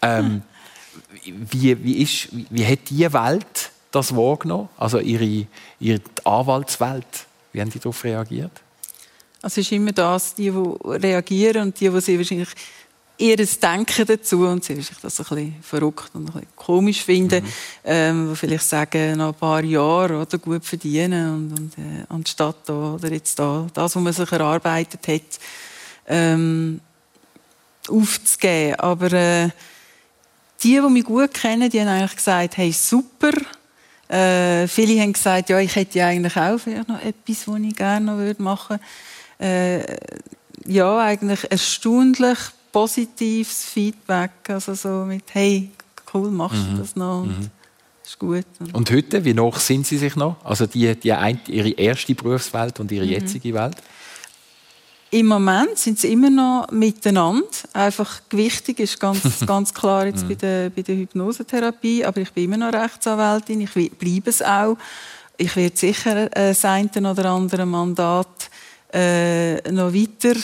Ähm, 0.00 0.42
wie, 1.24 1.82
wie, 1.82 2.02
ist, 2.02 2.28
wie, 2.32 2.46
wie 2.50 2.66
hat 2.66 2.78
diese 2.88 3.12
Welt 3.12 3.70
das 3.90 4.14
wahrgenommen? 4.14 4.68
Also 4.76 5.00
ihre, 5.00 5.48
ihre 5.80 6.00
Anwaltswelt, 6.22 7.26
wie 7.52 7.60
haben 7.60 7.70
die 7.70 7.80
darauf 7.80 8.04
reagiert? 8.04 8.52
Also 9.42 9.60
es 9.60 9.66
ist 9.66 9.72
immer 9.72 9.90
das, 9.90 10.36
die, 10.36 10.52
die 10.52 10.74
reagieren 10.84 11.62
und 11.62 11.80
die, 11.80 11.90
die 11.90 12.00
sie 12.00 12.16
wahrscheinlich 12.16 12.50
ihr 13.16 13.36
Denken 13.36 14.06
dazu 14.06 14.46
und 14.46 14.64
sie 14.64 14.74
sich 14.76 14.96
das 15.00 15.20
ein 15.20 15.24
bisschen 15.24 15.56
verrückt 15.62 16.10
und 16.14 16.22
ein 16.22 16.32
bisschen 16.32 16.48
komisch 16.56 17.02
finden, 17.02 17.44
mhm. 17.44 17.50
ähm, 17.84 18.36
vielleicht 18.36 18.64
sagen, 18.64 19.18
nach 19.18 19.28
ein 19.28 19.34
paar 19.34 19.62
Jahren 19.62 20.16
oder 20.16 20.38
gut 20.38 20.64
verdienen 20.64 21.32
und, 21.32 21.58
und 21.58 21.78
äh, 21.78 22.04
anstatt 22.08 22.56
da, 22.66 22.94
oder 22.94 23.12
jetzt 23.12 23.38
da, 23.38 23.66
das, 23.72 23.94
was 23.94 24.02
man 24.02 24.12
sich 24.12 24.32
erarbeitet 24.32 25.06
hat, 25.06 25.40
ähm, 26.08 26.80
aufzugeben. 27.88 28.74
Aber 28.76 29.12
äh, 29.12 29.48
die, 30.62 30.80
die 30.80 30.90
mich 30.90 31.04
gut 31.04 31.34
kennen, 31.34 31.70
die 31.70 31.80
haben 31.80 31.88
eigentlich 31.88 32.16
gesagt, 32.16 32.56
hey, 32.56 32.72
super, 32.72 33.32
äh, 34.08 34.66
viele 34.66 35.00
haben 35.00 35.12
gesagt, 35.12 35.50
ja, 35.50 35.58
ich 35.60 35.74
hätte 35.76 35.98
ja 35.98 36.08
eigentlich 36.08 36.36
auch 36.36 36.58
vielleicht 36.58 36.88
noch 36.88 37.00
etwas, 37.00 37.46
was 37.46 37.60
ich 37.60 37.76
gerne 37.76 38.06
noch 38.06 38.38
machen 38.38 38.78
würde. 39.38 39.84
Äh, 39.86 39.96
ja, 40.66 40.98
eigentlich 40.98 41.50
erstaunlich 41.50 42.38
positives 42.74 43.64
Feedback, 43.66 44.32
also 44.48 44.74
so 44.74 45.04
mit, 45.04 45.22
hey, 45.32 45.70
cool, 46.12 46.28
machst 46.28 46.56
du 46.56 46.72
mhm. 46.72 46.78
das 46.78 46.96
noch? 46.96 47.24
Mhm. 47.24 47.48
Ist 48.04 48.18
gut. 48.18 48.44
Und 48.72 48.90
heute, 48.90 49.24
wie 49.24 49.32
noch 49.32 49.60
sind 49.60 49.86
Sie 49.86 49.96
sich 49.96 50.16
noch? 50.16 50.44
Also 50.44 50.66
die, 50.66 50.92
die 50.96 51.12
ein, 51.12 51.40
Ihre 51.46 51.70
erste 51.70 52.16
Berufswelt 52.16 52.80
und 52.80 52.90
Ihre 52.90 53.04
mhm. 53.04 53.12
jetzige 53.12 53.54
Welt? 53.54 53.76
Im 55.12 55.26
Moment 55.26 55.78
sind 55.78 56.00
sie 56.00 56.10
immer 56.10 56.30
noch 56.30 56.68
miteinander. 56.72 57.46
Einfach 57.72 58.22
gewichtig 58.28 58.80
ist 58.80 58.98
ganz, 58.98 59.22
ganz 59.46 59.72
klar 59.72 60.06
jetzt 60.06 60.26
bei, 60.26 60.34
der, 60.34 60.70
bei 60.70 60.82
der 60.82 60.96
Hypnosetherapie. 60.96 62.04
Aber 62.04 62.20
ich 62.22 62.32
bin 62.32 62.52
immer 62.52 62.56
noch 62.56 62.72
Rechtsanwältin. 62.72 63.60
Ich 63.60 63.70
bleibe 63.72 64.30
es 64.30 64.42
auch. 64.42 64.76
Ich 65.36 65.54
werde 65.54 65.76
sicher 65.76 66.26
äh, 66.36 66.48
das 66.48 66.64
eine 66.64 66.90
oder 67.08 67.26
andere 67.26 67.66
Mandat 67.66 68.50
äh, 68.92 69.70
noch 69.70 69.94
weiter 69.94 70.34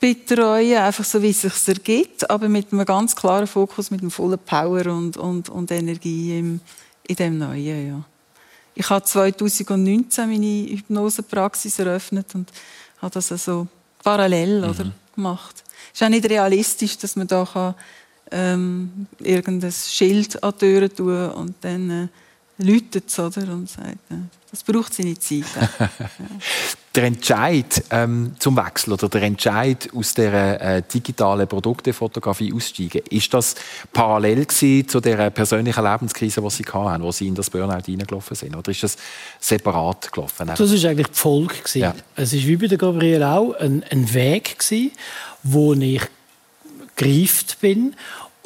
betreuen, 0.00 0.78
einfach 0.78 1.04
so, 1.04 1.20
wie 1.22 1.30
es 1.30 1.42
sich 1.42 1.68
ergibt, 1.68 2.30
aber 2.30 2.48
mit 2.48 2.72
einem 2.72 2.84
ganz 2.84 3.16
klaren 3.16 3.46
Fokus, 3.46 3.90
mit 3.90 4.00
einem 4.00 4.10
vollen 4.10 4.38
Power 4.38 4.86
und, 4.86 5.16
und, 5.16 5.48
und 5.48 5.70
Energie 5.70 6.38
im, 6.38 6.60
in 7.06 7.16
dem 7.16 7.38
Neuen. 7.38 7.88
Ja. 7.88 8.04
Ich 8.74 8.88
habe 8.90 9.04
2019 9.04 10.28
meine 10.28 10.70
Hypnosepraxis 10.70 11.78
eröffnet 11.80 12.34
und 12.34 12.52
habe 13.02 13.12
das 13.12 13.32
also 13.32 13.66
parallel 14.02 14.62
mhm. 14.62 14.70
oder, 14.70 14.92
gemacht. 15.14 15.64
Es 15.92 16.00
ist 16.00 16.06
auch 16.06 16.10
nicht 16.10 16.28
realistisch, 16.30 16.96
dass 16.98 17.16
man 17.16 17.26
da 17.26 17.44
kann, 17.44 17.74
ähm, 18.30 19.06
irgendein 19.18 19.72
Schild 19.72 20.42
an 20.42 20.52
die 20.52 20.58
Tür 20.58 20.94
tun 20.94 21.30
und 21.30 21.54
dann 21.62 21.90
äh, 21.90 22.08
läutet 22.58 23.08
es, 23.08 23.18
oder? 23.18 23.52
Und 23.52 23.68
sagt, 23.68 24.10
äh, 24.10 24.16
das 24.50 24.62
braucht 24.62 24.94
seine 24.94 25.18
Zeit. 25.18 25.44
ja. 25.56 25.90
Der 26.98 27.06
Entscheid 27.06 27.84
ähm, 27.92 28.32
zum 28.40 28.56
Wechsel 28.56 28.94
oder 28.94 29.08
der 29.08 29.22
Entscheid 29.22 29.88
aus 29.94 30.14
der 30.14 30.60
äh, 30.60 30.82
digitalen 30.82 31.46
Produktefotografie 31.46 32.52
aussteigen, 32.52 33.02
ist 33.08 33.32
das 33.32 33.54
parallel 33.92 34.48
zu 34.48 34.98
der 35.00 35.30
persönlichen 35.30 35.84
Lebenskrise, 35.84 36.40
die 36.40 36.50
Sie 36.50 36.64
hatten, 36.64 37.04
wo 37.04 37.12
Sie 37.12 37.28
in 37.28 37.36
das 37.36 37.50
Burnout 37.50 37.84
hineingelaufen 37.86 38.34
sind? 38.34 38.56
Oder 38.56 38.72
ist 38.72 38.82
das 38.82 38.96
separat 39.38 40.10
gelaufen? 40.10 40.48
Das 40.48 40.58
war 40.58 40.90
eigentlich 40.90 41.06
die 41.06 41.14
Folge. 41.14 41.54
Ja. 41.74 41.94
Es 42.16 42.32
war 42.32 42.40
wie 42.40 42.56
bei 42.56 42.66
der 42.66 42.78
Gabriele 42.78 43.30
auch 43.30 43.54
ein, 43.54 43.84
ein 43.90 44.12
Weg, 44.12 44.58
gewesen, 44.58 44.90
wo 45.44 45.74
ich 45.74 46.02
gereift 46.96 47.60
bin 47.60 47.94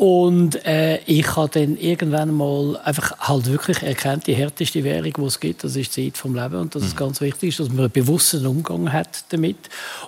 und 0.03 0.67
äh, 0.67 0.99
ich 1.07 1.37
habe 1.37 1.49
dann 1.61 1.77
irgendwann 1.77 2.35
mal 2.35 2.77
einfach 2.83 3.17
halt 3.21 3.47
wirklich 3.47 3.85
erkannt, 3.85 4.27
die 4.27 4.35
härteste 4.35 4.83
Währung, 4.83 5.13
die 5.17 5.23
es 5.23 5.39
gibt, 5.39 5.63
das 5.63 5.77
ist 5.77 5.97
die 5.97 6.11
Zeit 6.11 6.19
vom 6.19 6.35
Leben. 6.35 6.57
Und 6.57 6.75
dass 6.75 6.83
mhm. 6.83 6.89
es 6.89 6.97
ganz 6.97 7.21
wichtig 7.21 7.51
ist, 7.51 7.61
dass 7.61 7.69
man 7.69 7.79
einen 7.79 7.91
bewussten 7.93 8.45
Umgang 8.45 8.93
hat 8.93 9.23
damit. 9.29 9.59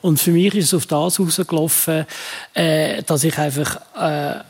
Und 0.02 0.18
für 0.18 0.32
mich 0.32 0.52
ist 0.56 0.64
es 0.64 0.74
auf 0.74 0.86
das 0.86 1.20
rausgelaufen, 1.20 2.06
äh, 2.54 3.04
dass 3.04 3.22
ich 3.22 3.38
einfach 3.38 3.78
äh, 3.96 4.40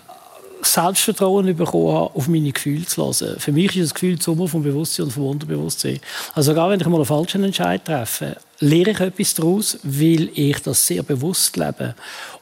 Selbstvertrauen 0.63 1.55
bekommen 1.55 1.95
habe, 1.95 2.15
auf 2.15 2.27
meine 2.27 2.51
Gefühle 2.51 2.87
zu 2.87 3.05
hören. 3.05 3.39
Für 3.39 3.53
mich 3.53 3.77
ist 3.77 3.91
das 3.91 3.95
Gefühl 3.95 4.17
die 4.17 4.23
Summe 4.23 4.49
vom 4.49 4.63
Bewusstsein 4.63 5.05
und 5.05 5.13
vom 5.13 5.27
Unterbewusstsein. 5.27 6.01
Also 6.33 6.55
gar 6.55 6.71
wenn 6.71 6.81
ich 6.81 6.87
mal 6.87 6.97
einen 6.97 7.05
falschen 7.05 7.45
Entscheid 7.45 7.85
treffe, 7.85 8.39
lehre 8.65 8.91
ich 8.91 9.01
etwas 9.01 9.35
daraus, 9.35 9.79
weil 9.83 10.31
ich 10.35 10.61
das 10.63 10.87
sehr 10.87 11.03
bewusst 11.03 11.57
lebe. 11.57 11.95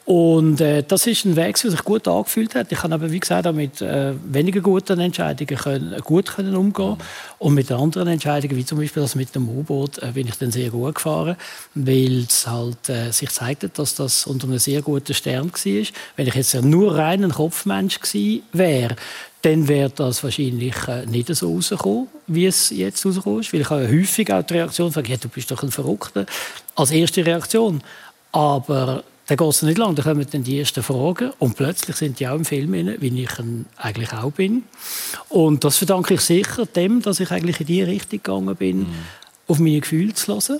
Und 0.05 0.59
äh, 0.59 0.83
das 0.83 1.07
ist 1.07 1.23
ein 1.23 1.35
Weg, 1.35 1.59
der 1.61 1.71
sich 1.71 1.83
gut 1.83 2.07
angefühlt 2.07 2.55
hat. 2.55 2.71
Ich 2.71 2.79
kann 2.79 2.91
aber, 2.91 3.11
wie 3.11 3.19
gesagt, 3.19 3.47
auch 3.47 3.53
mit 3.53 3.81
äh, 3.81 4.13
weniger 4.25 4.59
guten 4.59 4.99
Entscheidungen 4.99 5.57
können, 5.57 6.01
gut 6.01 6.27
können 6.27 6.55
umgehen 6.55 6.97
Und 7.39 7.53
mit 7.53 7.71
anderen 7.71 8.09
Entscheidungen, 8.09 8.57
wie 8.57 8.65
zum 8.65 8.79
Beispiel 8.79 9.01
das 9.01 9.15
mit 9.15 9.33
dem 9.33 9.47
U-Boot, 9.47 9.99
äh, 9.99 10.11
bin 10.13 10.27
ich 10.27 10.37
dann 10.37 10.51
sehr 10.51 10.71
gut 10.71 10.95
gefahren, 10.95 11.37
weil 11.73 12.25
es 12.27 12.47
halt 12.47 12.89
äh, 12.89 13.11
sich 13.11 13.29
zeigte, 13.29 13.69
dass 13.69 13.95
das 13.95 14.25
unter 14.25 14.47
einem 14.47 14.59
sehr 14.59 14.81
guten 14.81 15.13
Stern 15.13 15.51
war. 15.51 15.87
Wenn 16.15 16.27
ich 16.27 16.35
jetzt 16.35 16.53
nur 16.61 16.97
rein 16.97 17.23
ein 17.23 17.31
Kopfmensch 17.31 17.99
gewesen 18.01 18.43
wäre, 18.51 18.95
dann 19.43 19.67
wäre 19.67 19.89
das 19.89 20.23
wahrscheinlich 20.23 20.75
äh, 20.87 21.05
nicht 21.05 21.33
so 21.35 21.53
rausgekommen, 21.53 22.07
wie 22.27 22.45
es 22.45 22.69
jetzt 22.69 23.05
rausgekommen 23.05 23.41
ist. 23.41 23.53
Weil 23.53 23.61
ich 23.61 23.69
habe 23.69 23.87
häufig 23.87 24.31
auch 24.31 24.41
die 24.41 24.53
Reaktion 24.53 24.91
von, 24.91 25.03
ja, 25.05 25.17
du 25.17 25.27
bist 25.27 25.51
doch 25.51 25.61
ein 25.61 25.71
Verrückter, 25.71 26.25
als 26.75 26.91
erste 26.91 27.25
Reaktion. 27.25 27.83
Aber 28.31 29.03
dann 29.27 29.37
geht 29.37 29.47
es 29.49 29.61
nicht 29.61 29.77
lang, 29.77 29.95
dann 29.95 30.05
kommen 30.05 30.25
dann 30.31 30.43
die 30.43 30.59
ersten 30.59 30.81
Fragen 30.81 31.31
und 31.39 31.55
plötzlich 31.55 31.95
sind 31.95 32.19
die 32.19 32.27
auch 32.27 32.35
im 32.35 32.45
Film 32.45 32.73
rein, 32.73 32.95
wie 32.99 33.23
ich 33.23 33.29
eigentlich 33.77 34.13
auch 34.13 34.31
bin. 34.31 34.63
Und 35.29 35.63
das 35.63 35.77
verdanke 35.77 36.13
ich 36.13 36.21
sicher 36.21 36.65
dem, 36.65 37.01
dass 37.01 37.19
ich 37.19 37.31
eigentlich 37.31 37.59
in 37.59 37.67
die 37.67 37.83
Richtung 37.83 38.21
gegangen 38.23 38.55
bin, 38.55 38.79
mhm. 38.79 38.93
auf 39.47 39.59
meine 39.59 39.81
Gefühle 39.81 40.13
zu 40.13 40.33
hören 40.33 40.59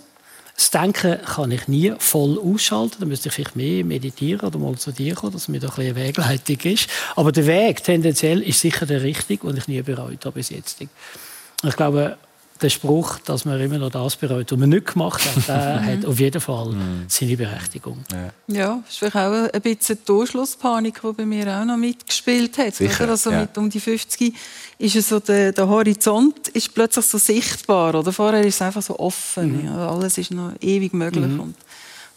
das 0.55 0.69
Denken 0.69 1.19
kann 1.23 1.51
ich 1.51 1.67
nie 1.67 1.93
voll 1.97 2.37
ausschalten. 2.39 2.97
Da 2.99 3.05
müsste 3.05 3.29
ich 3.29 3.35
vielleicht 3.35 3.55
mehr 3.55 3.83
meditieren 3.83 4.47
oder 4.47 4.59
mal 4.59 4.75
zu 4.75 4.91
dir 4.91 5.15
kommen, 5.15 5.33
dass 5.33 5.47
mir 5.47 5.59
da 5.59 5.69
ein 5.69 5.79
eine 5.79 5.95
Wegleitung 5.95 6.59
ist. 6.71 6.89
Aber 7.15 7.31
der 7.31 7.47
Weg 7.47 7.83
tendenziell 7.83 8.41
ist 8.41 8.59
sicher 8.59 8.85
der 8.85 9.01
richtige 9.01 9.47
und 9.47 9.57
ich 9.57 9.67
nie 9.67 9.81
bereut 9.81 10.25
habe 10.25 10.35
bis 10.35 10.49
jetzt. 10.49 10.79
Ich 10.81 11.75
glaube, 11.75 12.17
der 12.63 12.69
Spruch, 12.69 13.19
dass 13.19 13.45
man 13.45 13.59
immer 13.59 13.77
noch 13.77 13.91
das 13.91 14.15
bereut, 14.15 14.51
was 14.51 14.57
man 14.57 14.69
nicht 14.69 14.93
gemacht 14.93 15.21
hat, 15.23 15.47
der 15.47 15.85
hat 15.85 16.05
auf 16.05 16.19
jeden 16.19 16.41
Fall 16.41 16.69
mhm. 16.69 17.05
seine 17.07 17.37
Berechtigung. 17.37 18.03
Ja, 18.11 18.29
ja 18.47 18.79
das 18.83 18.93
ist 18.93 18.97
vielleicht 18.99 19.15
auch 19.15 19.53
ein 19.53 19.61
bisschen 19.61 19.97
die 19.97 20.05
Durchschlusspanik, 20.05 21.01
die 21.01 21.13
bei 21.13 21.25
mir 21.25 21.47
auch 21.59 21.65
noch 21.65 21.77
mitgespielt 21.77 22.57
hat. 22.57 22.75
Sicher, 22.75 23.09
also 23.09 23.31
ja. 23.31 23.41
mit 23.41 23.57
um 23.57 23.69
die 23.69 23.79
50 23.79 24.33
ist 24.79 24.95
es 24.95 25.09
so, 25.09 25.19
der, 25.19 25.51
der, 25.51 25.67
Horizont 25.67 26.47
ist 26.49 26.73
plötzlich 26.73 27.05
so 27.05 27.17
sichtbar. 27.17 27.95
Oder? 27.95 28.11
Vorher 28.11 28.41
ist 28.41 28.55
es 28.55 28.61
einfach 28.61 28.81
so 28.81 28.97
offen. 28.97 29.59
Mhm. 29.61 29.65
Ja, 29.65 29.89
alles 29.89 30.17
ist 30.17 30.31
noch 30.31 30.53
ewig 30.61 30.93
möglich. 30.93 31.25
Mhm. 31.25 31.39
Und, 31.39 31.55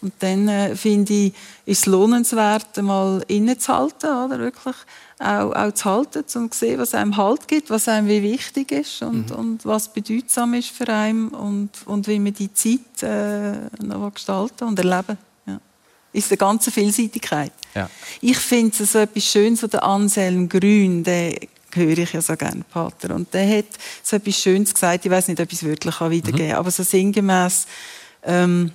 und 0.02 0.12
dann 0.20 0.48
äh, 0.48 0.76
finde 0.76 1.12
ich, 1.12 1.32
ist 1.64 1.80
es 1.80 1.86
lohnenswert, 1.86 2.80
mal 2.82 3.22
innezuhalten, 3.26 4.10
oder? 4.10 4.38
Wirklich 4.38 4.76
auch, 5.18 5.52
auch 5.52 5.72
zu 5.72 5.84
halten, 5.86 6.24
um 6.34 6.50
zu 6.50 6.58
sehen, 6.58 6.78
was 6.78 6.94
einem 6.94 7.16
Halt 7.16 7.48
gibt, 7.48 7.70
was 7.70 7.88
einem 7.88 8.08
wie 8.08 8.22
wichtig 8.22 8.72
ist 8.72 9.02
und, 9.02 9.30
mhm. 9.30 9.36
und 9.36 9.64
was 9.64 9.92
bedeutsam 9.92 10.54
ist 10.54 10.70
für 10.70 10.88
einen 10.88 11.28
und, 11.28 11.70
und 11.86 12.06
wie 12.06 12.18
man 12.18 12.34
die 12.34 12.52
Zeit 12.52 13.02
äh, 13.02 13.54
noch 13.82 14.12
gestalten 14.12 14.64
und 14.64 14.78
erleben. 14.78 15.16
Ja. 15.46 15.60
ist 16.12 16.30
der 16.30 16.36
ganze 16.36 16.70
Vielseitigkeit. 16.70 17.52
Ja. 17.74 17.88
Ich 18.20 18.38
finde 18.38 18.82
es 18.82 18.92
so 18.92 18.98
etwas 18.98 19.24
Schönes, 19.24 19.60
der 19.60 19.82
Anselm 19.82 20.48
Grün, 20.48 21.02
der 21.02 21.34
höre 21.72 21.98
ich 21.98 22.12
ja 22.12 22.20
so 22.20 22.36
gerne, 22.36 22.64
Pater. 22.70 23.14
Und 23.14 23.32
der 23.32 23.58
hat 23.58 23.66
so 24.02 24.16
etwas 24.16 24.40
Schönes 24.40 24.72
gesagt, 24.72 25.04
ich 25.04 25.10
weiß 25.10 25.28
nicht, 25.28 25.40
ob 25.40 25.50
ich 25.50 25.58
es 25.58 25.64
wirklich 25.64 25.98
wiedergeben 26.00 26.38
kann, 26.38 26.48
mhm. 26.48 26.54
aber 26.54 26.70
so 26.70 26.82
sinngemäß, 26.82 27.66
ähm, 28.22 28.72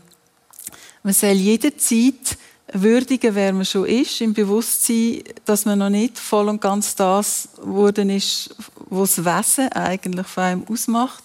man 1.04 1.14
soll 1.14 1.32
jederzeit 1.32 2.38
würdigen, 2.74 3.36
wer 3.36 3.54
man 3.54 3.66
schon 3.66 3.86
ist, 3.86 4.22
im 4.22 4.34
Bewusstsein, 4.34 5.24
dass 5.46 5.66
man 5.66 5.80
noch 5.80 5.90
nicht 5.90 6.18
voll 6.18 6.50
und 6.50 6.62
ganz 6.62 6.96
das 6.96 7.50
geworden 7.62 8.10
ist, 8.10 8.56
was 8.90 9.16
das 9.16 9.26
Wesen 9.26 9.72
eigentlich 9.74 10.28
von 10.28 10.44
einem 10.44 10.66
ausmacht. 10.70 11.24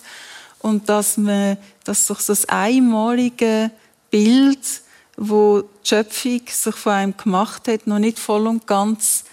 Und 0.61 0.89
dass 0.89 1.17
man, 1.17 1.57
dass 1.85 2.07
sich 2.07 2.19
das 2.19 2.49
einmalige 2.49 3.71
Bild, 4.11 4.83
wo 5.17 5.63
die 5.63 5.89
Schöpfung 5.89 6.41
sich 6.47 6.75
von 6.75 6.93
einem 6.93 7.17
gemacht 7.17 7.69
hat, 7.69 7.87
noch 7.87 7.99
nicht 7.99 8.19
voll 8.19 8.47
und 8.47 8.67
ganz 8.67 9.25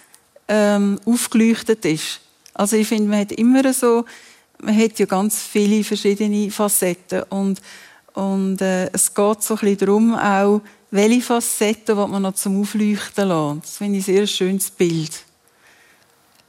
ähm, 0.46 1.00
aufgeleuchtet 1.04 1.84
ist. 1.84 2.20
Also 2.52 2.76
ich 2.76 2.86
finde, 2.86 3.10
man 3.10 3.20
hat 3.20 3.32
immer 3.32 3.72
so, 3.72 4.04
man 4.62 4.78
hat 4.78 4.98
ja 4.98 5.06
ganz 5.06 5.42
viele 5.42 5.82
verschiedene 5.82 6.50
Facetten 6.50 7.24
und, 7.24 7.60
und 8.12 8.60
äh, 8.60 8.88
es 8.92 9.12
geht 9.12 9.42
so 9.42 9.54
ein 9.54 9.60
bisschen 9.60 9.78
darum, 9.78 10.14
auch 10.14 10.60
welche 10.94 11.22
Facetten 11.22 11.96
man 11.96 12.22
noch 12.22 12.34
zum 12.34 12.60
Aufleuchten 12.60 13.28
lassen. 13.28 13.60
Das 13.62 13.78
finde 13.78 13.98
ich 13.98 14.04
ein 14.08 14.14
sehr 14.14 14.26
schönes 14.28 14.70
Bild. 14.70 15.24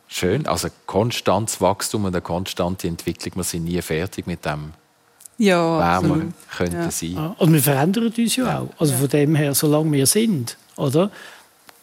Schön, 0.07 0.45
also 0.45 0.67
konstantes 0.85 1.59
Wachstum 1.61 2.05
und 2.05 2.13
eine 2.13 2.21
konstante 2.21 2.87
Entwicklung. 2.87 3.37
Wir 3.37 3.43
sind 3.43 3.63
nie 3.65 3.81
fertig 3.81 4.27
mit 4.27 4.45
dem, 4.45 4.73
ja, 5.39 5.99
wer 5.99 6.07
wir 6.07 6.27
könnten 6.55 6.75
ja. 6.75 6.91
sein. 6.91 7.35
Und 7.39 7.53
wir 7.53 7.61
verändern 7.61 8.13
uns 8.15 8.35
ja 8.35 8.59
auch. 8.59 8.69
Also 8.79 8.93
von 8.93 9.09
dem 9.09 9.33
her, 9.33 9.55
solange 9.55 9.91
wir 9.91 10.05
sind, 10.05 10.57
oder, 10.77 11.09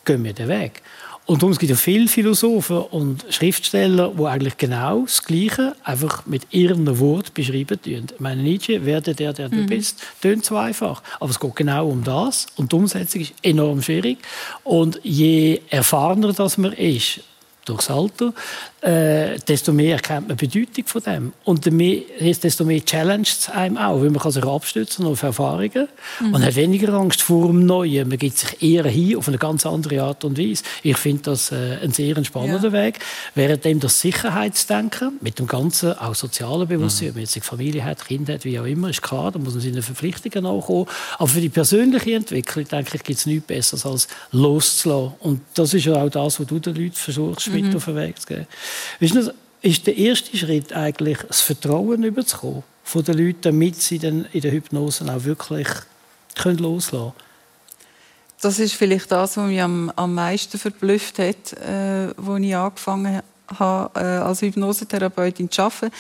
gehen 0.04 0.22
wir 0.22 0.32
den 0.32 0.48
Weg. 0.48 0.82
Und 1.32 1.40
darum, 1.40 1.52
es 1.52 1.58
gibt 1.58 1.70
ja 1.70 1.76
viele 1.76 2.08
Philosophen 2.08 2.76
und 2.76 3.24
Schriftsteller, 3.30 4.12
die 4.18 4.22
eigentlich 4.26 4.58
genau 4.58 5.00
das 5.00 5.24
Gleiche 5.24 5.74
einfach 5.82 6.26
mit 6.26 6.42
ihrem 6.50 6.98
Wort 7.00 7.32
beschreiben 7.32 7.80
tun. 7.80 8.06
Ich 8.12 8.20
meine, 8.20 8.42
Nietzsche, 8.42 8.84
werde 8.84 9.14
der, 9.14 9.32
der 9.32 9.48
du 9.48 9.56
mhm. 9.56 9.66
bist, 9.66 10.02
tönt 10.20 10.44
so 10.44 10.58
einfach. 10.58 11.02
Aber 11.20 11.30
es 11.30 11.40
geht 11.40 11.56
genau 11.56 11.88
um 11.88 12.04
das. 12.04 12.48
Und 12.56 12.72
die 12.72 12.76
Umsetzung 12.76 13.22
ist 13.22 13.32
enorm 13.42 13.80
schwierig. 13.80 14.18
Und 14.62 15.00
je 15.04 15.62
erfahrener 15.70 16.34
das 16.34 16.58
man 16.58 16.74
ist, 16.74 17.20
durchs 17.64 17.88
Alter, 17.88 18.34
äh, 18.82 19.38
desto 19.46 19.72
mehr 19.72 19.94
erkennt 19.94 20.26
man 20.26 20.36
die 20.36 20.46
Bedeutung 20.46 20.86
von 20.86 21.02
dem. 21.02 21.32
Und 21.44 21.64
desto 21.64 22.64
mehr 22.64 22.84
challenged 22.84 23.38
es 23.38 23.48
einem 23.48 23.78
auch, 23.78 24.00
weil 24.00 24.10
man 24.10 24.20
kann 24.20 24.32
sich 24.32 24.44
abstützen 24.44 25.06
auf 25.06 25.22
Erfahrungen 25.22 25.86
mhm. 26.20 26.34
und 26.34 26.44
hat 26.44 26.56
weniger 26.56 26.92
Angst 26.94 27.22
vor 27.22 27.46
dem 27.46 27.64
Neuen. 27.64 28.08
Man 28.08 28.18
gibt 28.18 28.38
sich 28.38 28.60
eher 28.60 28.84
hin 28.84 29.16
auf 29.16 29.28
eine 29.28 29.38
ganz 29.38 29.64
andere 29.66 30.02
Art 30.02 30.24
und 30.24 30.36
Weise. 30.36 30.64
Ich 30.82 30.96
finde 30.96 31.22
das 31.22 31.52
äh, 31.52 31.78
ein 31.80 31.92
sehr 31.92 32.22
spannender 32.24 32.68
ja. 32.68 32.72
Weg. 32.72 32.98
Währenddem 33.36 33.78
das 33.78 34.00
Sicherheitsdenken 34.00 35.12
mit 35.20 35.38
dem 35.38 35.46
ganzen, 35.46 35.96
auch 35.96 36.16
sozialen 36.16 36.66
Bewusstsein, 36.66 37.06
mhm. 37.06 37.10
ob 37.10 37.14
man 37.16 37.22
jetzt 37.22 37.36
eine 37.36 37.44
Familie 37.44 37.84
hat, 37.84 38.04
Kind 38.04 38.28
hat, 38.28 38.44
wie 38.44 38.58
auch 38.58 38.64
immer, 38.66 38.90
ist 38.90 39.00
klar, 39.00 39.30
da 39.30 39.38
muss 39.38 39.54
man 39.54 39.62
seinen 39.62 39.82
Verpflichtungen 39.82 40.42
nachkommen. 40.42 40.86
Aber 41.18 41.28
für 41.28 41.40
die 41.40 41.50
persönliche 41.50 42.14
Entwicklung, 42.14 42.66
denke 42.66 42.96
ich, 42.96 43.04
gibt 43.04 43.18
es 43.20 43.26
nichts 43.26 43.46
Besseres 43.46 43.86
als 43.86 44.08
loszulassen. 44.32 45.14
Und 45.20 45.40
das 45.54 45.72
ist 45.72 45.84
ja 45.84 45.94
auch 45.94 46.10
das, 46.10 46.40
was 46.40 46.46
du 46.48 46.58
den 46.58 46.74
Leuten 46.74 46.94
versuchst, 46.94 47.46
mhm. 47.46 47.54
mit 47.54 47.76
auf 47.76 47.84
den 47.84 47.94
Weg 47.94 48.20
zu 48.20 48.26
geben. 48.26 48.46
Weißt 49.00 49.14
du, 49.14 49.34
ist 49.62 49.86
der 49.86 49.96
erste 49.96 50.36
Schritt 50.36 50.72
eigentlich, 50.72 51.18
das 51.26 51.40
Vertrauen 51.40 52.02
überzukommen 52.02 52.64
von 52.82 53.04
den 53.04 53.18
Leuten, 53.18 53.42
damit 53.42 53.80
sie 53.80 53.98
dann 53.98 54.26
in 54.32 54.40
der 54.40 54.52
Hypnose 54.52 55.04
auch 55.12 55.24
wirklich 55.24 55.68
können 56.34 56.58
loslassen 56.58 57.12
können? 57.12 57.32
Das 58.40 58.58
ist 58.58 58.74
vielleicht 58.74 59.12
das, 59.12 59.36
was 59.36 59.46
mich 59.46 59.62
am, 59.62 59.92
am 59.94 60.14
meisten 60.14 60.58
verblüfft 60.58 61.20
hat, 61.20 61.52
äh, 61.52 62.12
als 62.16 62.40
ich 62.40 62.56
angefangen 62.56 63.22
habe, 63.46 64.00
äh, 64.00 64.04
als 64.04 64.42
Hypnosetherapeutin 64.42 65.48
zu 65.48 65.62
arbeiten 65.62 65.92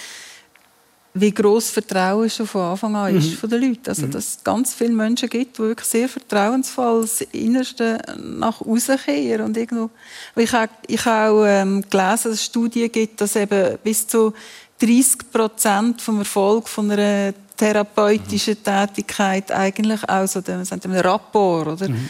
wie 1.14 1.30
groß 1.30 1.70
Vertrauen 1.70 2.30
schon 2.30 2.46
von 2.46 2.62
Anfang 2.62 2.96
an 2.96 3.14
ist 3.14 3.30
mhm. 3.30 3.36
von 3.36 3.50
den 3.50 3.60
Leuten. 3.60 3.88
Also, 3.88 4.06
mhm. 4.06 4.10
dass 4.12 4.24
es 4.24 4.44
ganz 4.44 4.74
viele 4.74 4.92
Menschen 4.92 5.28
gibt, 5.28 5.58
die 5.58 5.62
wirklich 5.62 5.88
sehr 5.88 6.08
vertrauensvoll 6.08 7.02
das 7.02 7.20
Innerste 7.32 8.00
nach 8.18 8.62
außen 8.62 8.96
kehren. 8.96 9.46
Und 9.46 9.56
irgendwo, 9.56 9.90
ich 10.36 10.52
habe, 10.52 10.72
ich 10.86 11.04
habe 11.04 11.32
auch 11.32 11.44
ähm, 11.46 11.82
gelesen, 11.90 12.10
dass 12.24 12.26
es 12.26 12.44
Studien 12.44 12.90
gibt, 12.90 13.20
dass 13.20 13.36
eben 13.36 13.78
bis 13.84 14.06
zu 14.06 14.32
30 14.80 15.30
Prozent 15.30 16.00
vom 16.00 16.18
Erfolg 16.20 16.66
von 16.66 16.90
einer 16.90 17.34
therapeutischen 17.58 18.56
mhm. 18.58 18.64
Tätigkeit 18.64 19.52
eigentlich 19.52 20.08
auch 20.08 20.26
so 20.26 20.40
den, 20.40 20.66
einen 20.68 21.00
Rapport 21.00 21.68
oder, 21.68 21.88
mhm. 21.90 22.08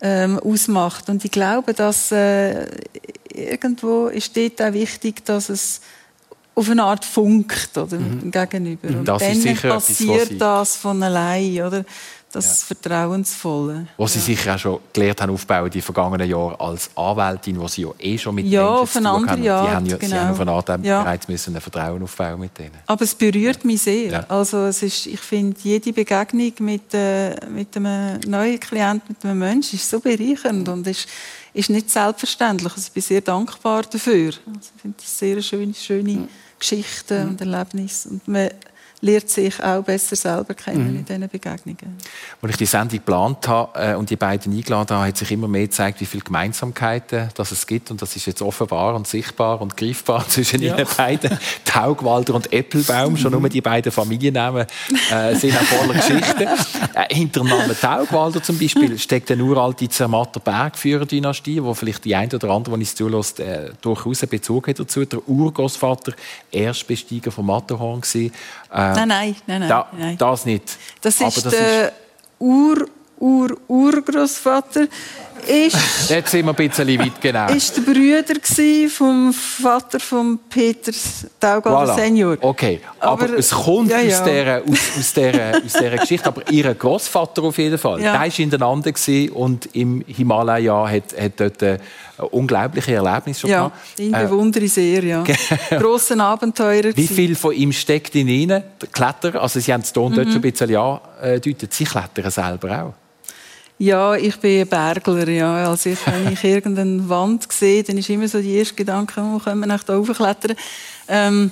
ähm, 0.00 0.38
ausmacht. 0.38 1.10
Und 1.10 1.22
ich 1.26 1.30
glaube, 1.30 1.74
dass 1.74 2.10
äh, 2.10 2.66
irgendwo 3.34 4.06
ist 4.06 4.34
dort 4.34 4.62
auch 4.62 4.72
wichtig, 4.72 5.26
dass 5.26 5.50
es 5.50 5.82
auf 6.54 6.70
eine 6.70 6.84
Art 6.84 7.04
funkt 7.04 7.76
oder, 7.76 7.98
mhm. 7.98 8.30
gegenüber. 8.30 8.88
Und 8.88 9.04
das 9.06 9.22
dann 9.22 9.56
passiert 9.70 10.30
etwas, 10.30 10.38
das 10.38 10.76
von 10.76 11.02
allein, 11.02 11.62
oder? 11.62 11.84
Das 12.34 12.62
ja. 12.62 12.74
Vertrauensvolle. 12.74 13.86
Was 13.96 14.14
Sie 14.14 14.18
sicher 14.18 14.56
auch 14.56 14.58
schon 14.58 14.80
gelernt 14.92 15.20
haben 15.20 15.32
aufbauen 15.32 15.70
die 15.70 15.80
vergangenen 15.80 16.28
Jahre 16.28 16.58
als 16.58 16.90
Anwältin, 16.96 17.60
wo 17.60 17.68
Sie 17.68 17.82
ja 17.82 17.90
eh 18.00 18.18
schon 18.18 18.34
mit 18.34 18.46
ja, 18.46 18.74
Menschen 18.74 18.88
zu 18.88 18.98
tun 18.98 19.30
haben. 19.30 19.42
Ja, 19.44 19.62
die 19.62 19.70
haben 19.70 19.86
ja, 19.86 19.96
genau. 19.96 20.10
Sie 20.10 20.18
haben 20.20 20.30
auf 20.32 20.40
eine 20.40 20.50
Art 20.50 20.68
ja. 20.82 21.02
bereits 21.02 21.28
müssen 21.28 21.54
ein 21.54 21.60
Vertrauen 21.60 22.02
aufbauen 22.02 22.40
mit 22.40 22.58
denen. 22.58 22.72
Aber 22.88 23.04
es 23.04 23.14
berührt 23.14 23.64
mich 23.64 23.82
sehr. 23.82 24.10
Ja. 24.10 24.24
Also 24.28 24.66
es 24.66 24.82
ist, 24.82 25.06
ich 25.06 25.20
finde, 25.20 25.56
jede 25.62 25.92
Begegnung 25.92 26.52
mit, 26.58 26.92
äh, 26.92 27.36
mit 27.48 27.76
einem 27.76 28.18
neuen 28.26 28.58
Klienten, 28.58 29.04
mit 29.10 29.24
einem 29.24 29.38
Menschen, 29.38 29.76
ist 29.76 29.88
so 29.88 30.00
bereichernd 30.00 30.68
und 30.68 30.84
ist, 30.88 31.08
ist 31.52 31.70
nicht 31.70 31.88
selbstverständlich. 31.88 32.72
Also 32.72 32.86
ich 32.88 32.92
bin 32.92 33.02
sehr 33.02 33.20
dankbar 33.20 33.82
dafür. 33.82 34.32
Also 34.44 34.70
ich 34.74 34.82
finde 34.82 34.96
das 34.98 35.18
sehr 35.18 35.40
schöne, 35.40 35.72
schöne 35.72 36.10
mhm. 36.10 36.28
Geschichten 36.58 37.22
mhm. 37.22 37.28
und 37.30 37.40
Erlebnisse. 37.40 38.08
Und 38.10 38.28
man 38.28 38.50
lernt 39.04 39.28
sich 39.28 39.62
auch 39.62 39.82
besser 39.82 40.16
selber 40.16 40.54
kennen 40.54 40.90
mhm. 40.90 40.98
in 40.98 41.04
diesen 41.04 41.28
Begegnungen. 41.28 41.98
Als 42.40 42.50
ich 42.52 42.56
die 42.56 42.66
Sendung 42.66 42.98
geplant 42.98 43.46
habe 43.46 43.78
äh, 43.78 43.94
und 43.94 44.08
die 44.08 44.16
beiden 44.16 44.52
eingeladen 44.52 44.96
habe, 44.96 45.08
hat 45.08 45.16
sich 45.18 45.30
immer 45.30 45.46
mehr 45.46 45.62
gezeigt, 45.62 46.00
wie 46.00 46.06
viele 46.06 46.24
Gemeinsamkeiten 46.24 47.28
dass 47.34 47.52
es 47.52 47.66
gibt. 47.66 47.90
Und 47.90 48.00
das 48.00 48.16
ist 48.16 48.26
jetzt 48.26 48.40
offenbar 48.40 48.94
und 48.94 49.06
sichtbar 49.06 49.60
und 49.60 49.76
greifbar 49.76 50.26
zwischen 50.28 50.62
ja. 50.62 50.74
ihnen 50.74 50.86
beiden. 50.96 51.38
Taugwalder 51.64 52.34
und 52.34 52.52
Äppelbaum, 52.52 53.16
schon 53.16 53.32
nur 53.32 53.48
die 53.48 53.60
beiden 53.60 53.92
Familiennamen 53.92 54.66
äh, 55.10 55.34
sind 55.34 55.54
auch 55.54 55.62
voller 55.62 55.94
Geschichten. 55.94 56.48
Äh, 56.94 57.12
hinter 57.12 57.40
dem 57.40 57.48
Namen 57.48 57.76
Taugwalder 57.76 58.40
zum 58.40 58.56
Beispiel 58.56 58.96
steckt 58.98 59.30
eine 59.30 59.42
uralte 59.42 59.88
Zermatter 59.88 60.38
Bergführerdynastie, 60.38 61.62
wo 61.62 61.74
vielleicht 61.74 62.04
die 62.04 62.14
eine 62.14 62.32
oder 62.32 62.50
andere, 62.50 62.76
die 62.76 62.82
uns 62.82 62.94
zulässt, 62.94 63.40
äh, 63.40 63.70
durchaus 63.80 64.22
einen 64.22 64.30
Bezug 64.30 64.68
hat 64.68 64.78
dazu. 64.78 65.04
Der 65.04 65.26
Urgroßvater, 65.28 66.12
Erstbesteiger 66.52 67.32
vom 67.32 67.46
Matterhorn 67.46 68.02
war. 68.02 68.30
Äh, 68.74 68.76
nein, 68.76 69.06
nein, 69.06 69.36
nein, 69.46 69.68
da, 69.68 69.86
nein. 69.92 70.18
Das 70.18 70.44
nicht. 70.44 70.76
Das 71.00 71.20
ist 71.20 71.46
das 71.46 71.52
der 71.52 71.86
ist... 71.88 71.92
Ur, 72.40 72.88
Ur, 73.20 73.56
Urgroßvater. 73.68 74.88
Ist, 75.46 76.10
Jetzt 76.10 76.30
sind 76.30 76.46
wir 76.46 76.52
ein 76.52 76.56
bisschen 76.56 76.98
weit, 76.98 77.20
genau. 77.20 77.46
Ist 77.48 77.76
der 77.76 77.82
Brüder 77.82 78.34
vom 78.88 79.32
Vater 79.32 80.00
von 80.00 80.38
Peter 80.48 80.92
Taugalder 81.40 81.92
voilà. 81.92 81.96
Senior. 81.96 82.36
Okay, 82.40 82.80
aber, 83.00 83.24
aber, 83.24 83.38
es 83.38 83.50
kommt 83.50 83.90
ja, 83.90 84.00
ja. 84.00 84.18
Aus, 84.18 84.24
dieser, 84.24 84.62
aus, 84.62 84.98
aus, 84.98 85.12
dieser, 85.12 85.56
aus 85.56 85.72
dieser 85.72 85.96
Geschichte. 85.98 86.26
Aber 86.26 86.50
ihr 86.50 86.74
Großvater 86.74 87.42
auf 87.42 87.58
jeden 87.58 87.78
Fall, 87.78 88.00
ja. 88.00 88.12
der 88.12 88.20
war 88.20 88.38
in 88.38 88.50
den 88.50 88.62
Anden 88.62 89.30
und 89.32 89.68
im 89.74 90.04
Himalaya 90.06 90.88
hat, 90.88 91.18
hat 91.18 91.40
dort 91.40 91.62
äh, 91.62 91.78
unglaubliche 92.30 92.94
Erlebnisse 92.94 93.40
schon 93.40 93.50
ja, 93.50 93.58
gehabt. 93.58 94.00
ihn 94.00 94.14
äh, 94.14 94.24
bewundere 94.24 94.64
ich 94.64 94.72
sehr, 94.72 95.04
ja. 95.04 95.24
Grossen 95.70 96.20
Abenteurer. 96.20 96.96
Wie 96.96 97.06
viel 97.06 97.34
von 97.34 97.54
ihm 97.54 97.72
steckt 97.72 98.14
in 98.14 98.28
ihnen? 98.28 98.62
Kletter, 98.92 99.40
also 99.40 99.60
Sie 99.60 99.72
haben 99.72 99.82
es 99.82 99.94
mhm. 99.94 100.14
dort 100.14 100.14
schon 100.14 100.34
ein 100.36 100.40
bisschen 100.40 100.76
angedeutet, 100.76 101.72
Sie 101.72 101.84
klettern 101.84 102.30
selber 102.30 102.82
auch. 102.82 103.03
Ja, 103.78 104.14
ich 104.14 104.36
bin 104.38 104.66
Bergler, 104.68 105.28
ja. 105.28 105.68
Also 105.68 105.90
ich, 105.90 106.06
wenn 106.06 106.32
ich 106.32 106.44
irgendeine 106.44 107.08
Wand 107.08 107.50
sehe, 107.52 107.82
dann 107.82 107.98
ist 107.98 108.08
immer 108.08 108.28
so 108.28 108.40
die 108.40 108.54
erste 108.54 108.74
Gedanke, 108.74 109.20
wo 109.22 109.38
können 109.38 109.60
wir 109.60 109.66
nach 109.66 109.88
oben 109.88 110.14
klettern. 110.14 110.56
Ähm, 111.08 111.50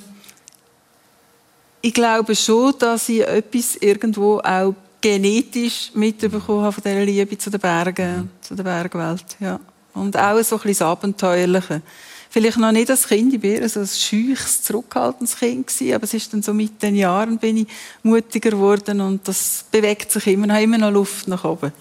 ich 1.81 1.93
glaube 1.93 2.37
schon, 2.37 2.75
dass 2.79 3.09
ich 3.09 3.23
etwas 3.23 3.75
irgendwo 3.77 4.39
auch 4.39 4.75
genetisch 5.01 5.91
mitbekommen 5.95 6.63
habe 6.63 6.73
von 6.73 6.83
dieser 6.85 7.05
Liebe 7.05 7.37
zu 7.37 7.51
den 7.51 7.59
Bergen, 7.59 8.31
zu 8.41 8.55
der 8.55 8.63
Bergwelt, 8.63 9.37
ja. 9.41 9.59
Und 9.93 10.17
auch 10.17 10.43
so 10.43 10.57
ein 10.57 10.63
bisschen 10.63 10.69
das 10.69 10.83
Abenteuerliche. 10.83 11.83
Vielleicht 12.31 12.57
noch 12.57 12.73
nicht 12.73 12.89
als 12.89 13.09
Kind, 13.09 13.35
ich 13.35 13.43
war 13.43 13.69
so 13.69 13.81
ein 13.81 13.87
scheuches, 13.87 14.63
zurückhaltendes 14.63 15.37
Kind 15.37 15.67
gewesen, 15.67 15.95
aber 15.95 16.05
es 16.05 16.15
ist 16.15 16.33
dann 16.33 16.41
so 16.41 16.55
mit 16.55 16.81
den 16.81 16.95
Jahren 16.97 17.37
bin 17.37 17.59
ich 17.59 17.67
mutiger 18.03 18.51
geworden 18.51 19.03
und 19.03 19.29
das 19.29 19.67
bewegt 19.71 20.11
sich 20.11 20.29
immer, 20.29 20.47
noch 20.47 20.59
immer 20.59 20.79
noch 20.79 20.93
Luft 20.93 21.29
nach 21.29 21.45
oben. 21.45 21.73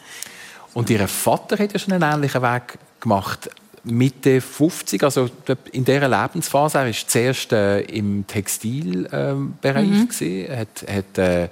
Und 0.73 0.89
Ihr 0.89 1.07
Vater 1.07 1.57
hat 1.57 1.73
ja 1.73 1.79
schon 1.79 1.93
einen 1.93 2.03
ähnlichen 2.03 2.41
Weg 2.41 2.77
gemacht. 2.99 3.49
Mitte 3.83 4.41
50, 4.41 5.03
also 5.03 5.29
in 5.71 5.83
dieser 5.83 6.07
Lebensphase, 6.07 6.77
er 6.77 6.85
war 6.85 6.93
zuerst 6.93 7.51
äh, 7.51 7.81
im 7.81 8.25
Textilbereich, 8.27 9.87
mhm. 9.87 10.47
hat, 10.49 10.85
hat 10.87 11.17
äh, 11.17 11.49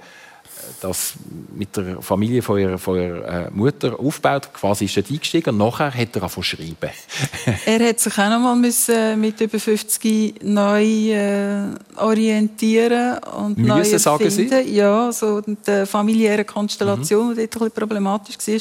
das 0.80 1.14
mit 1.54 1.76
der 1.76 2.00
Familie 2.00 2.42
von 2.42 2.58
ihrer, 2.58 2.78
von 2.78 2.96
ihrer 2.98 3.46
äh, 3.46 3.50
Mutter 3.50 3.98
aufgebaut. 3.98 4.52
Quasi 4.52 4.84
ist 4.84 4.96
er 4.96 5.04
eingestiegen 5.10 5.50
und 5.50 5.58
nachher 5.58 5.92
hat 5.92 6.16
er 6.16 6.22
angefangen 6.22 6.44
schreiben. 6.44 6.90
er 7.66 7.88
hat 7.88 8.00
sich 8.00 8.12
auch 8.12 8.30
noch 8.30 8.38
mal 8.38 8.56
müssen 8.56 9.20
mit 9.20 9.40
über 9.40 9.58
50 9.58 10.42
neu 10.44 10.84
äh, 10.84 11.62
orientieren 11.96 13.18
und 13.18 13.58
müssen, 13.58 13.68
neu 13.68 13.98
sagen 13.98 14.30
Sie? 14.30 14.48
Ja, 14.72 15.10
so 15.12 15.40
die 15.40 15.86
familiäre 15.86 16.44
Konstellation, 16.44 17.30
mhm. 17.30 17.36
die 17.36 17.48
dort 17.48 17.54
ein 17.54 17.70
bisschen 17.70 17.72
problematisch 17.72 18.36
war. 18.38 18.60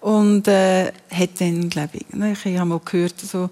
Und 0.00 0.48
äh, 0.48 0.92
hat 1.10 1.40
dann, 1.40 1.68
glaube 1.68 1.98
ich, 1.98 2.14
ne, 2.14 2.32
ich 2.32 2.58
habe 2.58 2.68
mal 2.68 2.80
gehört, 2.84 3.20
so 3.20 3.50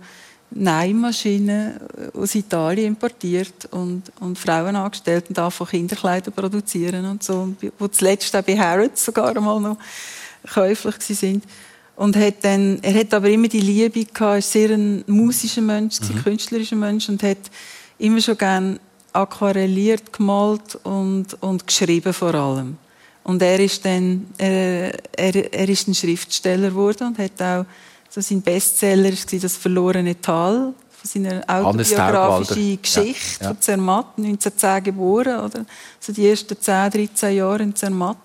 Nähmaschinen 0.51 1.75
aus 2.15 2.35
Italien 2.35 2.89
importiert 2.89 3.67
und, 3.71 4.05
und 4.21 4.39
Frauen 4.39 4.77
angestellt 4.77 5.27
und 5.29 5.37
davon 5.37 5.67
Kinderkleider 5.67 6.31
produzieren 6.31 7.05
und 7.05 7.23
so, 7.23 7.55
wo 7.79 7.89
zuletzt 7.89 8.35
auch 8.35 8.43
bei 8.43 8.57
Harrods 8.57 9.05
sogar 9.05 9.37
einmal 9.37 9.61
noch 9.61 9.77
käuflich 10.51 10.97
sind. 11.19 11.45
Und 11.97 12.17
hat 12.17 12.45
dann, 12.45 12.79
er 12.81 12.95
hat 12.95 13.13
aber 13.13 13.29
immer 13.29 13.49
die 13.49 13.61
Liebe 13.61 14.05
gehabt, 14.05 14.39
ist 14.39 14.53
sehr 14.53 14.71
ein 14.71 15.05
musischer 15.07 15.61
Mensch, 15.61 16.01
mhm. 16.01 16.17
ein 16.17 16.23
künstlerischer 16.23 16.77
Mensch 16.77 17.09
und 17.09 17.23
hat 17.23 17.51
immer 17.99 18.21
schon 18.21 18.39
gern 18.39 18.79
aquarelliert, 19.13 20.13
gemalt 20.13 20.79
und, 20.85 21.37
und 21.43 21.67
geschrieben 21.67 22.13
vor 22.13 22.35
allem. 22.35 22.77
Und 23.29 23.43
er 23.43 23.61
ist 23.61 23.85
dann, 23.85 24.27
er, 24.39 24.91
er, 25.15 25.53
er 25.53 25.69
ist 25.69 25.87
ein 25.87 25.95
Schriftsteller 25.95 26.71
geworden 26.71 27.09
und 27.09 27.19
hat 27.19 27.43
auch 27.43 27.67
so 28.09 28.23
sein 28.23 28.41
Bestseller 28.41 29.11
war 29.11 29.39
das 29.39 29.55
verlorene 29.55 30.19
Tal 30.19 30.73
von 30.91 31.11
seiner 31.11 31.43
autobiografischen 31.47 32.81
Geschichte 32.81 33.37
ja, 33.41 33.49
ja. 33.49 33.49
von 33.49 33.61
Zermatt, 33.61 34.07
1910 34.17 34.83
geboren, 34.83 35.41
oder? 35.41 35.67
So 36.01 36.15
die 36.15 36.27
ersten 36.27 36.59
10, 36.59 36.91
13 36.91 37.37
Jahre 37.37 37.65
in 37.65 37.77
Zermatt. 37.77 38.17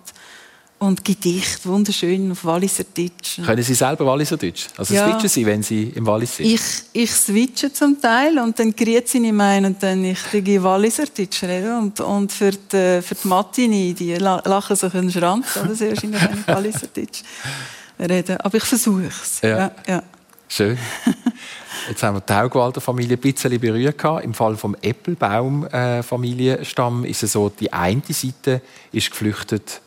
Und 0.84 1.06
Gedicht, 1.06 1.66
wunderschön 1.66 2.34
auf 2.34 2.44
Walliser 2.44 2.84
Deutsch. 2.84 3.40
Können 3.46 3.64
Sie 3.64 3.74
selber 3.74 4.06
Walliser 4.06 4.36
Deutsch? 4.36 4.68
Also 4.76 4.94
ja. 4.94 5.10
switchen 5.10 5.30
Sie, 5.30 5.46
wenn 5.46 5.64
Sie 5.64 5.94
im 5.96 6.06
Wallis 6.06 6.36
sind? 6.36 6.48
Ich, 6.48 6.62
ich 6.92 7.10
switche 7.10 7.72
zum 7.72 8.02
Teil 8.02 8.38
und 8.38 8.60
dann 8.60 8.76
sie 8.76 9.20
nicht 9.22 9.40
ein 9.40 9.64
und 9.64 9.82
dann 9.82 10.04
ich 10.04 10.22
kriege 10.22 10.62
Walliser 10.62 11.06
Deutsch 11.06 11.42
reden. 11.44 11.78
Und, 11.78 12.02
und 12.02 12.34
für 12.34 12.52
die, 12.52 13.02
für 13.02 13.16
die 13.16 13.28
Matini, 13.30 13.94
die 13.94 14.16
lachen 14.16 14.76
sich 14.76 14.94
in 14.94 15.04
den 15.04 15.12
Schrank, 15.12 15.46
oder? 15.64 15.74
Sehr 15.74 15.92
wahrscheinlich 15.92 16.22
Walliser 16.48 16.88
Deutsch 16.94 17.24
reden. 17.98 18.36
Aber 18.40 18.58
ich 18.58 18.66
versuche 18.66 19.06
es. 19.06 19.40
Ja. 19.42 19.58
Ja, 19.58 19.72
ja. 19.88 20.04
Schön. 20.50 20.78
Jetzt 21.88 22.04
haben 22.04 22.18
wir 22.18 22.22
die 22.22 22.34
Haugwalder-Familie 22.34 23.16
ein 23.16 23.22
bisschen 23.22 23.58
berührt. 23.58 24.04
Im 24.22 24.34
Fall 24.34 24.58
vom 24.58 24.76
Eppelbaum-Familienstamm 24.82 27.06
ist 27.06 27.24
es 27.24 27.32
so, 27.32 27.48
die 27.50 27.72
eine 27.72 28.02
Seite 28.10 28.62
ist 28.92 29.12
geflüchtet, 29.12 29.80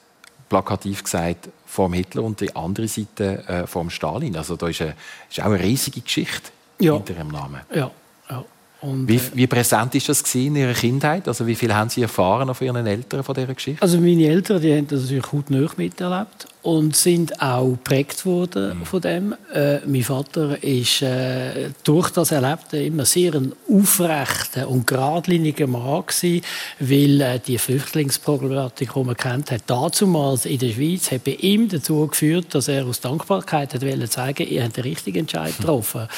plakativ 0.48 1.02
gesagt, 1.04 1.48
vom 1.66 1.92
Hitler 1.92 2.22
und 2.22 2.40
die 2.40 2.54
andere 2.54 2.88
Seite 2.88 3.46
äh, 3.48 3.66
vom 3.66 3.90
Stalin. 3.90 4.36
Also 4.36 4.56
da 4.56 4.68
ist, 4.68 4.80
eine, 4.80 4.94
ist 5.30 5.40
auch 5.40 5.46
eine 5.46 5.60
riesige 5.60 6.00
Geschichte 6.00 6.50
ja. 6.78 6.94
hinter 6.94 7.14
ihrem 7.14 7.28
Namen. 7.28 7.60
Ja, 7.74 7.90
ja. 8.30 8.44
Und, 8.80 9.08
wie, 9.08 9.16
äh, 9.16 9.20
wie, 9.34 9.46
präsent 9.46 9.94
ist 9.94 10.08
das 10.08 10.34
in 10.34 10.56
Ihrer 10.56 10.74
Kindheit? 10.74 11.26
Also 11.28 11.46
wie 11.46 11.54
viel 11.54 11.74
haben 11.74 11.90
Sie 11.90 12.02
erfahren 12.02 12.54
von 12.54 12.66
Ihren 12.66 12.86
Eltern 12.86 13.24
von 13.24 13.34
dieser 13.34 13.54
Geschichte? 13.54 13.82
Also 13.82 13.98
meine 13.98 14.26
Eltern, 14.26 14.60
die 14.60 14.72
haben 14.74 14.86
das 14.86 15.02
natürlich 15.02 15.32
hautnah 15.32 15.68
miterlebt 15.76 16.46
und 16.66 16.96
sind 16.96 17.40
auch 17.40 17.70
geprägt 17.70 18.26
worden 18.26 18.80
mhm. 18.80 18.84
von 18.86 19.00
dem. 19.00 19.34
Äh, 19.54 19.78
mein 19.86 20.02
Vater 20.02 20.60
ist 20.64 21.00
äh, 21.00 21.70
durch 21.84 22.10
das 22.10 22.32
Erlebte 22.32 22.78
immer 22.78 23.04
sehr 23.04 23.34
ein 23.34 23.52
aufrechter 23.70 24.68
und 24.68 24.84
geradliniger 24.84 25.68
Mann 25.68 26.02
gewesen, 26.04 26.44
weil 26.80 27.20
äh, 27.20 27.38
die 27.38 27.58
Flüchtlingsproblematik, 27.58 28.92
die 28.92 29.04
man 29.04 29.16
kennt, 29.16 29.52
hat 29.52 29.62
damals 29.68 30.44
in 30.44 30.58
der 30.58 30.70
Schweiz 30.70 31.12
hat 31.12 31.22
bei 31.22 31.36
ihm 31.40 31.68
dazu 31.68 32.04
geführt, 32.08 32.46
dass 32.50 32.66
er 32.66 32.84
aus 32.84 33.00
Dankbarkeit 33.00 33.72
hat 33.72 33.82
wollen 33.82 34.10
zeigen, 34.10 34.48
er 34.48 34.64
hat 34.64 34.76
den 34.76 34.82
richtigen 34.82 35.18
Entscheid 35.18 35.52
hm. 35.52 35.58
getroffen. 35.58 36.08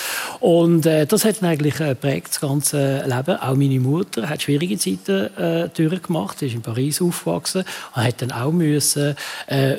Und 0.40 0.86
äh, 0.86 1.06
das 1.06 1.26
hat 1.26 1.42
ihn 1.42 1.46
eigentlich 1.46 1.78
äh, 1.78 1.90
geprägt, 1.90 2.28
das 2.30 2.40
ganze 2.40 3.04
Leben. 3.04 3.36
Auch 3.36 3.54
meine 3.54 3.80
Mutter 3.80 4.30
hat 4.30 4.40
schwierige 4.40 4.78
Zeiten 4.78 5.28
äh, 5.36 5.68
durchgemacht, 5.68 6.38
sie 6.38 6.46
ist 6.46 6.54
in 6.54 6.62
Paris 6.62 7.02
aufgewachsen 7.02 7.64
und 7.94 8.02
hat 8.02 8.22
dann 8.22 8.32
auch 8.32 8.50
müssen 8.50 9.14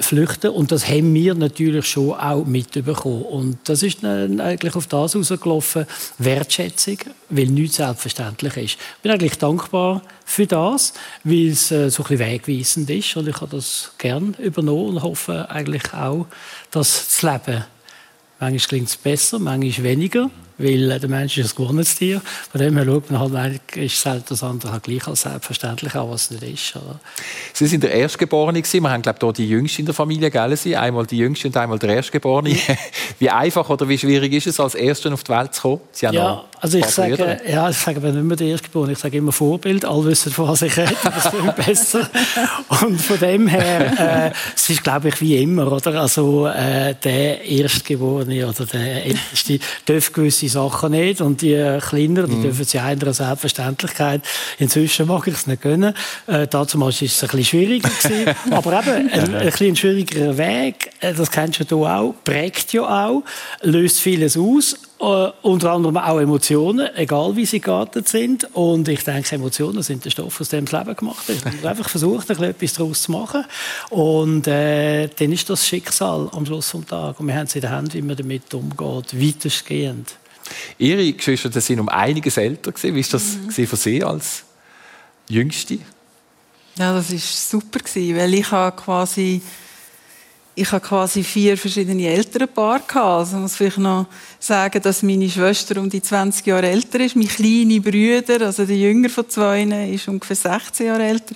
flüchten 0.02 0.52
und 0.60 0.74
das 0.74 0.90
haben 0.90 1.14
wir 1.14 1.36
natürlich 1.36 1.86
schon 1.86 2.12
auch 2.16 2.44
mitbekommen. 2.44 3.22
Und 3.22 3.60
das 3.64 3.82
ist 3.82 4.04
dann 4.04 4.42
eigentlich 4.42 4.76
auf 4.76 4.88
das 4.88 5.14
herausgelaufen, 5.14 5.86
Wertschätzung, 6.18 6.98
weil 7.30 7.46
nichts 7.46 7.78
selbstverständlich 7.78 8.58
ist. 8.58 8.64
Ich 8.66 8.78
bin 9.02 9.14
eigentlich 9.14 9.38
dankbar 9.38 10.02
für 10.26 10.46
das, 10.48 10.92
weil 11.24 11.48
es 11.52 11.72
äh, 11.72 11.90
so 11.90 12.04
ein 12.04 12.10
bisschen 12.10 12.20
wegweisend 12.20 12.90
ist 12.90 13.16
und 13.16 13.30
ich 13.30 13.40
habe 13.40 13.56
das 13.56 13.94
gern 13.98 14.34
übernommen 14.34 14.98
und 14.98 15.04
hoffe 15.04 15.50
eigentlich 15.50 15.94
auch, 15.94 16.26
dass 16.72 17.08
das 17.08 17.22
Leben 17.22 17.64
manchmal 18.42 18.68
klingt 18.68 18.90
es 18.90 18.98
besser, 18.98 19.40
manchmal 19.40 19.86
weniger 19.86 20.30
weil 20.60 21.00
der 21.00 21.10
Mensch 21.10 21.38
ist 21.38 21.54
ein 21.54 21.64
gewohntes 21.64 21.96
Tier. 21.96 22.22
Von 22.52 22.62
dem 22.62 22.76
her 22.76 22.86
schaut 22.86 23.10
man 23.10 23.20
halt, 23.20 23.62
ist 23.76 24.06
das 24.06 24.44
andere 24.44 24.74
halt 24.74 24.84
gleich 24.84 25.08
als 25.08 25.22
selbstverständlich, 25.22 25.96
auch 25.96 26.12
was 26.12 26.30
es 26.30 26.42
nicht 26.42 26.54
ist. 26.54 26.76
Oder? 26.76 27.00
Sie 27.54 27.66
sind 27.66 27.82
der 27.84 27.92
Erstgeborene 27.92 28.62
gewesen. 28.62 28.84
Wir 28.84 28.92
haben, 28.92 29.02
glaube 29.02 29.18
ich, 29.20 29.26
hier 29.26 29.34
die 29.34 29.50
Jüngste 29.50 29.82
in 29.82 29.86
der 29.86 29.96
Familie, 29.96 30.30
gell? 30.30 30.56
Sie? 30.58 30.76
Einmal 30.76 31.06
die 31.06 31.18
Jüngste 31.18 31.48
und 31.48 31.58
einmal 31.58 31.80
der 31.80 31.96
Erstgeborene. 31.96 32.56
wie 33.20 33.30
einfach 33.30 33.70
oder 33.70 33.88
wie 33.88 33.98
schwierig 33.98 34.34
ist 34.34 34.48
es, 34.48 34.60
als 34.60 34.76
Erster 34.76 35.14
auf 35.14 35.24
die 35.24 35.32
Welt 35.32 35.54
zu 35.54 35.62
kommen? 35.62 35.82
Sie 35.92 36.06
ja, 36.06 36.44
also 36.62 36.78
ich 36.78 36.86
sage, 36.88 37.40
ja, 37.48 37.70
ich 37.70 37.78
sage 37.78 38.02
nicht 38.02 38.24
mehr 38.24 38.36
der 38.36 38.48
Erstgeborene, 38.48 38.92
ich 38.92 39.00
sage 39.00 39.18
immer 39.18 39.32
Vorbild. 39.32 39.86
Alle 39.86 40.06
wissen, 40.06 40.32
von 40.32 40.50
was 40.50 40.62
ich 40.62 40.76
rede, 40.76 40.94
das 41.04 41.26
ist 41.34 41.56
besser. 41.56 42.10
Und 42.82 43.00
von 43.00 43.18
dem 43.18 43.48
her, 43.48 44.28
äh, 44.28 44.32
es 44.54 44.70
ist, 44.70 44.84
glaube 44.84 45.08
ich, 45.08 45.22
wie 45.22 45.42
immer, 45.42 45.72
oder? 45.72 46.02
Also, 46.02 46.48
äh, 46.48 46.96
der 47.02 47.46
Erstgeborene 47.46 48.46
oder 48.46 48.66
der 48.66 49.06
Älteste 49.06 49.60
darf 49.86 50.12
gewisse 50.12 50.49
Sachen 50.50 50.92
nicht 50.92 51.22
und 51.22 51.42
die 51.42 51.54
äh, 51.54 51.80
Kleineren, 51.80 52.30
die 52.30 52.38
mm. 52.38 52.42
dürfen 52.44 52.66
sie 52.66 52.80
einer 52.80 53.14
Selbstverständlichkeit. 53.14 54.22
Inzwischen 54.58 55.08
mag 55.08 55.28
ich 55.28 55.36
es 55.36 55.48
nicht 55.48 55.62
gönnen. 55.62 55.94
Äh, 56.28 56.48
dazu 56.48 56.80
war 56.80 56.90
es 56.90 57.02
ein 57.02 57.08
bisschen 57.08 57.46
schwieriger 57.46 57.90
gewesen. 57.90 58.36
Aber 58.52 58.80
eben, 58.80 59.10
ein, 59.10 59.36
ein 59.36 59.46
bisschen 59.46 59.76
schwierigerer 59.76 60.38
Weg, 60.38 60.92
äh, 61.00 61.14
das 61.14 61.32
kennst 61.32 61.72
du 61.72 61.86
auch, 61.86 62.14
prägt 62.24 62.74
ja 62.74 63.08
auch, 63.08 63.24
löst 63.62 64.00
vieles 64.02 64.38
aus. 64.38 64.76
Uh, 65.02 65.32
unter 65.44 65.72
anderem 65.72 65.96
auch 65.96 66.20
Emotionen, 66.20 66.90
egal 66.96 67.34
wie 67.38 67.46
sie 67.46 67.62
geartet 67.62 68.10
sind. 68.10 68.54
Und 68.54 68.90
ich 68.90 69.02
denke, 69.06 69.34
Emotionen 69.34 69.82
sind 69.82 70.04
der 70.04 70.10
Stoff, 70.10 70.42
aus 70.42 70.50
dem 70.50 70.66
das 70.66 70.78
Leben 70.78 70.94
gemacht 70.94 71.30
ist. 71.30 71.46
Und 71.46 71.66
einfach 71.66 71.88
versucht, 71.88 72.30
etwas 72.30 72.74
daraus 72.74 73.04
zu 73.04 73.14
machen. 73.14 73.46
Und 73.92 74.46
äh, 74.48 75.08
dann 75.08 75.32
ist 75.32 75.50
das 75.50 75.66
Schicksal 75.66 76.30
am 76.34 76.46
Schluss 76.46 76.72
des 76.72 76.86
Tages. 76.86 77.18
Und 77.18 77.28
wir 77.28 77.36
haben 77.36 77.46
es 77.46 77.56
in 77.56 77.62
der 77.62 77.70
Hand, 77.70 77.94
wie 77.94 78.02
man 78.02 78.18
damit 78.18 78.54
umgeht, 78.54 79.22
weitestgehend. 79.22 80.16
Ihre 80.78 81.14
Geschwister 81.14 81.62
sind 81.62 81.80
um 81.80 81.88
einiges 81.88 82.36
älter. 82.36 82.74
Gewesen. 82.74 82.96
Wie 82.96 83.04
war 83.04 83.12
das 83.12 83.38
mhm. 83.38 83.52
für 83.52 83.76
Sie 83.78 84.04
als 84.04 84.44
Jüngste? 85.30 85.80
Ja, 86.78 86.94
das 86.94 87.10
war 87.10 87.20
super, 87.20 87.80
weil 87.96 88.34
ich 88.34 88.52
habe 88.52 88.76
quasi 88.76 89.42
ich 90.60 90.72
habe 90.74 90.86
quasi 90.86 91.24
vier 91.24 91.58
verschiedene 91.58 92.08
Elternpaare 92.08 92.82
gehabt. 92.86 92.98
Also 92.98 93.38
muss 93.38 93.56
vielleicht 93.56 93.78
noch 93.78 94.08
sagen, 94.40 94.82
dass 94.82 95.04
meine 95.04 95.30
Schwester 95.30 95.80
um 95.80 95.90
die 95.90 96.02
20 96.02 96.46
Jahre 96.46 96.70
älter 96.70 97.00
ist. 97.00 97.16
Mein 97.16 97.30
kleiner 97.30 97.80
Bruder, 97.80 98.46
also 98.46 98.66
der 98.66 98.76
jünger 98.76 99.10
von 99.10 99.30
zwei, 99.30 99.64
ist 99.64 100.08
ungefähr 100.10 100.36
16 100.36 100.88
Jahre 100.88 101.04
älter. 101.04 101.36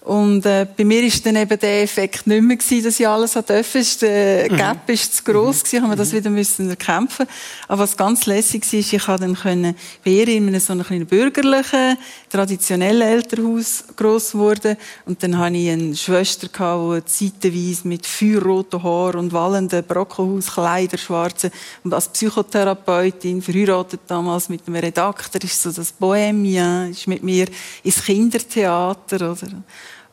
Und 0.00 0.46
äh, 0.46 0.66
bei 0.76 0.84
mir 0.84 1.02
ist 1.02 1.26
dann 1.26 1.36
eben 1.36 1.58
der 1.58 1.82
Effekt 1.82 2.26
nicht 2.26 2.42
mehr 2.42 2.56
gewesen, 2.56 2.84
dass 2.84 2.98
ich 2.98 3.06
alles 3.06 3.32
dürfen. 3.32 3.84
Der 4.00 4.50
mhm. 4.50 4.56
Gap 4.56 4.88
ist 4.88 5.16
zu 5.16 5.24
gross 5.24 5.62
gewesen, 5.62 5.82
haben 5.82 5.90
wir 5.90 5.96
das 5.96 6.12
mhm. 6.12 6.16
wieder 6.16 6.30
müssen 6.30 6.70
erkämpfen. 6.70 7.26
Aber 7.66 7.82
was 7.82 7.96
ganz 7.96 8.24
lässig 8.26 8.64
war, 8.72 8.78
ich 8.78 9.04
konnte 9.04 9.22
dann 9.22 9.34
können, 9.34 9.74
bei 10.04 10.12
ihr 10.12 10.28
in 10.28 10.46
einem 10.46 10.60
so 10.60 10.72
einem 10.72 10.86
kleinen 10.86 11.06
bürgerlichen, 11.06 11.98
traditionellen 12.30 13.02
Elternhaus 13.02 13.84
gross 13.96 14.32
geworden. 14.32 14.76
Und 15.04 15.22
dann 15.22 15.36
hatte 15.36 15.56
ich 15.56 15.70
eine 15.70 15.96
Schwester, 15.96 16.46
die 16.46 17.04
zeitweise 17.04 17.88
mit 17.88 18.06
feuerroten 18.06 18.82
Haaren 18.82 19.20
und 19.20 19.32
wallenden 19.32 19.84
Brockenhauskleider, 19.84 20.96
schwarzen, 20.96 21.50
und 21.84 21.92
als 21.92 22.08
Psychotherapeutin, 22.08 23.42
verheiratet 23.42 24.00
damals 24.06 24.48
mit 24.48 24.62
einem 24.66 24.76
Redakteur, 24.76 25.42
ist 25.42 25.62
so 25.62 25.70
das 25.70 25.92
Bohemien, 25.92 26.92
ist 26.92 27.06
mit 27.06 27.22
mir 27.22 27.46
ins 27.82 28.02
Kindertheater, 28.02 29.32
oder? 29.32 29.48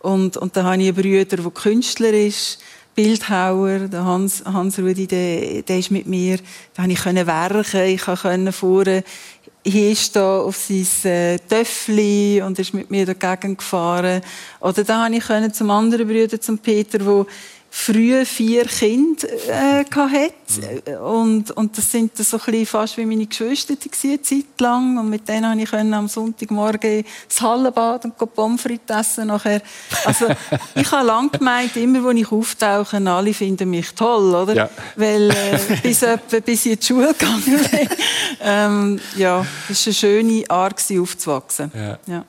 Und, 0.06 0.38
und 0.38 0.56
dann 0.56 0.66
habe 0.66 0.82
ich 0.82 0.88
einen 0.90 0.96
Bruder, 0.96 1.26
der 1.26 1.52
Künstler 1.52 2.14
ist, 2.14 2.60
Bildhauer, 2.94 3.80
der 3.80 4.06
Hans, 4.06 4.44
Hans 4.46 4.78
Rudi, 4.78 5.08
der, 5.08 5.64
der 5.64 5.80
ist 5.80 5.90
mit 5.90 6.06
mir. 6.06 6.38
Da 6.76 6.84
konnte 6.84 6.94
ich 6.94 7.28
werken, 7.28 7.82
ich 7.88 8.06
konnte 8.06 8.52
vorne 8.52 9.04
hinstehen 9.66 10.24
auf 10.24 10.58
sein 10.58 11.12
äh, 11.12 11.40
Töffli 11.40 12.40
und 12.46 12.60
ist 12.60 12.76
mit 12.76 12.92
mir 12.92 13.08
dagegen 13.08 13.58
gefahren. 13.58 14.22
Oder 14.62 14.84
da 14.84 15.08
konnte 15.08 15.48
ich 15.48 15.54
zum 15.54 15.72
anderen 15.72 16.08
Bruder, 16.08 16.40
zum 16.40 16.60
Peter, 16.60 17.04
wo 17.04 17.26
früh 17.78 18.24
vier 18.24 18.66
Kinder 18.66 19.28
äh, 19.50 19.84
hatte. 19.94 21.00
Und, 21.02 21.52
und 21.52 21.78
das 21.78 21.92
sind 21.92 22.18
so 22.18 22.40
ein 22.48 22.66
fast 22.66 22.98
wie 22.98 23.06
meine 23.06 23.26
Geschwister 23.26 23.74
eine 23.74 24.22
Zeit 24.22 24.46
lang. 24.60 24.98
Und 24.98 25.10
mit 25.10 25.28
denen 25.28 25.60
konnte 25.60 25.64
ich 25.64 25.94
am 25.94 26.08
Sonntagmorgen 26.08 27.04
ins 27.04 27.42
Hallenbad 27.42 28.06
und 28.06 28.18
Pommes 28.34 28.62
frites 28.62 28.96
essen. 28.96 29.28
Nachher. 29.28 29.62
Also, 30.06 30.28
ich 30.76 30.90
habe 30.90 31.06
lange 31.06 31.30
gemeint, 31.30 31.76
immer 31.76 32.02
wo 32.02 32.12
ich 32.12 32.32
auftauche, 32.32 32.98
alle 33.06 33.34
finden 33.34 33.70
mich 33.70 33.94
toll, 33.94 34.34
oder? 34.34 34.56
Ja. 34.56 34.70
Weil 34.96 35.30
äh, 35.32 35.60
bis, 35.84 36.02
etwa, 36.02 36.40
bis 36.40 36.66
ich 36.66 36.72
in 36.72 36.80
die 36.80 36.86
Schule 36.86 37.14
gegangen 37.14 37.44
bin. 37.44 37.90
ähm, 38.42 39.00
ja, 39.18 39.46
das 39.68 39.86
war 39.86 39.88
eine 39.88 39.94
schöne 39.94 40.50
Art, 40.50 40.82
aufzuwachsen. 40.98 41.72
Ja. 41.76 42.00
ja. 42.08 42.26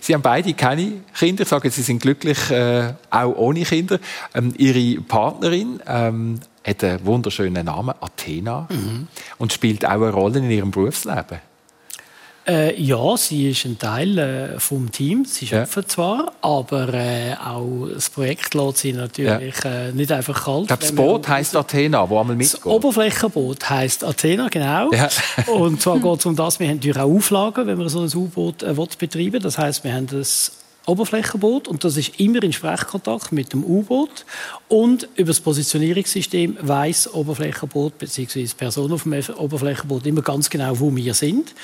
Sie 0.00 0.14
haben 0.14 0.22
beide 0.22 0.54
keine 0.54 1.02
Kinder. 1.14 1.42
Ich 1.42 1.48
sage, 1.48 1.70
Sie 1.70 1.82
sind 1.82 2.02
glücklich, 2.02 2.50
äh, 2.50 2.94
auch 3.10 3.36
ohne 3.36 3.62
Kinder. 3.62 3.98
Ähm, 4.34 4.54
ihre 4.56 5.00
Partnerin 5.02 5.80
ähm, 5.86 6.40
hat 6.64 6.84
einen 6.84 7.04
wunderschönen 7.04 7.66
Namen, 7.66 7.94
Athena, 8.00 8.68
mhm. 8.70 9.08
und 9.38 9.52
spielt 9.52 9.84
auch 9.84 9.90
eine 9.90 10.10
Rolle 10.10 10.38
in 10.38 10.50
Ihrem 10.50 10.70
Berufsleben. 10.70 11.40
Äh, 12.46 12.80
ja, 12.80 13.16
sie 13.16 13.50
ist 13.50 13.64
ein 13.64 13.78
Teil 13.78 14.18
äh, 14.18 14.58
vom 14.58 14.90
Team. 14.90 15.24
Sie 15.24 15.46
schöpfen 15.46 15.82
ja. 15.82 15.88
zwar, 15.88 16.32
aber 16.40 16.92
äh, 16.92 17.34
auch 17.34 17.88
das 17.94 18.10
Projekt 18.10 18.54
lässt 18.54 18.78
sie 18.78 18.92
natürlich 18.92 19.54
ja. 19.62 19.88
äh, 19.88 19.92
nicht 19.92 20.10
einfach 20.10 20.44
kalt. 20.44 20.62
Ich 20.62 20.66
glaube, 20.68 20.82
das 20.82 20.92
Boot 20.92 21.28
heisst 21.28 21.54
Athena, 21.54 22.08
wo 22.08 22.18
einmal 22.18 22.34
mitgeht. 22.34 22.58
Das 22.58 22.66
Oberflächenboot 22.66 23.70
heisst 23.70 24.02
Athena, 24.02 24.48
genau. 24.48 24.90
Ja. 24.92 25.08
Und 25.46 25.80
zwar 25.80 26.00
geht 26.00 26.18
es 26.18 26.26
um 26.26 26.34
das, 26.34 26.58
wir 26.58 26.68
haben 26.68 26.76
natürlich 26.76 26.98
auch 26.98 27.14
Auflagen, 27.14 27.66
wenn 27.66 27.78
wir 27.78 27.88
so 27.88 28.00
ein 28.00 28.10
U-Boot 28.12 28.62
äh, 28.62 28.74
betreiben 28.98 29.40
Das 29.40 29.58
heißt, 29.58 29.84
wir 29.84 29.92
haben 29.92 30.08
das 30.08 30.52
Oberflächenboot 30.86 31.68
und 31.68 31.84
das 31.84 31.96
ist 31.96 32.18
immer 32.18 32.42
in 32.42 32.52
Sprechkontakt 32.52 33.32
mit 33.32 33.52
dem 33.52 33.64
U-Boot 33.64 34.24
und 34.68 35.08
über 35.16 35.28
das 35.28 35.40
Positionierungssystem 35.40 36.58
weiß 36.60 37.14
Oberflächenboot 37.14 37.98
bzw. 37.98 38.46
Person 38.56 38.92
auf 38.92 39.04
dem 39.04 39.14
Oberflächenboot 39.36 40.06
immer 40.06 40.22
ganz 40.22 40.50
genau, 40.50 40.78
wo 40.80 40.94
wir 40.94 41.14
sind. 41.14 41.54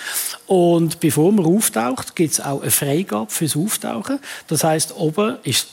Und 0.46 1.00
bevor 1.00 1.32
man 1.32 1.44
auftaucht, 1.46 2.14
gibt 2.14 2.32
es 2.32 2.40
auch 2.40 2.62
eine 2.62 2.70
Freigabe 2.70 3.30
fürs 3.30 3.56
Auftauchen. 3.56 4.20
Das 4.46 4.62
heißt, 4.62 4.94
oben 4.96 5.36
ist 5.42 5.68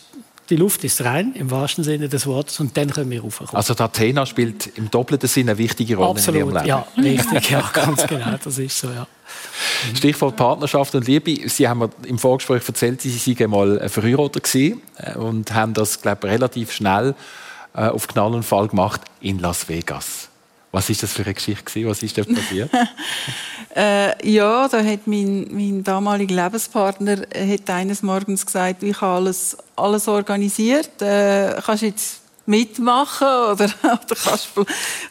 die 0.49 0.55
Luft 0.55 0.83
ist 0.83 1.03
rein, 1.03 1.33
im 1.33 1.51
wahrsten 1.51 1.83
Sinne 1.83 2.09
des 2.09 2.27
Wortes, 2.27 2.59
und 2.59 2.77
dann 2.77 2.91
können 2.91 3.09
wir 3.09 3.21
raufkommen. 3.21 3.55
Also 3.55 3.73
die 3.73 3.81
Athena 3.81 4.25
spielt 4.25 4.67
im 4.77 4.91
doppelten 4.91 5.27
Sinne 5.27 5.51
eine 5.51 5.57
wichtige 5.57 5.95
Rolle 5.95 6.11
Absolut, 6.11 6.41
in 6.41 6.47
Ihrem 6.47 6.55
Leben. 6.55 6.67
ja, 6.67 6.87
richtig, 6.97 7.49
ja, 7.49 7.69
ganz 7.73 8.05
genau, 8.07 8.35
das 8.43 8.57
ist 8.57 8.77
so, 8.77 8.89
ja. 8.89 9.07
Stichwort 9.95 10.35
Partnerschaft 10.35 10.93
und 10.95 11.07
Liebe. 11.07 11.49
Sie 11.49 11.67
haben 11.67 11.79
mir 11.79 11.89
im 12.05 12.19
Vorgespräch 12.19 12.61
erzählt, 12.67 13.01
Sie 13.01 13.39
waren 13.39 13.49
mal 13.49 13.89
verheiratet 13.89 14.43
gewesen 14.43 14.81
äh, 14.97 15.17
und 15.17 15.53
haben 15.53 15.73
das, 15.73 16.01
glaube 16.01 16.27
ich, 16.27 16.33
relativ 16.33 16.71
schnell 16.71 17.15
äh, 17.73 17.87
auf 17.87 18.07
Knall 18.07 18.33
und 18.33 18.43
Fall 18.43 18.67
gemacht 18.67 19.01
in 19.21 19.39
Las 19.39 19.67
Vegas. 19.67 20.29
Was 20.75 20.89
ist 20.89 21.03
das 21.03 21.13
für 21.13 21.23
eine 21.23 21.33
Geschichte 21.33 21.85
Was 21.85 22.03
ist 22.03 22.17
da 22.17 22.23
passiert? 22.25 22.69
äh, 23.77 24.29
ja, 24.29 24.67
da 24.67 24.83
hat 24.83 25.07
mein, 25.07 25.47
mein 25.49 25.81
damaliger 25.81 26.43
Lebenspartner 26.43 27.21
hat 27.33 27.69
eines 27.69 28.03
Morgens 28.03 28.45
gesagt, 28.45 28.83
ich 28.83 28.99
habe 28.99 29.15
alles, 29.15 29.55
alles 29.77 30.09
organisiert. 30.09 31.01
Äh, 31.01 31.61
kannst 31.65 31.83
jetzt 31.83 32.19
mitmachen 32.45 33.25
oder, 33.25 33.69
oder 33.83 34.15
kannst, 34.21 34.49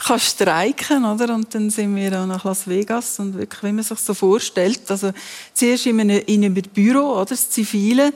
kannst 0.01 0.27
streiken, 0.27 1.03
oder? 1.07 1.35
Und 1.35 1.55
dann 1.55 1.71
sind 1.71 1.97
wir 1.97 2.21
auch 2.21 2.27
nach 2.27 2.45
Las 2.45 2.69
Vegas 2.69 3.19
und 3.19 3.39
wirklich, 3.39 3.63
wie 3.63 3.73
man 3.73 3.85
sich 3.85 3.99
so 4.01 4.13
vorstellt. 4.13 4.83
Also, 4.91 5.13
zuerst 5.55 5.87
in 5.87 5.99
einem, 5.99 6.23
in 6.27 6.45
einem 6.45 6.63
Büro, 6.75 7.15
oder? 7.15 7.25
Das 7.25 7.49
Zivile. 7.49 8.13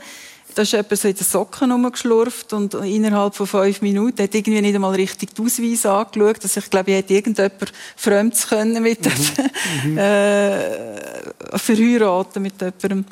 Da 0.58 0.62
ist 0.62 0.72
jemand 0.72 0.98
so 0.98 1.06
in 1.06 1.14
den 1.14 1.24
Socken 1.24 1.70
rumgeschlurft 1.70 2.52
und 2.52 2.74
innerhalb 2.74 3.36
von 3.36 3.46
fünf 3.46 3.80
Minuten 3.80 4.20
hat 4.20 4.34
irgendwie 4.34 4.60
nicht 4.60 4.74
einmal 4.74 4.92
richtig 4.92 5.32
die 5.32 5.40
Ausweise 5.40 5.92
angeschaut. 5.92 6.42
Also 6.42 6.58
ich 6.58 6.68
glaube, 6.68 6.90
ich 6.90 6.96
hätte 6.96 7.14
irgendjemand 7.14 7.72
Fremdes 7.94 8.48
können 8.48 8.82
mit 8.82 9.04
mhm. 9.04 9.92
mhm. 9.92 9.98
äh, 9.98 11.56
verheiraten 11.56 12.42
mit 12.42 12.54
jemandem. 12.60 13.04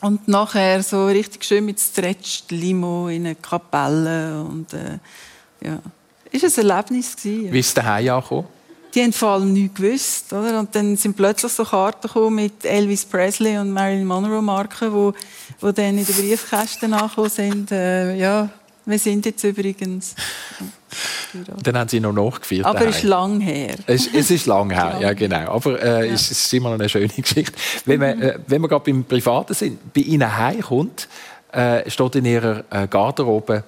Und 0.00 0.28
nachher 0.28 0.82
so 0.82 1.08
richtig 1.08 1.44
schön 1.44 1.66
mit 1.66 1.78
Stretch 1.78 2.44
Limo 2.48 3.08
in 3.08 3.26
eine 3.26 3.34
Kapelle 3.34 4.42
und 4.42 4.72
äh, 4.72 4.98
ja. 5.60 5.82
Ist 6.32 6.58
ein 6.58 6.70
Erlebnis 6.70 7.14
gewesen. 7.16 7.52
Wie 7.52 7.58
ist 7.58 7.76
der 7.76 7.84
daheim 7.84 8.14
angekommen? 8.14 8.46
Die 8.94 9.02
haben 9.02 9.12
vor 9.12 9.30
allem 9.30 9.52
nichts 9.52 9.76
gewusst, 9.76 10.32
oder? 10.32 10.58
Und 10.58 10.74
dann 10.74 10.96
sind 10.96 11.16
plötzlich 11.16 11.52
so 11.52 11.64
Karten 11.64 12.08
gekommen 12.08 12.36
mit 12.36 12.64
Elvis 12.64 13.04
Presley 13.04 13.58
und 13.58 13.70
Marilyn 13.72 14.06
Monroe 14.06 14.42
Marken, 14.42 14.92
wo, 14.92 15.12
wo 15.60 15.72
dann 15.72 15.98
in 15.98 16.04
den 16.06 16.14
Briefkästen 16.14 16.94
angekommen 16.94 17.28
sind. 17.28 17.70
Äh, 17.70 18.16
ja, 18.16 18.48
wir 18.86 18.98
sind 18.98 19.26
jetzt 19.26 19.44
übrigens. 19.44 20.14
Dann 21.62 21.76
haben 21.76 21.88
sie 21.88 22.00
noch 22.00 22.12
nachgeführt. 22.12 22.64
Aber 22.64 22.86
es 22.86 22.96
ist 22.96 23.02
lang 23.02 23.40
her. 23.40 23.76
Es, 23.86 24.08
es 24.12 24.30
ist 24.30 24.46
lang 24.46 24.70
her, 24.70 24.96
ja 24.98 25.12
genau. 25.12 25.50
Aber 25.52 25.80
äh, 25.82 26.06
ja. 26.06 26.14
es 26.14 26.30
ist 26.30 26.54
immer 26.54 26.70
noch 26.70 26.78
eine 26.78 26.88
schöne 26.88 27.08
Geschichte. 27.08 27.52
Wenn 27.84 28.00
wir, 28.00 28.08
äh, 28.08 28.38
wenn 28.46 28.62
wir 28.62 28.68
gerade 28.68 28.84
beim 28.84 29.04
Privaten 29.04 29.52
sind, 29.52 29.92
bei 29.92 30.00
Ihnen 30.00 30.34
heimkommt, 30.34 31.06
äh, 31.52 31.88
steht 31.90 32.14
in 32.16 32.24
Ihrer 32.24 32.64
äh, 32.70 32.88
Garderobe 32.88 33.64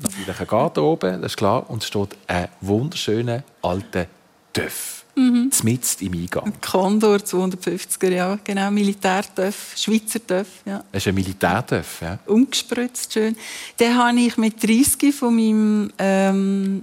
natürlich 0.00 0.38
eine 0.38 0.46
Garderobe, 0.46 1.18
das 1.20 1.32
ist 1.32 1.36
klar, 1.36 1.68
und 1.68 1.82
es 1.82 1.88
steht 1.88 2.16
ein 2.26 2.48
wunderschöner 2.60 3.42
alter 3.62 4.06
Töff. 4.52 5.04
Mhm. 5.14 5.50
Zmitzt 5.52 6.00
im 6.00 6.14
Eingang. 6.14 6.44
Ein 6.44 6.60
Condor 6.60 7.16
250er, 7.16 8.10
ja, 8.10 8.38
genau, 8.42 8.70
Militärtöff, 8.70 9.74
Schweizer 9.76 10.26
Töff, 10.26 10.48
ja. 10.64 10.82
Das 10.90 11.02
ist 11.02 11.08
ein 11.08 11.14
Militärtöff, 11.14 12.00
ja. 12.00 12.18
Umgespritzt, 12.26 13.12
schön. 13.12 13.36
Den 13.78 13.96
habe 13.96 14.18
ich 14.18 14.38
mit 14.38 14.62
30 14.62 15.14
von 15.14 15.36
meinem 15.36 15.92
ähm, 15.98 16.82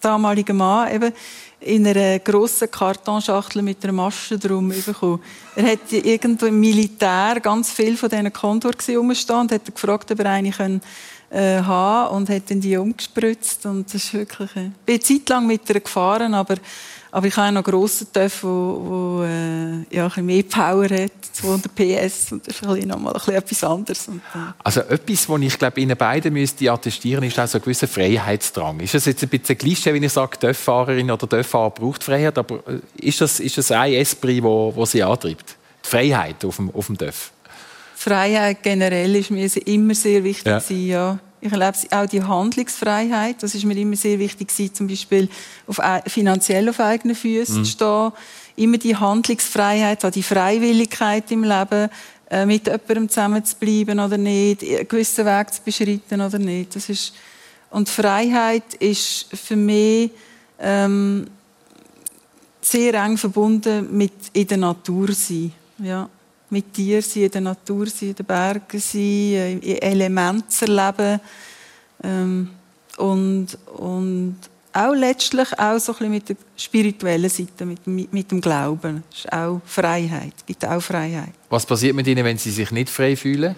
damaligen 0.00 0.56
Mann 0.56 0.92
eben 0.92 1.12
in 1.60 1.86
einer 1.86 2.18
grossen 2.20 2.70
Kartonschachtel 2.70 3.62
mit 3.62 3.82
einer 3.82 3.92
Masche 3.92 4.38
drum 4.38 4.68
bekommen. 4.68 5.20
Er 5.56 5.72
hat 5.72 5.92
irgendwo 5.92 6.46
im 6.46 6.60
Militär 6.60 7.40
ganz 7.40 7.72
viel 7.72 7.96
von 7.96 8.08
diesen 8.08 8.32
Condor 8.32 8.72
rumstehen 8.88 9.40
und 9.40 9.52
hat 9.52 9.64
gefragt, 9.64 10.10
ob 10.10 10.18
er 10.20 10.30
eine 10.30 10.50
können 10.50 10.80
äh, 11.30 11.60
haben 11.60 12.16
und 12.16 12.30
hat 12.30 12.50
dann 12.50 12.60
die 12.60 12.76
umgespritzt 12.76 13.66
und 13.66 13.86
das 13.86 14.04
ist 14.04 14.14
wirklich 14.14 14.54
äh, 14.56 14.66
ich 14.66 14.72
bin 14.84 15.00
Zeit 15.00 15.28
lang 15.28 15.46
mit 15.46 15.68
ihr 15.68 15.80
gefahren 15.80 16.34
aber 16.34 16.56
aber 17.10 17.26
ich 17.26 17.36
habe 17.36 17.52
noch 17.52 17.64
grossen 17.64 18.12
Töpf, 18.12 18.42
wo, 18.42 18.48
wo 18.48 19.22
äh, 19.24 19.82
ja, 19.90 20.10
ein 20.14 20.26
mehr 20.26 20.42
Power 20.42 20.88
hat, 20.90 21.12
200 21.32 21.74
PS 21.74 22.32
und 22.32 22.46
das 22.46 22.60
ist 22.60 22.66
ein 22.66 22.88
noch 22.88 22.98
mal 22.98 23.10
ein 23.10 23.14
bisschen 23.14 23.34
etwas 23.34 23.64
anderes. 23.64 24.08
Und. 24.08 24.20
Also 24.62 24.80
etwas, 24.80 25.28
was 25.28 25.40
ich 25.40 25.58
glaube 25.58 25.80
Ihnen 25.80 25.96
beiden 25.96 26.32
müsste 26.34 26.70
attestieren, 26.70 27.24
ist 27.24 27.38
auch 27.38 27.46
so 27.46 27.58
ein 27.58 27.62
gewisser 27.62 27.88
Freiheitsdrang. 27.88 28.80
Ist 28.80 28.94
das 28.94 29.06
jetzt 29.06 29.22
ein 29.22 29.30
bisschen 29.30 29.56
Klischee, 29.56 29.94
wenn 29.94 30.02
ich 30.02 30.12
sage, 30.12 30.38
Töpffahrerin 30.38 31.10
oder 31.10 31.28
Töpffahrer 31.28 31.70
braucht 31.70 32.04
Freiheit, 32.04 32.36
aber 32.36 32.56
äh, 32.66 33.06
ist 33.06 33.20
das, 33.20 33.40
ist 33.40 33.56
das 33.56 33.70
ein 33.70 33.94
Esprit, 33.94 34.42
wo, 34.42 34.72
wo 34.74 34.84
Sie 34.84 35.02
antreibt? 35.02 35.56
Die 35.84 35.88
Freiheit 35.88 36.44
auf 36.44 36.56
dem, 36.56 36.70
auf 36.74 36.88
dem? 36.88 36.98
Freiheit 37.98 38.62
generell 38.62 39.16
ist 39.16 39.32
mir 39.32 39.48
immer 39.66 39.92
sehr 39.92 40.22
wichtig. 40.22 40.46
Ja. 40.46 40.60
Gewesen, 40.60 40.86
ja. 40.86 41.18
Ich 41.40 41.50
erlebe 41.50 41.76
auch 41.90 42.06
die 42.06 42.22
Handlungsfreiheit. 42.22 43.42
Das 43.42 43.56
ist 43.56 43.64
mir 43.64 43.76
immer 43.76 43.96
sehr 43.96 44.20
wichtig 44.20 44.48
gewesen, 44.48 44.74
zum 44.74 44.86
Beispiel 44.86 45.28
auf, 45.66 45.80
finanziell 46.06 46.68
auf 46.68 46.78
eigenen 46.78 47.16
Füßen 47.16 47.58
mhm. 47.58 47.64
zu 47.64 47.70
stehen. 47.72 48.12
Immer 48.54 48.78
die 48.78 48.94
Handlungsfreiheit, 48.94 50.14
die 50.14 50.22
Freiwilligkeit 50.22 51.28
im 51.32 51.42
Leben, 51.42 51.90
äh, 52.30 52.46
mit 52.46 52.68
jemandem 52.68 53.08
zusammen 53.08 53.44
zu 53.44 53.56
bleiben 53.56 53.98
oder 53.98 54.16
nicht, 54.16 54.62
einen 54.62 54.86
gewissen 54.86 55.26
Weg 55.26 55.52
zu 55.52 55.62
beschreiten 55.64 56.20
oder 56.20 56.38
nicht. 56.38 56.76
Das 56.76 56.88
ist 56.88 57.12
und 57.70 57.88
Freiheit 57.88 58.74
ist 58.78 59.26
für 59.34 59.56
mich 59.56 60.12
ähm, 60.60 61.26
sehr 62.60 62.94
eng 62.94 63.18
verbunden 63.18 63.88
mit 63.90 64.12
in 64.32 64.46
der 64.46 64.58
Natur 64.58 65.12
sein. 65.12 65.52
Ja 65.78 66.08
mit 66.50 66.76
dir 66.76 67.02
sein, 67.02 67.24
in 67.24 67.30
der 67.30 67.40
Natur 67.40 67.86
sein, 67.86 68.10
in 68.10 68.14
den 68.14 68.26
Bergen 68.26 68.80
sein, 68.80 69.60
in 69.60 69.82
Elementen 69.82 70.68
erleben. 70.68 71.20
Ähm, 72.02 72.50
und, 72.96 73.58
und 73.76 74.36
auch 74.72 74.94
letztlich 74.94 75.58
auch 75.58 75.78
so 75.78 75.92
ein 75.92 75.98
bisschen 75.98 76.10
mit 76.10 76.28
der 76.28 76.36
spirituellen 76.56 77.30
Seite, 77.30 77.64
mit, 77.64 77.86
mit, 77.86 78.30
dem 78.30 78.40
Glauben. 78.40 79.02
Das 79.10 79.18
ist 79.20 79.32
auch 79.32 79.60
Freiheit, 79.64 80.34
gibt 80.46 80.64
auch 80.64 80.80
Freiheit. 80.80 81.32
Was 81.48 81.64
passiert 81.64 81.94
mit 81.94 82.06
Ihnen, 82.06 82.24
wenn 82.24 82.38
Sie 82.38 82.50
sich 82.50 82.70
nicht 82.70 82.88
frei 82.88 83.16
fühlen? 83.16 83.54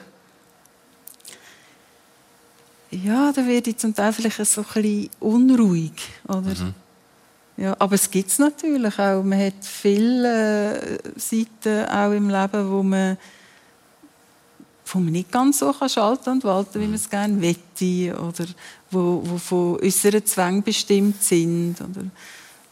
Ja, 2.90 3.32
da 3.32 3.46
werde 3.46 3.70
ich 3.70 3.76
zum 3.76 3.94
Teil 3.94 4.12
vielleicht 4.12 4.44
so 4.44 4.62
ein 4.62 4.66
bisschen 4.82 5.10
unruhig. 5.20 5.92
Oder? 6.26 6.40
Mhm. 6.40 6.74
Ja, 7.60 7.76
aber 7.78 7.94
es 7.94 8.10
gibt 8.10 8.30
es 8.30 8.38
natürlich 8.38 8.98
auch. 8.98 9.22
Man 9.22 9.38
hat 9.38 9.62
viele 9.62 10.80
äh, 10.80 10.98
Seiten 11.14 11.84
auch 11.90 12.10
im 12.10 12.30
Leben, 12.30 12.70
wo 12.70 12.82
man, 12.82 13.18
wo 14.86 14.98
man 14.98 15.12
nicht 15.12 15.30
ganz 15.30 15.58
so 15.58 15.70
kann 15.70 15.90
schalten 15.90 16.30
und 16.30 16.44
walten, 16.44 16.80
wie 16.80 16.86
man 16.86 16.94
es 16.94 17.10
gerne 17.10 17.34
möchte. 17.34 18.18
Oder 18.18 18.46
wo, 18.90 19.20
wo 19.26 19.36
von 19.36 19.76
unseren 19.76 20.24
Zwängen 20.24 20.62
bestimmt 20.62 21.22
sind. 21.22 21.78
Oder 21.82 22.06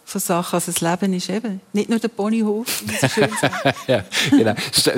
von 0.08 0.20
Sachen. 0.20 0.54
Also 0.54 0.72
das 0.72 0.80
Leben 0.80 1.12
ist 1.12 1.28
eben 1.28 1.60
nicht 1.72 1.90
nur 1.90 1.98
der 1.98 2.08
Ponyhof, 2.08 2.66
ja, 3.86 4.04
genau. 4.30 4.54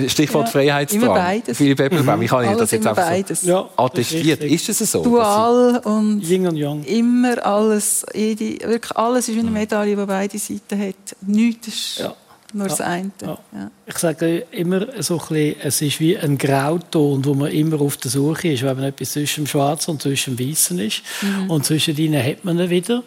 Stichwort 0.07 0.47
ja, 0.47 0.53
Freiheitsdrang. 0.53 1.03
Immer 1.03 1.15
beides. 1.15 1.59
Philipp 1.59 1.81
Eppelbaum, 1.81 2.23
ich 2.23 2.31
habe 2.31 2.47
Ihnen 2.47 2.57
das 2.59 2.71
jetzt 2.71 2.87
einfach 2.87 3.09
beides. 3.09 3.41
so 3.41 3.51
ja, 3.51 3.69
attestiert. 3.77 4.43
Ist, 4.45 4.69
ist 4.69 4.81
es 4.81 4.93
so? 4.93 5.03
Dual 5.03 5.79
und 5.79 6.23
Yin 6.23 6.47
und 6.47 6.57
Yang. 6.57 6.85
immer 6.85 7.45
alles, 7.45 8.07
jede, 8.15 8.69
wirklich 8.69 8.97
alles 8.97 9.29
ist 9.29 9.35
wie 9.35 9.41
eine 9.41 9.51
Medaille, 9.51 9.97
die 9.97 10.07
beide 10.07 10.39
Seiten 10.39 10.81
hat. 10.81 11.17
Nichts 11.23 11.69
ist 11.69 11.99
ja. 11.99 12.15
nur 12.53 12.69
das 12.69 12.81
eine. 12.81 13.11
Ja. 13.21 13.39
Ich 13.87 13.99
sage 13.99 14.47
immer 14.53 14.87
so 15.03 15.15
ein 15.15 15.27
bisschen, 15.27 15.57
es 15.61 15.83
ist 15.83 15.99
wie 15.99 16.17
ein 16.17 16.39
Grauton, 16.39 17.25
wo 17.25 17.35
man 17.35 17.51
immer 17.51 17.81
auf 17.81 17.97
der 17.97 18.13
Suche 18.13 18.53
ist, 18.53 18.63
wenn 18.63 18.77
man 18.77 18.85
etwas 18.87 19.11
zwischen 19.13 19.43
dem 19.43 19.49
Schwarzen 19.49 19.91
und 19.91 20.03
zwischen 20.03 20.37
dem 20.37 20.49
Weißen 20.49 20.79
ist. 20.79 21.03
Mhm. 21.23 21.51
Und 21.51 21.67
zwischen 21.67 21.97
ihnen 21.97 22.25
hat 22.25 22.45
man 22.45 22.61
ihn 22.61 22.71
wieder. 22.71 23.03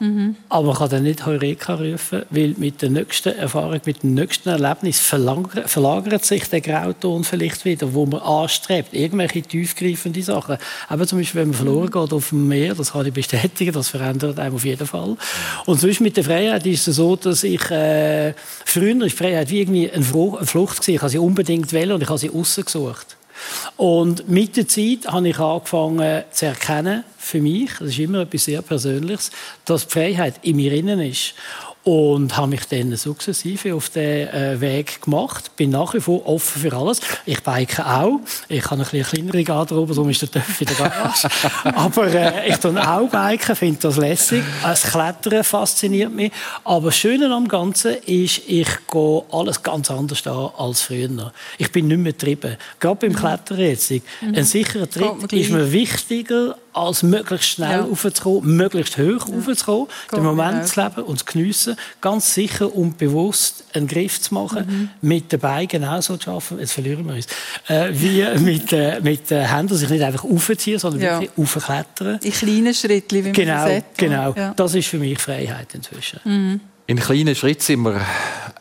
Mhm. 0.00 0.36
Aber 0.48 0.68
man 0.68 0.76
kann 0.76 0.90
dann 0.90 1.02
nicht 1.02 1.26
Heureka 1.26 1.74
rufen, 1.74 2.22
weil 2.30 2.54
mit 2.56 2.82
der 2.82 2.90
nächsten 2.90 3.36
Erfahrung, 3.36 3.80
mit 3.84 4.02
dem 4.02 4.14
nächsten 4.14 4.48
Erlebnis 4.48 5.00
verlagert, 5.00 6.24
sich 6.24 6.48
der 6.48 6.60
Grauton 6.60 7.24
vielleicht 7.24 7.64
wieder, 7.64 7.92
wo 7.94 8.06
man 8.06 8.20
anstrebt. 8.20 8.94
Irgendwelche 8.94 9.42
tiefgreifende 9.42 10.22
Sachen. 10.22 10.58
Aber 10.88 11.06
zum 11.06 11.18
Beispiel, 11.18 11.42
wenn 11.42 11.48
man 11.48 11.56
verloren 11.56 11.90
geht 11.90 12.12
auf 12.12 12.28
dem 12.30 12.48
Meer, 12.48 12.74
das 12.74 12.92
kann 12.92 13.06
ich 13.06 13.12
bestätigen, 13.12 13.72
das 13.72 13.88
verändert 13.88 14.38
einem 14.38 14.54
auf 14.54 14.64
jeden 14.64 14.86
Fall. 14.86 15.16
Und 15.66 15.80
sonst 15.80 16.00
mit 16.00 16.16
der 16.16 16.24
Freiheit 16.24 16.64
ist 16.66 16.86
es 16.86 16.96
so, 16.96 17.16
dass 17.16 17.42
ich 17.42 17.70
äh, 17.70 18.34
früher 18.64 19.04
ist 19.04 19.18
Freiheit 19.18 19.50
wie 19.50 19.60
irgendwie 19.60 19.90
eine 19.90 20.04
Flucht 20.04 20.80
gewesen. 20.80 20.94
Ich 20.94 21.00
habe 21.00 21.10
sie 21.10 21.18
unbedingt 21.18 21.72
wählen 21.72 21.92
und 21.92 22.02
ich 22.02 22.08
habe 22.08 22.18
sie 22.18 22.30
aussen 22.30 22.64
gesucht. 22.64 23.17
Und 23.76 24.28
mit 24.28 24.56
der 24.56 24.68
Zeit 24.68 25.06
habe 25.06 25.28
ich 25.28 25.38
angefangen 25.38 26.24
zu 26.30 26.46
erkennen, 26.46 27.04
für 27.16 27.40
mich, 27.40 27.70
das 27.78 27.88
ist 27.88 27.98
immer 27.98 28.20
etwas 28.20 28.44
sehr 28.44 28.62
Persönliches, 28.62 29.30
dass 29.64 29.86
die 29.86 29.92
Freiheit 29.92 30.34
in 30.42 30.56
mir 30.56 30.72
innen 30.72 31.00
ist 31.00 31.34
und 31.88 32.36
habe 32.36 32.48
mich 32.48 32.66
dann 32.66 32.94
sukzessive 32.96 33.74
auf 33.74 33.88
den 33.88 34.28
äh, 34.28 34.60
Weg 34.60 35.00
gemacht. 35.00 35.56
Bin 35.56 35.70
nach 35.70 35.94
wie 35.94 36.00
vor 36.00 36.26
offen 36.26 36.60
für 36.60 36.76
alles. 36.76 37.00
Ich 37.24 37.42
bike 37.42 37.80
auch. 37.80 38.20
Ich 38.50 38.62
habe 38.70 38.84
eine 38.90 39.02
kleinere 39.02 39.42
Garderobe, 39.42 39.94
darum 39.94 40.10
ist 40.10 40.20
der 40.20 40.30
Töpf 40.30 40.60
in 40.60 40.66
der 40.66 40.76
Garage. 40.76 41.28
Aber 41.64 42.12
äh, 42.12 42.50
ich 42.50 42.58
tue 42.58 42.78
auch 42.78 43.08
biken, 43.08 43.56
finde 43.56 43.78
das 43.80 43.96
lässig. 43.96 44.44
Das 44.62 44.82
Klettern 44.82 45.42
fasziniert 45.42 46.12
mich. 46.12 46.30
Aber 46.62 46.88
das 46.88 46.98
Schöne 46.98 47.34
am 47.34 47.48
Ganzen 47.48 47.94
ist, 48.04 48.42
ich 48.46 48.68
gehe 48.92 49.22
alles 49.32 49.62
ganz 49.62 49.90
anders 49.90 50.26
an 50.26 50.50
als 50.58 50.82
früher. 50.82 51.32
Ich 51.56 51.72
bin 51.72 51.88
nicht 51.88 52.00
mehr 52.00 52.12
getrieben. 52.12 52.58
Gerade 52.80 52.96
beim 52.96 53.16
Klettern 53.16 53.60
jetzt. 53.60 53.90
Mhm. 53.90 54.02
Ein 54.34 54.44
sicherer 54.44 54.90
Tritt 54.90 55.32
ist 55.32 55.50
mir 55.50 55.72
wichtiger 55.72 56.54
als 56.72 57.02
möglichst 57.02 57.48
schnell 57.48 57.80
ja. 57.80 57.84
aufzukommen, 57.84 58.56
möglichst 58.56 58.98
hoch 58.98 59.28
ja. 59.28 59.36
aufzukommen, 59.36 59.88
den 60.14 60.22
Moment 60.22 60.66
zu 60.66 60.80
leben 60.80 61.02
und 61.02 61.18
zu 61.18 61.24
geniessen, 61.24 61.76
ganz 62.00 62.34
sicher 62.34 62.74
und 62.74 62.98
bewusst 62.98 63.64
einen 63.72 63.86
Griff 63.86 64.20
zu 64.20 64.34
machen, 64.34 64.66
mhm. 64.66 65.08
mit 65.08 65.32
den 65.32 65.40
Beinen 65.40 65.68
genauso 65.68 66.16
zu 66.16 66.30
arbeiten, 66.30 66.58
jetzt 66.58 66.72
verlieren 66.72 67.06
wir 67.06 67.14
uns, 67.14 67.26
äh, 67.68 67.88
wie 67.92 68.24
mit, 68.40 68.72
äh, 68.72 69.00
mit 69.00 69.30
den 69.30 69.46
Händen 69.46 69.76
sich 69.76 69.88
nicht 69.88 70.02
einfach 70.02 70.24
aufziehen, 70.24 70.78
sondern 70.78 71.00
ja. 71.00 71.20
wirklich 71.20 71.30
aufklettern. 71.36 72.18
In 72.22 72.32
kleinen 72.32 72.74
Schritten, 72.74 73.24
wie 73.24 73.32
genau, 73.32 73.54
man 73.54 73.68
sagt. 73.68 73.98
Genau, 73.98 74.34
ja. 74.36 74.54
das 74.54 74.74
ist 74.74 74.88
für 74.88 74.98
mich 74.98 75.18
Freiheit 75.18 75.74
inzwischen. 75.74 76.20
Mhm. 76.24 76.60
In 76.88 76.98
kleinen 76.98 77.34
Schritten 77.34 77.60
sind 77.60 77.82
wir 77.82 78.00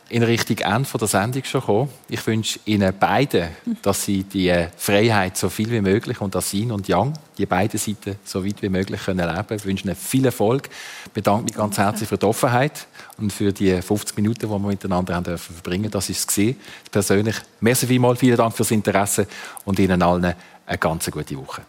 in 0.09 0.21
Richtung 0.21 0.57
Ende 0.57 0.89
der 0.99 1.07
Sendung 1.07 1.45
schon 1.45 1.61
gekommen. 1.61 1.89
Ich 2.09 2.27
wünsche 2.27 2.59
Ihnen 2.65 2.93
beiden, 2.99 3.47
dass 3.81 4.03
Sie 4.03 4.23
die 4.23 4.67
Freiheit 4.75 5.37
so 5.37 5.47
viel 5.47 5.71
wie 5.71 5.79
möglich 5.79 6.19
und 6.19 6.35
das 6.35 6.53
Yin 6.53 6.73
und 6.73 6.89
Yang, 6.89 7.13
die 7.37 7.45
beiden 7.45 7.79
Seiten 7.79 8.17
so 8.25 8.45
weit 8.45 8.61
wie 8.61 8.67
möglich 8.67 8.99
können 9.05 9.33
leben. 9.33 9.55
Ich 9.55 9.63
wünsche 9.63 9.85
Ihnen 9.85 9.95
viel 9.95 10.25
Erfolg. 10.25 10.67
Ich 11.05 11.11
bedanke 11.13 11.45
mich 11.45 11.53
ganz 11.53 11.77
herzlich 11.77 12.09
für 12.09 12.17
die 12.17 12.25
Offenheit 12.25 12.87
und 13.17 13.31
für 13.31 13.53
die 13.53 13.81
50 13.81 14.17
Minuten, 14.17 14.41
die 14.41 14.49
wir 14.49 14.59
miteinander 14.59 15.15
haben 15.15 15.23
dürfen 15.23 15.55
verbringen. 15.55 15.89
Das 15.89 16.09
ist 16.09 16.37
es. 16.37 16.55
Persönlich. 16.91 17.37
Merci 17.61 17.87
vielmals, 17.87 18.19
vielen 18.19 18.35
Dank 18.35 18.53
fürs 18.53 18.71
Interesse 18.71 19.25
und 19.63 19.79
Ihnen 19.79 20.01
allen 20.01 20.35
eine 20.65 20.77
ganz 20.77 21.09
gute 21.09 21.37
Woche. 21.37 21.61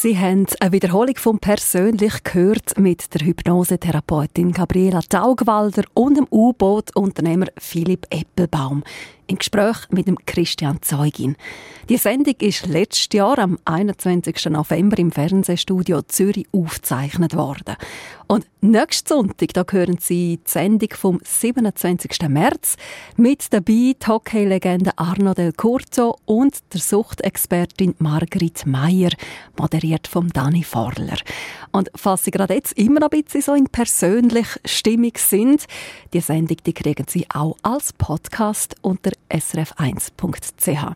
Sie 0.00 0.16
haben 0.16 0.46
eine 0.60 0.70
Wiederholung 0.70 1.16
vom 1.16 1.40
Persönlich 1.40 2.22
gehört 2.22 2.78
mit 2.78 3.12
der 3.12 3.26
Hypnosetherapeutin 3.26 4.52
Gabriela 4.52 5.00
Taugwalder 5.00 5.82
und 5.92 6.16
dem 6.16 6.28
U-Boot-Unternehmer 6.30 7.46
Philipp 7.58 8.06
Eppelbaum 8.08 8.84
im 9.28 9.38
Gespräch 9.38 9.76
mit 9.90 10.08
dem 10.08 10.16
Christian 10.26 10.82
Zeugin. 10.82 11.36
Die 11.88 11.96
Sendung 11.96 12.34
ist 12.40 12.66
letztes 12.66 13.08
Jahr 13.12 13.38
am 13.38 13.58
21. 13.64 14.46
November 14.46 14.98
im 14.98 15.12
Fernsehstudio 15.12 16.02
Zürich 16.02 16.46
aufgezeichnet 16.52 17.36
worden. 17.36 17.76
Und 18.26 18.46
nächsten 18.60 19.08
Sonntag 19.08 19.54
da 19.54 19.64
hören 19.70 19.96
Sie 19.98 20.36
die 20.36 20.50
Sendung 20.50 20.90
vom 20.92 21.18
27. 21.24 22.28
März 22.28 22.76
mit 23.16 23.50
dabei 23.54 23.94
die 23.94 24.06
Hockey-Legende 24.06 24.92
Arno 24.96 25.32
Del 25.32 25.52
Curto 25.52 26.18
und 26.26 26.58
der 26.74 26.80
Suchtexpertin 26.80 27.94
Margrit 27.98 28.66
Meyer, 28.66 29.12
moderiert 29.58 30.06
von 30.06 30.28
Dani 30.28 30.62
Forler. 30.62 31.16
Und 31.72 31.90
falls 31.94 32.24
Sie 32.24 32.30
gerade 32.30 32.54
jetzt 32.54 32.76
immer 32.76 33.00
noch 33.00 33.10
ein 33.10 33.22
bisschen 33.22 33.40
so 33.40 33.54
in 33.54 33.68
persönlich 33.68 34.48
Stimmung 34.66 35.12
sind, 35.16 35.64
die 36.12 36.20
Sendung 36.20 36.58
die 36.66 36.74
kriegen 36.74 37.06
Sie 37.08 37.26
auch 37.32 37.56
als 37.62 37.94
Podcast 37.94 38.76
unter 38.82 39.12
srf1.ch. 39.30 40.94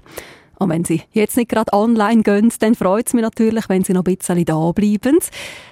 Und 0.59 0.69
wenn 0.69 0.85
Sie 0.85 1.03
jetzt 1.13 1.37
nicht 1.37 1.49
gerade 1.49 1.73
online 1.73 2.23
gehen, 2.23 2.53
dann 2.61 2.75
freut 2.75 3.09
es 3.09 3.15
mich 3.15 3.23
natürlich, 3.23 3.69
wenn 3.69 3.83
Sie 3.83 3.93
noch 3.93 4.05
ein 4.05 4.17
bisschen 4.17 4.45
da 4.45 4.73
bleiben. 4.73 5.19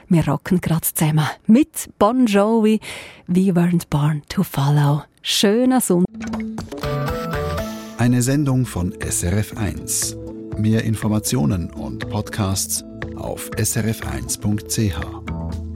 Wir 0.08 0.26
rocken 0.26 0.60
gerade 0.60 0.80
zusammen 0.80 1.26
mit 1.46 1.90
Bon 1.98 2.26
Jovi, 2.26 2.80
We 3.28 3.52
Weren't 3.52 3.84
Born 3.88 4.22
to 4.28 4.42
Follow. 4.42 5.04
Schöner 5.22 5.80
Sonntag. 5.80 6.42
Eine 7.98 8.22
Sendung 8.22 8.66
von 8.66 8.92
SRF1. 8.94 10.58
Mehr 10.58 10.84
Informationen 10.84 11.70
und 11.70 12.08
Podcasts 12.08 12.82
auf 13.16 13.50
srf1.ch. 13.50 15.69